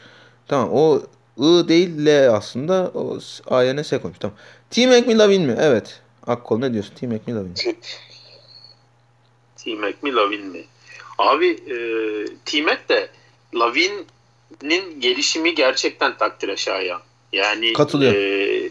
Tamam 0.49 0.69
o 0.73 1.03
I 1.39 1.69
değil 1.69 2.07
L 2.07 2.31
aslında. 2.31 2.91
O 2.95 3.19
A'ya 3.47 3.85
S 3.85 3.99
koymuş. 4.01 4.19
Tamam. 4.19 4.37
Team 4.71 4.91
McMillavin 4.91 5.43
mi? 5.43 5.57
Evet. 5.61 6.01
Akkol 6.27 6.59
ne 6.59 6.73
diyorsun? 6.73 6.95
Team 6.95 7.13
McMillavin. 7.13 7.55
T-Mac 9.65 9.95
mi 10.03 10.15
Lavin 10.15 10.47
mi? 10.47 10.65
Abi 11.19 11.47
e, 11.47 11.77
T-Mac 12.45 12.79
de 12.89 13.09
Lavin 13.55 14.07
Lavinin 14.63 15.01
gelişimi 15.01 15.55
gerçekten 15.55 16.17
takdire 16.17 16.57
şayan. 16.57 17.01
Yani 17.33 17.73
Katılıyorum. 17.73 18.21
E, 18.21 18.71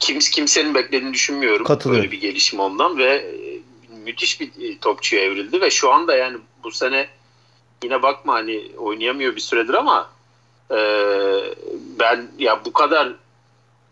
kimse 0.00 0.30
kimsenin 0.30 0.74
beklediğini 0.74 1.14
düşünmüyorum. 1.14 1.66
Katılıyorum. 1.66 2.02
Böyle 2.02 2.12
bir 2.12 2.20
gelişim 2.20 2.60
ondan 2.60 2.98
ve 2.98 3.14
e, 3.14 3.60
müthiş 4.04 4.40
bir 4.40 4.46
e, 4.46 4.78
topçuya 4.78 5.22
evrildi 5.22 5.60
ve 5.60 5.70
şu 5.70 5.92
anda 5.92 6.16
yani 6.16 6.36
bu 6.64 6.70
sene 6.70 7.08
yine 7.84 8.02
bakma 8.02 8.34
hani 8.34 8.68
oynayamıyor 8.78 9.36
bir 9.36 9.40
süredir 9.40 9.74
ama 9.74 10.10
e, 10.70 10.78
ben 11.98 12.28
ya 12.38 12.64
bu 12.64 12.72
kadar 12.72 13.12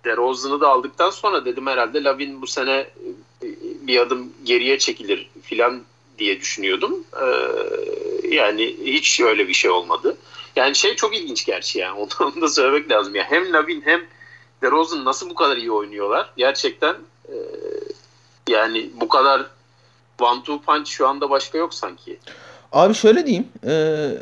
DeRozan'ı 0.05 0.61
da 0.61 0.69
aldıktan 0.69 1.11
sonra 1.11 1.45
dedim 1.45 1.67
herhalde 1.67 2.05
Lavin 2.05 2.43
bu 2.43 2.47
sene 2.47 2.73
e, 2.73 2.87
bir 3.63 4.01
adım 4.01 4.33
geriye 4.45 4.79
çekilir 4.79 5.31
filan 5.43 5.83
diye 6.19 6.41
düşünüyordum. 6.41 7.05
E, 7.23 7.27
yani 8.37 8.77
hiç 8.85 9.21
öyle 9.21 9.49
bir 9.49 9.55
şey 9.55 9.71
olmadı. 9.71 10.17
Yani 10.57 10.75
şey 10.75 10.97
çok 10.97 11.17
ilginç 11.17 11.47
gerçi 11.47 11.79
yani 11.79 12.09
onu, 12.21 12.41
da 12.41 12.49
söylemek 12.49 12.91
lazım. 12.91 13.15
ya 13.15 13.25
Hem 13.25 13.53
Lavin 13.53 13.83
hem 13.85 14.01
DeRozan 14.63 15.05
nasıl 15.05 15.31
bu 15.31 15.35
kadar 15.35 15.57
iyi 15.57 15.71
oynuyorlar? 15.71 16.31
Gerçekten 16.37 16.97
e, 17.29 17.35
yani 18.49 18.91
bu 19.01 19.09
kadar 19.09 19.47
one 20.21 20.43
two 20.43 20.61
punch 20.61 20.89
şu 20.89 21.09
anda 21.09 21.31
başka 21.31 21.59
yok 21.59 21.75
sanki. 21.75 22.19
Abi 22.73 22.95
şöyle 22.95 23.27
diyeyim. 23.27 23.49
e, 23.67 23.73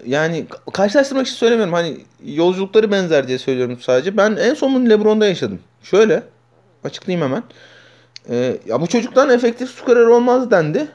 yani 0.06 0.46
karşılaştırmak 0.72 1.26
için 1.26 1.36
söylemiyorum. 1.36 1.74
Hani 1.74 2.00
yolculukları 2.24 2.90
benzer 2.90 3.28
diye 3.28 3.38
söylüyorum 3.38 3.78
sadece. 3.80 4.16
Ben 4.16 4.36
en 4.36 4.54
son 4.54 4.74
bunu 4.74 4.90
LeBron'da 4.90 5.26
yaşadım. 5.26 5.60
Şöyle. 5.82 6.22
Açıklayayım 6.84 7.28
hemen. 7.28 7.42
E, 8.28 8.56
ya 8.66 8.80
bu 8.80 8.86
çocuktan 8.86 9.30
efektif 9.30 9.70
skorer 9.70 10.06
olmaz 10.06 10.50
dendi. 10.50 10.88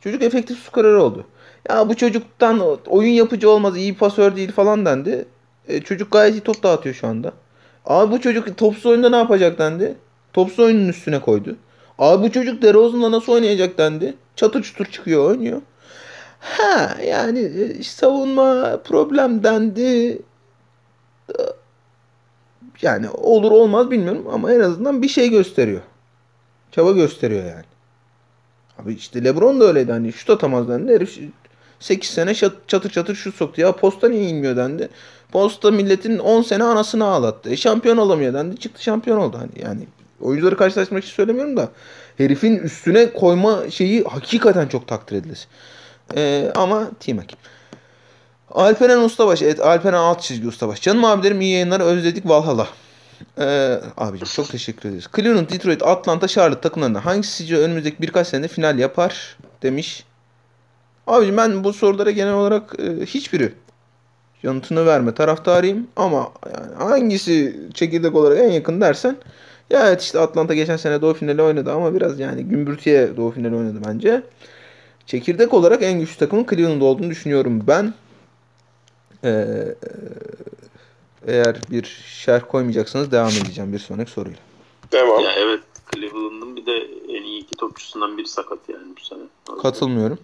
Çocuk 0.00 0.22
efektif 0.22 0.58
skorer 0.58 0.94
oldu. 0.94 1.26
Ya 1.68 1.88
bu 1.88 1.96
çocuktan 1.96 2.78
oyun 2.86 3.12
yapıcı 3.12 3.50
olmaz, 3.50 3.76
iyi 3.76 3.96
pasör 3.96 4.36
değil 4.36 4.52
falan 4.52 4.86
dendi. 4.86 5.24
E, 5.68 5.80
çocuk 5.80 6.12
gayet 6.12 6.34
iyi 6.34 6.40
top 6.40 6.62
dağıtıyor 6.62 6.94
şu 6.94 7.06
anda. 7.06 7.32
Abi 7.86 8.12
bu 8.12 8.20
çocuk 8.20 8.56
topsuz 8.58 8.86
oyunda 8.86 9.10
ne 9.10 9.16
yapacak 9.16 9.58
dendi. 9.58 9.94
Topsuz 10.32 10.58
oyunun 10.58 10.88
üstüne 10.88 11.20
koydu. 11.20 11.56
Abi 11.98 12.22
bu 12.22 12.32
çocuk 12.32 12.62
DeRozan'la 12.62 13.10
nasıl 13.10 13.32
oynayacak 13.32 13.78
dendi. 13.78 14.14
Çatır 14.36 14.62
çutur 14.62 14.86
çıkıyor 14.86 15.30
oynuyor. 15.30 15.62
Ha 16.40 16.96
yani 17.06 17.38
e, 17.38 17.82
savunma 17.82 18.80
problem 18.84 19.42
dendi. 19.42 20.22
Yani 22.82 23.10
olur 23.10 23.52
olmaz 23.52 23.90
bilmiyorum 23.90 24.26
ama 24.32 24.52
en 24.52 24.60
azından 24.60 25.02
bir 25.02 25.08
şey 25.08 25.30
gösteriyor. 25.30 25.80
Çaba 26.70 26.92
gösteriyor 26.92 27.44
yani. 27.44 27.64
Abi 28.78 28.94
işte 28.94 29.24
LeBron 29.24 29.60
da 29.60 29.64
öyleydi 29.64 29.92
hani 29.92 30.12
şut 30.12 30.30
atamaz 30.30 30.68
dendi. 30.68 30.92
Herif 30.92 31.18
8 31.82 32.10
sene 32.10 32.34
çatır 32.34 32.90
çatır 32.90 33.14
şut 33.14 33.34
soktu. 33.34 33.60
Ya 33.60 33.76
posta 33.76 34.08
niye 34.08 34.28
inmiyor 34.28 34.56
dendi. 34.56 34.88
Posta 35.32 35.70
milletin 35.70 36.18
10 36.18 36.42
sene 36.42 36.64
anasını 36.64 37.04
ağlattı. 37.04 37.50
E, 37.50 37.56
şampiyon 37.56 37.96
olamıyor 37.96 38.34
dendi. 38.34 38.56
Çıktı 38.56 38.82
şampiyon 38.82 39.16
oldu. 39.18 39.38
Hani 39.38 39.66
yani 39.66 39.86
oyuncuları 40.20 40.56
karşılaştırmak 40.56 41.04
için 41.04 41.14
söylemiyorum 41.14 41.56
da 41.56 41.68
herifin 42.18 42.56
üstüne 42.56 43.12
koyma 43.12 43.70
şeyi 43.70 44.04
hakikaten 44.04 44.68
çok 44.68 44.88
takdir 44.88 45.16
edilir. 45.16 45.48
Ee, 46.16 46.52
ama 46.54 46.90
T-Mac. 47.00 47.34
Alperen 48.50 48.98
Ustabaş. 48.98 49.42
Evet 49.42 49.60
Alperen 49.60 49.98
alt 49.98 50.22
çizgi 50.22 50.48
Ustabaş. 50.48 50.80
Canım 50.82 51.04
abilerim 51.04 51.40
iyi 51.40 51.52
yayınlar. 51.52 51.80
Özledik 51.80 52.28
Valhalla. 52.28 52.68
Ee, 53.38 53.80
abicim 53.96 54.28
çok 54.28 54.48
teşekkür 54.48 54.88
ederiz. 54.88 55.06
Cleveland, 55.16 55.50
Detroit, 55.50 55.82
Atlanta, 55.82 56.28
Charlotte 56.28 56.60
takımlarından 56.60 57.00
hangisi 57.00 57.32
sizce 57.32 57.56
önümüzdeki 57.56 58.02
birkaç 58.02 58.28
senede 58.28 58.48
final 58.48 58.78
yapar 58.78 59.36
demiş. 59.62 60.04
Abicim 61.06 61.36
ben 61.36 61.64
bu 61.64 61.72
sorulara 61.72 62.10
genel 62.10 62.34
olarak 62.34 62.76
e, 62.78 63.06
hiçbiri 63.06 63.52
yanıtını 64.42 64.86
verme 64.86 65.14
taraftarıyım 65.14 65.86
ama 65.96 66.32
yani 66.54 66.74
hangisi 66.74 67.60
çekirdek 67.74 68.14
olarak 68.14 68.38
en 68.38 68.50
yakın 68.50 68.80
dersen 68.80 69.16
ya 69.70 69.88
evet 69.88 70.02
işte 70.02 70.18
Atlanta 70.18 70.54
geçen 70.54 70.76
sene 70.76 71.02
doğu 71.02 71.14
finali 71.14 71.42
oynadı 71.42 71.72
ama 71.72 71.94
biraz 71.94 72.20
yani 72.20 72.44
gümbürtüye 72.44 73.16
doğu 73.16 73.30
finali 73.30 73.56
oynadı 73.56 73.78
bence. 73.86 74.22
Çekirdek 75.06 75.54
olarak 75.54 75.82
en 75.82 76.00
güçlü 76.00 76.18
takımın 76.18 76.46
Cleveland 76.50 76.82
olduğunu 76.82 77.10
düşünüyorum 77.10 77.64
ben. 77.66 77.94
Ee, 79.24 79.74
eğer 81.26 81.56
bir 81.70 81.84
şerh 82.06 82.42
koymayacaksanız 82.48 83.12
devam 83.12 83.28
edeceğim 83.28 83.72
bir 83.72 83.78
sonraki 83.78 84.10
soruyla. 84.10 84.38
Devam. 84.92 85.24
Ya 85.24 85.32
evet 85.32 85.60
Cleveland'ın 85.94 86.56
bir 86.56 86.66
de 86.66 86.76
en 87.08 87.22
iyi 87.22 87.42
iki 87.42 87.56
topçusundan 87.56 88.18
biri 88.18 88.28
sakat 88.28 88.58
yani 88.68 88.96
bu 88.96 89.00
sene. 89.00 89.22
Katılmıyorum. 89.62 90.18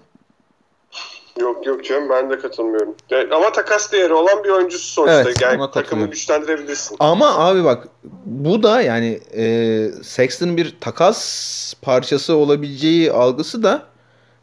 Yok 1.40 1.66
yok 1.66 1.84
canım 1.84 2.08
ben 2.10 2.30
de 2.30 2.38
katılmıyorum. 2.38 2.94
Ya, 3.10 3.24
ama 3.32 3.52
takas 3.52 3.92
değeri 3.92 4.14
olan 4.14 4.44
bir 4.44 4.48
oyuncusu 4.48 4.92
sonuçta. 4.92 5.22
Evet, 5.22 5.42
yani 5.42 5.70
takımı 5.70 6.06
güçlendirebilirsin. 6.06 6.96
Ama 7.00 7.38
abi 7.38 7.64
bak 7.64 7.88
bu 8.24 8.62
da 8.62 8.82
yani 8.82 9.20
e, 9.36 9.44
Sexton'ın 10.02 10.56
bir 10.56 10.76
takas 10.80 11.74
parçası 11.82 12.36
olabileceği 12.36 13.12
algısı 13.12 13.62
da 13.62 13.82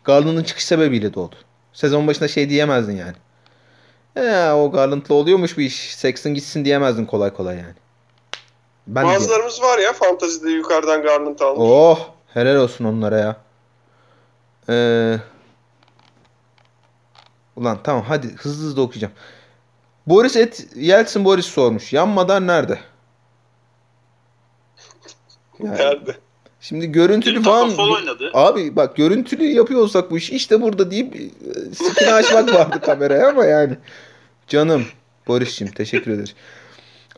Garland'ın 0.04 0.44
çıkış 0.44 0.66
sebebiyle 0.66 1.14
doğdu. 1.14 1.36
Sezon 1.74 2.08
başında 2.08 2.28
şey 2.28 2.50
diyemezdin 2.50 2.96
yani. 2.96 3.16
E, 4.16 4.52
o 4.52 4.72
Garland'la 4.72 5.16
oluyormuş 5.16 5.58
bir 5.58 5.66
iş. 5.66 5.96
Sexton 5.96 6.34
gitsin 6.34 6.66
diyemezdin 6.66 7.06
kolay 7.06 7.34
kolay 7.34 7.56
yani. 7.56 7.76
Ben 8.88 9.04
Bazılarımız 9.06 9.62
var 9.62 9.80
ya 9.80 9.94
fantazide 9.94 10.50
yukarıdan 10.50 11.02
Garland 11.02 11.40
almış. 11.40 11.60
Oh 11.60 12.00
helal 12.34 12.56
olsun 12.56 12.86
onlara 12.86 13.18
ya. 13.18 13.36
Ee, 14.70 15.18
ulan 17.56 17.80
tamam 17.84 18.04
hadi 18.08 18.28
hızlı 18.36 18.66
hızlı 18.68 18.82
okuyacağım. 18.82 19.14
Boris 20.08 20.36
et 20.36 20.68
Yeltsin 20.76 21.26
Boris 21.26 21.46
sormuş. 21.46 21.94
Yanmadan 21.94 22.48
nerede? 22.48 22.80
Yani 25.64 25.78
Nerede? 25.78 26.16
şimdi 26.60 26.92
görüntülü 26.92 27.42
falan 27.44 27.78
oynadı. 27.78 28.32
abi 28.34 28.76
bak 28.76 28.96
görüntülü 28.96 29.44
yapıyor 29.44 29.82
olsak 29.82 30.12
bu 30.12 30.18
işi 30.18 30.36
işte 30.36 30.62
burada 30.62 30.92
deyip 30.92 31.16
e, 31.16 31.30
sikini 31.76 32.14
açmak 32.14 32.54
vardı 32.54 32.82
kameraya 32.82 33.30
ama 33.30 33.46
yani 33.46 33.78
canım 34.48 34.86
Boris'cim 35.28 35.68
teşekkür 35.72 36.12
ederiz. 36.12 36.36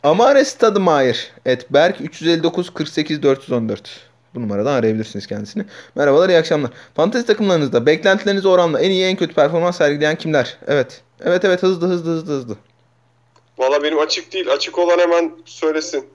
Amare 0.03 0.45
Stadmaier 0.45 1.31
et 1.45 1.73
Berk 1.73 2.01
359 2.01 2.73
48 2.73 3.23
414. 3.23 4.06
Bu 4.35 4.41
numaradan 4.41 4.73
arayabilirsiniz 4.73 5.27
kendisini. 5.27 5.65
Merhabalar 5.95 6.29
iyi 6.29 6.37
akşamlar. 6.37 6.71
Fantezi 6.95 7.25
takımlarınızda 7.25 7.85
beklentilerinize 7.85 8.47
oranla 8.47 8.79
en 8.81 8.91
iyi 8.91 9.05
en 9.05 9.15
kötü 9.15 9.33
performans 9.33 9.77
sergileyen 9.77 10.15
kimler? 10.15 10.57
Evet. 10.67 11.01
Evet 11.21 11.45
evet 11.45 11.63
hızlı 11.63 11.87
hızlı 11.87 12.11
hızlı 12.11 12.33
hızlı. 12.33 12.55
Valla 13.57 13.83
benim 13.83 13.99
açık 13.99 14.33
değil. 14.33 14.51
Açık 14.51 14.77
olan 14.79 14.99
hemen 14.99 15.31
söylesin. 15.45 16.05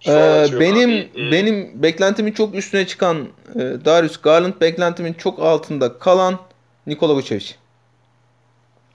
Şu 0.00 0.10
Ee, 0.10 0.46
benim 0.60 0.90
Abi, 0.90 1.10
e- 1.16 1.32
benim 1.32 1.82
beklentimin 1.82 2.32
çok 2.32 2.54
üstüne 2.54 2.86
çıkan 2.86 3.28
e, 3.54 3.60
Darius 3.84 4.16
Garland 4.20 4.54
beklentimin 4.60 5.12
çok 5.12 5.38
altında 5.38 5.98
kalan 5.98 6.38
Nikola 6.86 7.14
Vucevic. 7.14 7.46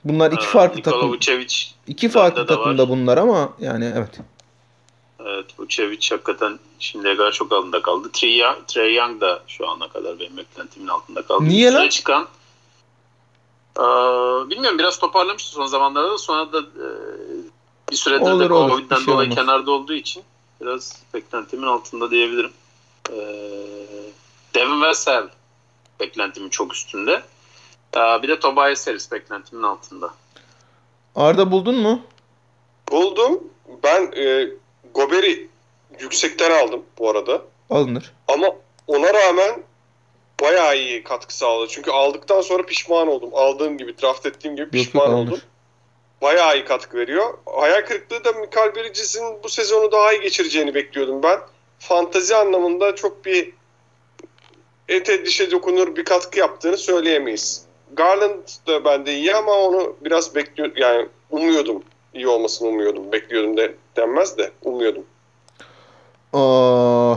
Bunlar 0.05 0.31
iki 0.31 0.45
Ha, 0.45 0.51
farklı 0.51 0.77
Nikola 0.79 0.93
takım. 0.93 1.11
Vucevic. 1.11 1.55
iki 1.87 2.09
farklı 2.09 2.47
takımda 2.47 2.89
bunlar 2.89 3.17
ama 3.17 3.53
yani 3.59 3.91
evet. 3.97 4.09
Evet 5.19 5.45
Vucevic 5.59 6.07
hakikaten 6.09 6.59
şimdiye 6.79 7.17
kadar 7.17 7.31
çok 7.31 7.51
altında 7.51 7.81
kaldı. 7.81 8.09
Trey 8.13 8.37
Young, 8.95 9.21
da 9.21 9.43
şu 9.47 9.67
ana 9.67 9.87
kadar 9.87 10.19
benim 10.19 10.37
beklentimin 10.37 10.87
altında 10.87 11.21
kaldı. 11.21 11.43
Niye 11.43 11.73
lan? 11.73 11.87
çıkan 11.89 12.27
Ee, 13.79 13.81
bilmiyorum 14.49 14.79
biraz 14.79 14.99
toparlamıştı 14.99 15.51
son 15.51 15.65
zamanlarda 15.65 16.11
da 16.11 16.17
sonra 16.17 16.53
da 16.53 16.59
e, 16.59 16.87
bir 17.91 17.95
süredir 17.95 18.31
Olur, 18.31 18.49
de 18.49 18.53
olur. 18.53 18.69
Covid'den 18.69 18.95
şey 18.97 19.07
dolayı 19.07 19.29
olmaz. 19.29 19.35
kenarda 19.35 19.71
olduğu 19.71 19.93
için 19.93 20.23
biraz 20.61 21.03
beklentimin 21.13 21.67
altında 21.67 22.11
diyebilirim. 22.11 22.51
Ee, 23.11 23.15
Devin 24.55 24.81
Vassell 24.81 25.27
beklentimin 25.99 26.49
çok 26.49 26.73
üstünde. 26.73 27.23
Ee, 27.95 27.99
bir 27.99 28.27
de 28.27 28.39
Tobias 28.39 28.87
Harris 28.87 29.11
beklentimin 29.11 29.63
altında. 29.63 30.13
Arda 31.15 31.51
buldun 31.51 31.75
mu? 31.75 32.01
Buldum. 32.91 33.39
Ben 33.83 34.11
e, 34.17 34.49
Gober'i 34.93 35.47
yüksekten 35.99 36.51
aldım 36.51 36.85
bu 36.99 37.09
arada. 37.09 37.41
Alınır. 37.69 38.13
Ama 38.27 38.55
ona 38.87 39.13
rağmen 39.13 39.63
bayağı 40.41 40.77
iyi 40.77 41.03
katkı 41.03 41.37
sağladı. 41.37 41.67
Çünkü 41.71 41.91
aldıktan 41.91 42.41
sonra 42.41 42.63
pişman 42.65 43.07
oldum. 43.07 43.29
Aldığım 43.33 43.77
gibi, 43.77 43.97
draft 44.01 44.25
ettiğim 44.25 44.55
gibi 44.55 44.61
Yok 44.65 44.73
yok 44.75 44.83
pişman 44.85 45.05
alınır. 45.05 45.27
oldum. 45.27 45.41
Bayağı 46.21 46.55
iyi 46.57 46.65
katkı 46.65 46.97
veriyor. 46.97 47.37
Hayal 47.45 47.81
kırıklığı 47.85 48.23
da 48.23 48.31
Mikael 48.31 48.75
Bridges'in 48.75 49.43
bu 49.43 49.49
sezonu 49.49 49.91
daha 49.91 50.13
iyi 50.13 50.21
geçireceğini 50.21 50.73
bekliyordum 50.75 51.23
ben. 51.23 51.39
Fantazi 51.79 52.35
anlamında 52.35 52.95
çok 52.95 53.25
bir 53.25 53.53
ete 54.87 55.25
dişe 55.25 55.51
dokunur 55.51 55.95
bir 55.95 56.05
katkı 56.05 56.39
yaptığını 56.39 56.77
söyleyemeyiz. 56.77 57.65
Garland 57.93 58.47
da 58.67 58.85
bende 58.85 59.13
iyi 59.13 59.35
ama 59.35 59.51
onu 59.53 59.95
biraz 60.01 60.35
bekliyor 60.35 60.71
yani 60.75 61.07
umuyordum. 61.29 61.83
iyi 62.13 62.27
olmasını 62.27 62.67
umuyordum. 62.67 63.11
Bekliyordum 63.11 63.57
de 63.57 63.75
denmez 63.99 64.38
de 64.38 64.51
umuyordum. 64.61 65.05
Aa, 66.34 67.15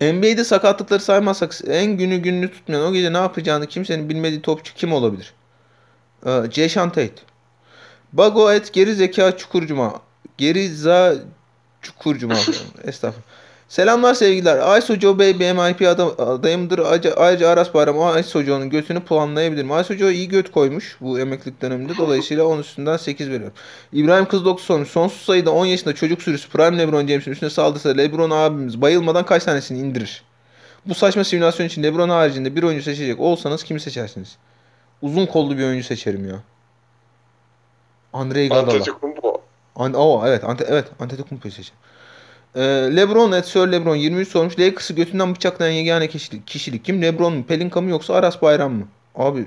NBA'de 0.00 0.44
sakatlıkları 0.44 1.00
saymazsak 1.00 1.54
en 1.66 1.96
günü 1.96 2.16
gününü 2.16 2.50
tutmayan 2.50 2.84
o 2.84 2.92
gece 2.92 3.12
ne 3.12 3.18
yapacağını 3.18 3.66
kimsenin 3.66 4.08
bilmediği 4.08 4.42
topçu 4.42 4.74
kim 4.74 4.92
olabilir? 4.92 5.34
Ee, 6.26 6.42
Jason 6.50 6.88
Tate. 6.88 7.22
Bago 8.12 8.52
et 8.52 8.72
geri 8.72 8.94
zeka 8.94 9.36
çukurcuma. 9.36 10.00
Geri 10.38 10.74
za 10.74 11.14
çukurcuma. 11.82 12.34
Estağfurullah. 12.84 13.26
Selamlar 13.74 14.14
sevgiler. 14.14 14.78
Ice 14.78 14.94
Hoca 14.94 15.18
Bey 15.18 15.34
MIP 15.34 15.88
adam, 15.88 16.14
adayımdır. 16.18 16.78
Ayrıca, 16.78 17.14
ayrıca 17.14 17.48
Aras 17.48 17.74
Bayram 17.74 18.18
Ice 18.18 18.38
Hoca'nın 18.38 18.70
götünü 18.70 19.00
puanlayabilirim. 19.00 19.80
Ice 19.80 19.94
Hoca 19.94 20.10
iyi 20.10 20.28
göt 20.28 20.52
koymuş 20.52 20.96
bu 21.00 21.20
emeklilik 21.20 21.62
döneminde. 21.62 21.92
Dolayısıyla 21.98 22.44
10 22.44 22.58
üstünden 22.58 22.96
8 22.96 23.30
veriyorum. 23.30 23.52
İbrahim 23.92 24.24
Kız 24.24 24.44
9 24.44 24.64
sormuş. 24.64 24.88
Sonsuz 24.88 25.22
sayıda 25.22 25.50
10 25.50 25.66
yaşında 25.66 25.94
çocuk 25.94 26.22
sürüsü 26.22 26.48
Prime 26.48 26.78
Lebron 26.78 27.06
James'in 27.06 27.30
üstüne 27.30 27.50
saldırsa 27.50 27.88
Lebron 27.88 28.30
abimiz 28.30 28.80
bayılmadan 28.80 29.26
kaç 29.26 29.44
tanesini 29.44 29.78
indirir? 29.78 30.22
Bu 30.86 30.94
saçma 30.94 31.24
simülasyon 31.24 31.66
için 31.66 31.82
Lebron 31.82 32.08
haricinde 32.08 32.56
bir 32.56 32.62
oyuncu 32.62 32.84
seçecek 32.84 33.20
olsanız 33.20 33.64
kimi 33.64 33.80
seçersiniz? 33.80 34.36
Uzun 35.02 35.26
kollu 35.26 35.58
bir 35.58 35.64
oyuncu 35.64 35.86
seçerim 35.86 36.28
ya. 36.28 36.36
Andrei 38.12 38.46
Iguodala. 38.46 38.72
Antetokounmpo. 38.72 39.42
An 39.76 39.94
oh, 39.94 40.22
evet, 40.26 40.44
ante 40.44 40.64
evet, 40.68 40.86
Antetokounmpo'yu 41.00 41.52
seçerim. 41.52 41.78
Ee, 42.56 42.60
LeBron, 42.96 43.32
et 43.32 43.46
Sir 43.46 43.72
LeBron 43.72 43.96
23 43.96 44.28
sormuş. 44.28 44.58
Lakers'ı 44.58 44.94
götünden 44.94 45.34
bıçaklayan 45.34 45.72
yegane 45.72 46.08
kişilik, 46.08 46.46
kişilik 46.46 46.84
kim? 46.84 47.02
LeBron 47.02 47.34
mu? 47.34 47.44
Pelinka 47.46 47.80
mı 47.80 47.90
yoksa 47.90 48.14
Aras 48.14 48.42
Bayram 48.42 48.72
mı? 48.72 48.88
Abi 49.14 49.46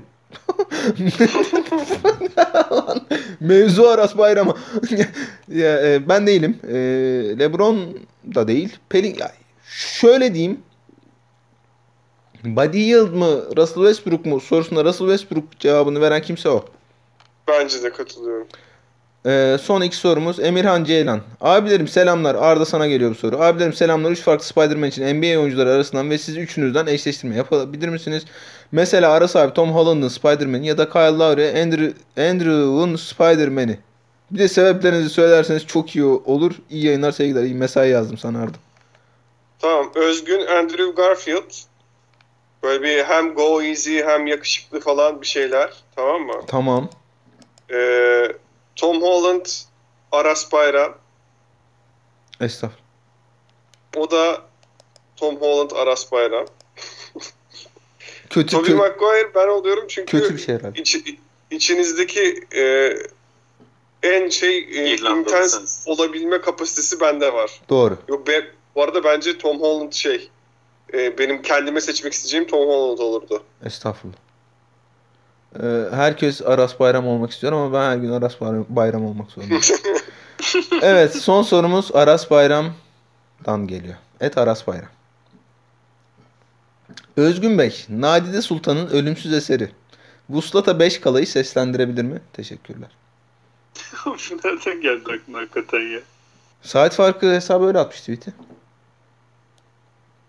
Mevzu 3.40 3.88
Aras 3.88 4.18
Bayram'a. 4.18 4.54
ya, 5.48 5.86
e, 5.86 6.08
ben 6.08 6.26
değilim. 6.26 6.58
E, 6.68 6.74
LeBron 7.38 7.98
da 8.34 8.48
değil. 8.48 8.76
Pelin 8.88 9.16
ya, 9.18 9.32
şöyle 9.70 10.34
diyeyim. 10.34 10.60
Buddy 12.44 12.78
Hield 12.78 13.12
mı 13.14 13.56
Russell 13.56 13.82
Westbrook 13.82 14.26
mu 14.26 14.40
sorusuna 14.40 14.84
Russell 14.84 15.08
Westbrook 15.08 15.58
cevabını 15.60 16.00
veren 16.00 16.22
kimse 16.22 16.48
o. 16.48 16.64
Bence 17.48 17.82
de 17.82 17.92
katılıyorum. 17.92 18.48
Ee, 19.26 19.56
son 19.62 19.80
iki 19.80 19.96
sorumuz 19.96 20.40
Emirhan 20.40 20.84
Ceylan. 20.84 21.20
Abilerim 21.40 21.88
selamlar. 21.88 22.34
Arda 22.34 22.64
sana 22.66 22.86
geliyor 22.86 23.10
bu 23.10 23.14
soru. 23.14 23.42
Abilerim 23.42 23.72
selamlar. 23.72 24.10
Üç 24.10 24.20
farklı 24.20 24.44
Spider-Man 24.44 24.88
için 24.88 25.14
NBA 25.14 25.40
oyuncuları 25.40 25.70
arasından 25.70 26.10
ve 26.10 26.18
siz 26.18 26.36
üçünüzden 26.36 26.86
eşleştirme 26.86 27.36
yapabilir 27.36 27.88
misiniz? 27.88 28.24
Mesela 28.72 29.12
Aras 29.12 29.36
abi 29.36 29.54
Tom 29.54 29.70
Holland'ın 29.70 30.08
Spider-Man'i 30.08 30.66
ya 30.66 30.78
da 30.78 30.88
Kyle 30.88 31.18
Lowry 31.18 31.62
Andrew, 31.62 31.92
Andrew'un 32.30 32.96
Spider-Man'i. 32.96 33.78
Bir 34.30 34.38
de 34.38 34.48
sebeplerinizi 34.48 35.08
söylerseniz 35.10 35.66
çok 35.66 35.96
iyi 35.96 36.04
olur. 36.04 36.52
İyi 36.70 36.86
yayınlar 36.86 37.12
sevgiler. 37.12 37.42
İyi 37.42 37.54
mesai 37.54 37.90
yazdım 37.90 38.18
sana 38.18 38.42
Arda. 38.42 38.56
Tamam. 39.58 39.90
Özgün 39.94 40.46
Andrew 40.46 40.90
Garfield. 40.96 41.50
Böyle 42.62 42.82
bir 42.82 43.04
hem 43.04 43.34
go 43.34 43.62
easy 43.62 44.02
hem 44.02 44.26
yakışıklı 44.26 44.80
falan 44.80 45.20
bir 45.20 45.26
şeyler. 45.26 45.70
Tamam 45.96 46.22
mı? 46.22 46.40
Tamam. 46.46 46.88
Ee, 47.70 48.28
Tom 48.78 49.02
Holland, 49.02 49.46
Aras 50.12 50.52
Bayram. 50.52 50.94
Estağfurullah. 52.40 52.82
O 53.96 54.10
da 54.10 54.42
Tom 55.16 55.36
Holland, 55.36 55.70
Aras 55.70 56.12
Bayram. 56.12 56.46
Kötü, 58.30 58.46
Tobey 58.56 58.70
kö- 58.74 58.76
Maguire 58.76 59.34
ben 59.34 59.48
oluyorum 59.48 59.84
çünkü 59.88 60.20
kötü 60.20 60.36
bir 60.36 60.40
şey 60.40 60.54
herhalde. 60.54 60.80
iç- 60.80 61.04
içinizdeki 61.50 62.46
e, 62.56 62.92
en 64.02 64.28
şey 64.28 64.58
e, 64.58 64.96
intens 64.96 65.84
olabilme 65.88 66.40
kapasitesi 66.40 67.00
bende 67.00 67.32
var. 67.32 67.60
Doğru. 67.68 67.98
Yok 68.08 68.26
ben, 68.26 68.44
bu 68.74 68.82
arada 68.82 69.04
bence 69.04 69.38
Tom 69.38 69.60
Holland 69.60 69.92
şey 69.92 70.30
e, 70.94 71.18
benim 71.18 71.42
kendime 71.42 71.80
seçmek 71.80 72.12
isteyeceğim 72.12 72.46
Tom 72.46 72.68
Holland 72.68 72.98
olurdu. 72.98 73.42
Estağfurullah. 73.64 74.16
Ee, 75.62 75.84
herkes 75.90 76.42
Aras 76.42 76.80
Bayram 76.80 77.06
olmak 77.06 77.30
istiyor 77.30 77.52
ama 77.52 77.72
ben 77.72 77.90
her 77.90 77.96
gün 77.96 78.12
Aras 78.12 78.40
Bayram, 78.68 79.04
olmak 79.04 79.30
zorundayım. 79.30 79.62
evet 80.82 81.16
son 81.16 81.42
sorumuz 81.42 81.90
Aras 81.94 82.30
Bayram'dan 82.30 83.66
geliyor. 83.66 83.96
Et 84.20 84.38
Aras 84.38 84.66
Bayram. 84.66 84.88
Özgün 87.16 87.58
Bey, 87.58 87.84
Nadide 87.88 88.42
Sultan'ın 88.42 88.86
ölümsüz 88.86 89.32
eseri. 89.32 89.70
Vuslata 90.30 90.78
5 90.78 91.00
kalayı 91.00 91.26
seslendirebilir 91.26 92.02
mi? 92.02 92.20
Teşekkürler. 92.32 92.90
Nereden 94.44 94.80
geldi 94.80 95.12
aklına 95.12 95.38
hakikaten 95.38 95.80
ya? 95.80 96.00
Saat 96.62 96.94
farkı 96.94 97.32
hesabı 97.34 97.66
öyle 97.66 97.78
atmış 97.78 98.00
tweet'i. 98.00 98.32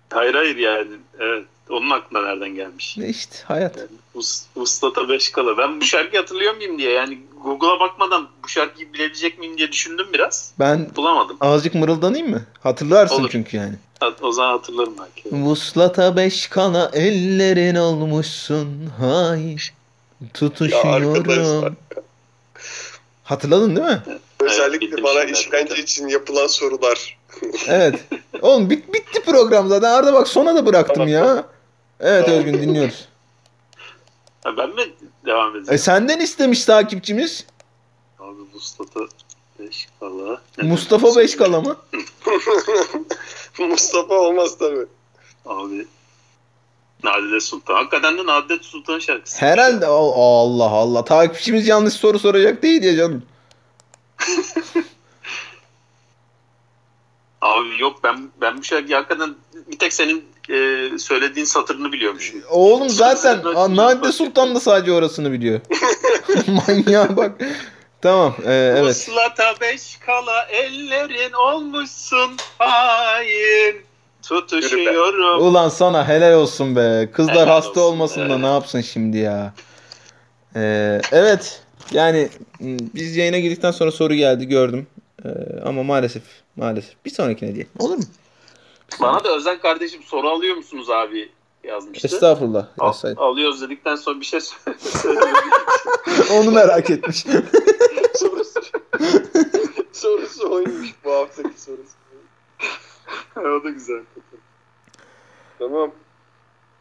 Hayır 0.10 0.36
hayır 0.36 0.56
yani. 0.56 0.92
Evet. 1.20 1.46
Onun 1.70 1.90
aklına 1.90 2.22
nereden 2.22 2.56
gelmiş? 2.56 2.98
Ne 2.98 3.10
işte 3.10 3.36
hayat. 3.46 3.76
Us, 4.14 4.44
Uslata 4.56 5.10
5 5.10 5.32
kala. 5.32 5.58
Ben 5.58 5.82
bu 5.82 5.86
şarkıyı 5.86 6.22
hatırlıyor 6.22 6.56
muyum 6.56 6.78
diye 6.78 6.92
yani 6.92 7.20
Google'a 7.44 7.80
bakmadan 7.80 8.28
bu 8.44 8.48
şarkıyı 8.48 8.94
bilebilecek 8.94 9.40
miyim 9.40 9.58
diye 9.58 9.72
düşündüm 9.72 10.08
biraz. 10.14 10.54
Ben 10.60 10.96
Bulamadım. 10.96 11.38
azıcık 11.42 11.76
mırıldanayım 11.76 12.30
mı? 12.30 12.42
Hatırlarsın 12.64 13.16
Olur. 13.16 13.30
çünkü 13.32 13.58
yani. 13.58 13.76
O 14.22 14.32
zaman 14.32 14.52
hatırlarım 14.52 14.96
belki. 15.00 15.36
Vuslata 15.36 16.16
beş 16.16 16.48
kala 16.48 16.92
ellerin 16.94 17.76
olmuşsun 17.76 18.92
hay 19.00 19.52
Ya 20.22 20.28
tutuşuyorum. 20.34 21.78
Hatırladın 23.24 23.76
değil 23.76 23.88
mi? 23.88 24.02
Özellikle 24.40 24.82
bildim 24.82 25.04
bana 25.04 25.24
işkence 25.24 25.74
evet. 25.74 25.84
için 25.84 26.08
yapılan 26.08 26.48
sorular. 26.48 27.18
Evet. 27.68 27.96
Oğlum 28.42 28.70
bit 28.70 28.94
bitti 28.94 29.24
program 29.26 29.68
zaten. 29.70 29.90
Arda 29.90 30.14
bak 30.14 30.28
sona 30.28 30.56
da 30.56 30.66
bıraktım 30.66 30.96
Tamam. 30.96 31.10
ya. 31.10 31.46
Evet. 32.00 32.30
Özgün 32.30 32.54
dinliyoruz. 32.54 33.08
Ha, 34.44 34.58
ben 34.58 34.70
mi 34.70 34.84
devam 35.26 35.50
edeceğim? 35.56 35.74
E 35.74 35.78
senden 35.78 36.20
istemiş 36.20 36.66
takipçimiz. 36.66 37.46
Abi 38.20 38.42
Uslata 38.54 39.00
5 39.60 39.88
kala. 40.00 40.42
Mustafa 40.62 41.16
Beşkala 41.16 41.62
mı? 41.62 41.78
Mustafa 43.60 44.14
olmaz 44.14 44.58
tabii. 44.58 44.86
Abi 45.46 45.88
Nadide 47.04 47.40
Sultan. 47.40 47.74
Hakikaten 47.76 48.18
de 48.18 48.26
Nadide 48.26 48.64
Sultan 48.64 49.00
şarkısı. 49.00 49.38
Herhalde 49.46 49.86
Al- 49.86 50.12
Allah 50.16 50.70
Allah. 50.70 51.06
Takipçimiz 51.06 51.68
yanlış 51.68 51.94
soru 51.94 52.20
soracak 52.20 52.64
değil 52.64 52.84
ya 52.84 52.96
canım. 52.96 53.24
Abi 57.42 57.82
yok 57.82 58.04
ben 58.04 58.30
ben 58.42 58.58
bu 58.58 58.64
şarkıyı 58.64 58.96
hakikaten 58.96 59.36
bir 59.72 59.80
tek 59.80 59.94
senin 59.94 60.26
e, 60.50 60.90
söylediğin 61.00 61.46
satırını 61.46 61.92
biliyormuşum. 61.92 62.42
Oğlum 62.50 62.90
zaten 62.90 63.44
Nadide 63.76 64.12
Sultan 64.12 64.56
da 64.56 64.60
sadece 64.60 64.92
orasını 64.92 65.32
biliyor. 65.32 65.60
Manyağa 66.68 67.18
bak. 67.18 67.32
Tamam 68.02 68.36
e, 68.46 68.54
evet. 68.54 68.96
Uslata 68.96 69.54
beş 69.62 69.98
kala 70.06 70.44
ellerin 70.44 71.34
olmuşsun 71.34 72.32
hain. 72.58 73.76
Tutuşuyorum. 74.22 75.48
Ulan 75.48 75.70
sana 75.70 76.08
helal 76.08 76.34
olsun 76.34 76.76
be. 76.76 77.10
Kızlar 77.14 77.36
Helal 77.36 77.48
hasta 77.48 77.70
olsun 77.70 77.82
olmasın 77.82 78.30
da 78.30 78.38
be. 78.38 78.42
ne 78.42 78.48
yapsın 78.48 78.82
şimdi 78.82 79.18
ya. 79.18 79.54
Ee, 80.56 81.02
evet. 81.12 81.62
Yani 81.92 82.30
biz 82.96 83.16
yayına 83.16 83.40
girdikten 83.40 83.72
sonra 83.72 83.92
soru 83.92 84.14
geldi 84.14 84.46
gördüm. 84.48 84.88
Ee, 85.26 85.30
ama 85.66 85.84
maalesef 85.84 86.24
maalesef. 86.56 86.94
Bir 87.06 87.10
sonrakine 87.10 87.56
diye. 87.56 87.68
Olur 87.80 87.98
mu? 87.98 88.04
Bana 89.02 89.24
da 89.24 89.36
Özen 89.36 89.60
kardeşim 89.60 90.04
soru 90.04 90.30
alıyor 90.30 90.56
musunuz 90.56 90.90
abi 90.90 91.32
yazmıştı. 91.64 92.08
Estağfurullah. 92.08 92.68
Al- 92.80 92.94
alıyoruz 93.18 93.62
dedikten 93.62 93.96
sonra 93.96 94.20
bir 94.20 94.26
şey 94.26 94.42
söyledim. 94.42 95.28
Onu 96.34 96.52
merak 96.52 96.90
etmiş. 96.90 97.18
sorusu, 98.16 98.60
sorusu 99.94 100.52
oymuş 100.54 100.90
bu 101.04 101.12
haftaki 101.12 101.62
sorusu. 101.62 101.94
o 103.38 103.64
da 103.64 103.70
güzel. 103.70 104.02
Tamam. 105.60 105.92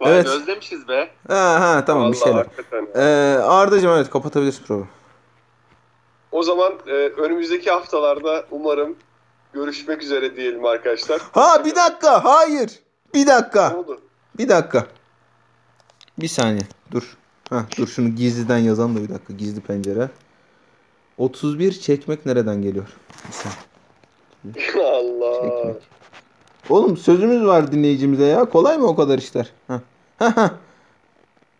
Vay 0.00 0.14
Evet. 0.14 0.26
özlemişiz 0.26 0.88
be. 0.88 1.10
ha 1.28 1.60
ha 1.60 1.84
tamam 1.84 2.12
bir 2.12 2.16
Vallahi 2.16 2.24
şeyler. 2.28 2.44
hakikaten. 2.44 2.88
Ee, 2.96 3.38
Arda'cığım 3.42 3.90
evet 3.92 4.10
kapatabiliriz 4.10 4.62
programı. 4.62 4.88
O 6.32 6.42
zaman 6.42 6.72
e, 6.86 6.92
önümüzdeki 6.92 7.70
haftalarda 7.70 8.46
umarım 8.50 8.96
görüşmek 9.52 10.02
üzere 10.02 10.36
diyelim 10.36 10.64
arkadaşlar. 10.64 11.20
Ha 11.32 11.64
bir 11.64 11.74
dakika. 11.74 12.24
Hayır. 12.24 12.70
Bir 13.14 13.20
Ne 13.20 13.26
dakika. 13.26 13.76
oldu? 13.76 14.00
Bir 14.38 14.48
dakika. 14.48 14.86
Bir 16.18 16.28
saniye. 16.28 16.62
Dur. 16.90 17.16
Ha 17.50 17.66
dur 17.78 17.86
şunu 17.86 18.08
gizliden 18.08 18.58
yazalım 18.58 18.96
da 18.96 19.02
bir 19.02 19.08
dakika. 19.08 19.32
Gizli 19.32 19.60
pencere. 19.60 20.08
31 21.18 21.72
çekmek 21.72 22.26
nereden 22.26 22.62
geliyor? 22.62 22.86
Bir 23.28 23.32
saniye. 23.32 23.58
Allah. 24.94 25.42
Çekmek. 25.42 25.82
Oğlum 26.70 26.96
sözümüz 26.96 27.44
var 27.46 27.72
dinleyicimize 27.72 28.24
ya. 28.24 28.44
Kolay 28.44 28.78
mı 28.78 28.86
o 28.86 28.96
kadar 28.96 29.18
işler? 29.18 29.52
Ha. 29.68 29.80
Ha, 30.18 30.36
ha. 30.36 30.50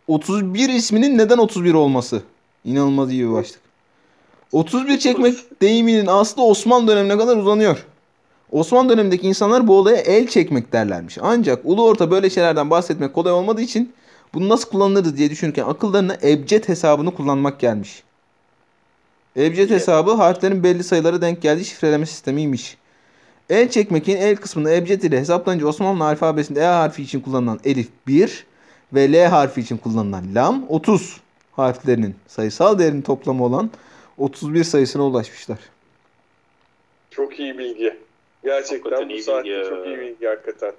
31 0.07 0.69
isminin 0.69 1.19
neden 1.19 1.39
31 1.39 1.75
olması? 1.75 2.23
İnanılmaz 2.65 3.13
iyi 3.13 3.29
bir 3.29 3.33
başlık. 3.33 3.61
31 4.53 4.99
çekmek 4.99 5.61
deyiminin 5.63 6.07
aslı 6.07 6.45
Osmanlı 6.45 6.89
dönemine 6.89 7.19
kadar 7.19 7.37
uzanıyor. 7.37 7.87
Osmanlı 8.53 8.91
dönemindeki 8.91 9.27
insanlar 9.27 9.67
bu 9.67 9.79
olaya 9.79 9.97
el 9.97 10.27
çekmek 10.27 10.73
derlermiş. 10.73 11.19
Ancak 11.23 11.61
ulu 11.65 11.85
orta 11.85 12.11
böyle 12.11 12.31
şeylerden 12.31 12.71
bahsetmek 12.71 13.15
kolay 13.15 13.33
olmadığı 13.33 13.61
için 13.61 13.93
bunu 14.35 14.49
nasıl 14.49 14.71
kullanılırız 14.71 15.17
diye 15.17 15.31
düşünürken 15.31 15.65
akıllarına 15.65 16.17
ebced 16.23 16.69
hesabını 16.69 17.15
kullanmak 17.15 17.61
gelmiş. 17.61 18.03
Ebced 19.37 19.71
hesabı 19.71 20.13
harflerin 20.13 20.63
belli 20.63 20.85
sayılara 20.85 21.21
denk 21.21 21.43
geldiği 21.43 21.65
şifreleme 21.65 22.07
sistemiymiş. 22.07 22.77
El 23.51 23.71
çekmekin 23.71 24.17
el 24.17 24.37
kısmında 24.37 24.71
ebced 24.71 25.03
ile 25.03 25.21
hesaplanınca 25.21 25.67
Osmanlı 25.67 26.05
alfabesinde 26.05 26.61
E 26.61 26.65
harfi 26.65 27.03
için 27.03 27.21
kullanılan 27.21 27.61
elif 27.65 27.89
1 28.07 28.47
ve 28.93 29.13
L 29.13 29.27
harfi 29.27 29.61
için 29.61 29.77
kullanılan 29.77 30.35
lam 30.35 30.65
30 30.69 31.21
harflerinin 31.53 32.15
sayısal 32.29 32.79
değerinin 32.79 33.03
toplamı 33.03 33.45
olan 33.45 33.71
31 34.19 34.65
sayısına 34.65 35.05
ulaşmışlar. 35.07 35.59
Çok 37.11 37.39
iyi 37.41 37.59
bilgi. 37.59 37.97
Gerçekten 38.45 38.91
Hakikaten 38.91 39.19
bu 39.19 39.23
saatte 39.23 39.45
bilgi 39.51 39.69
çok 39.69 39.87
iyi 39.87 39.99
bilgi 39.99 40.27
hakikaten. 40.27 40.73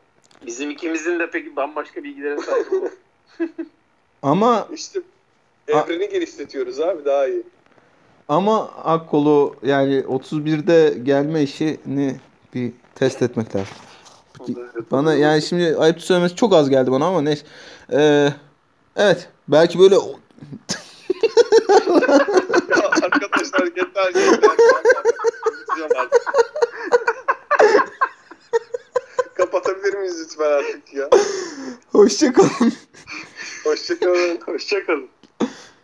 Bizim 0.45 0.69
ikimizin 0.71 1.19
de 1.19 1.29
peki 1.31 1.55
bambaşka 1.55 2.03
bilgilere 2.03 2.41
sahip 2.41 2.73
oldu. 2.73 2.89
Ama 4.21 4.67
İşte 4.73 4.99
evreni 5.67 6.09
genişletiyoruz 6.09 6.79
abi 6.79 7.05
daha 7.05 7.27
iyi. 7.27 7.43
ama 8.27 8.67
Akkolu 8.67 9.55
yani 9.63 9.99
31'de 9.99 10.99
gelme 11.03 11.43
işini 11.43 12.15
bir 12.53 12.71
test 12.95 13.21
etmek 13.21 13.55
lazım. 13.55 13.73
Bana 14.91 15.13
yani 15.13 15.41
şimdi 15.41 15.75
ayıp 15.77 16.01
söylemesi 16.01 16.35
çok 16.35 16.53
az 16.53 16.69
geldi 16.69 16.91
bana 16.91 17.05
ama 17.07 17.21
neyse. 17.21 17.45
Ee, 17.93 18.29
evet. 18.95 19.29
Belki 19.47 19.79
böyle 19.79 19.95
yeter 23.79 24.13
yeter. 25.81 26.07
Kapatabilir 29.35 29.93
miyiz 29.93 30.21
lütfen 30.21 30.51
artık 30.51 30.93
ya? 30.93 31.09
hoşça 31.91 32.33
kalın. 32.33 32.73
Hoşçakalın. 33.63 34.39
Hoşçakalın. 34.45 35.09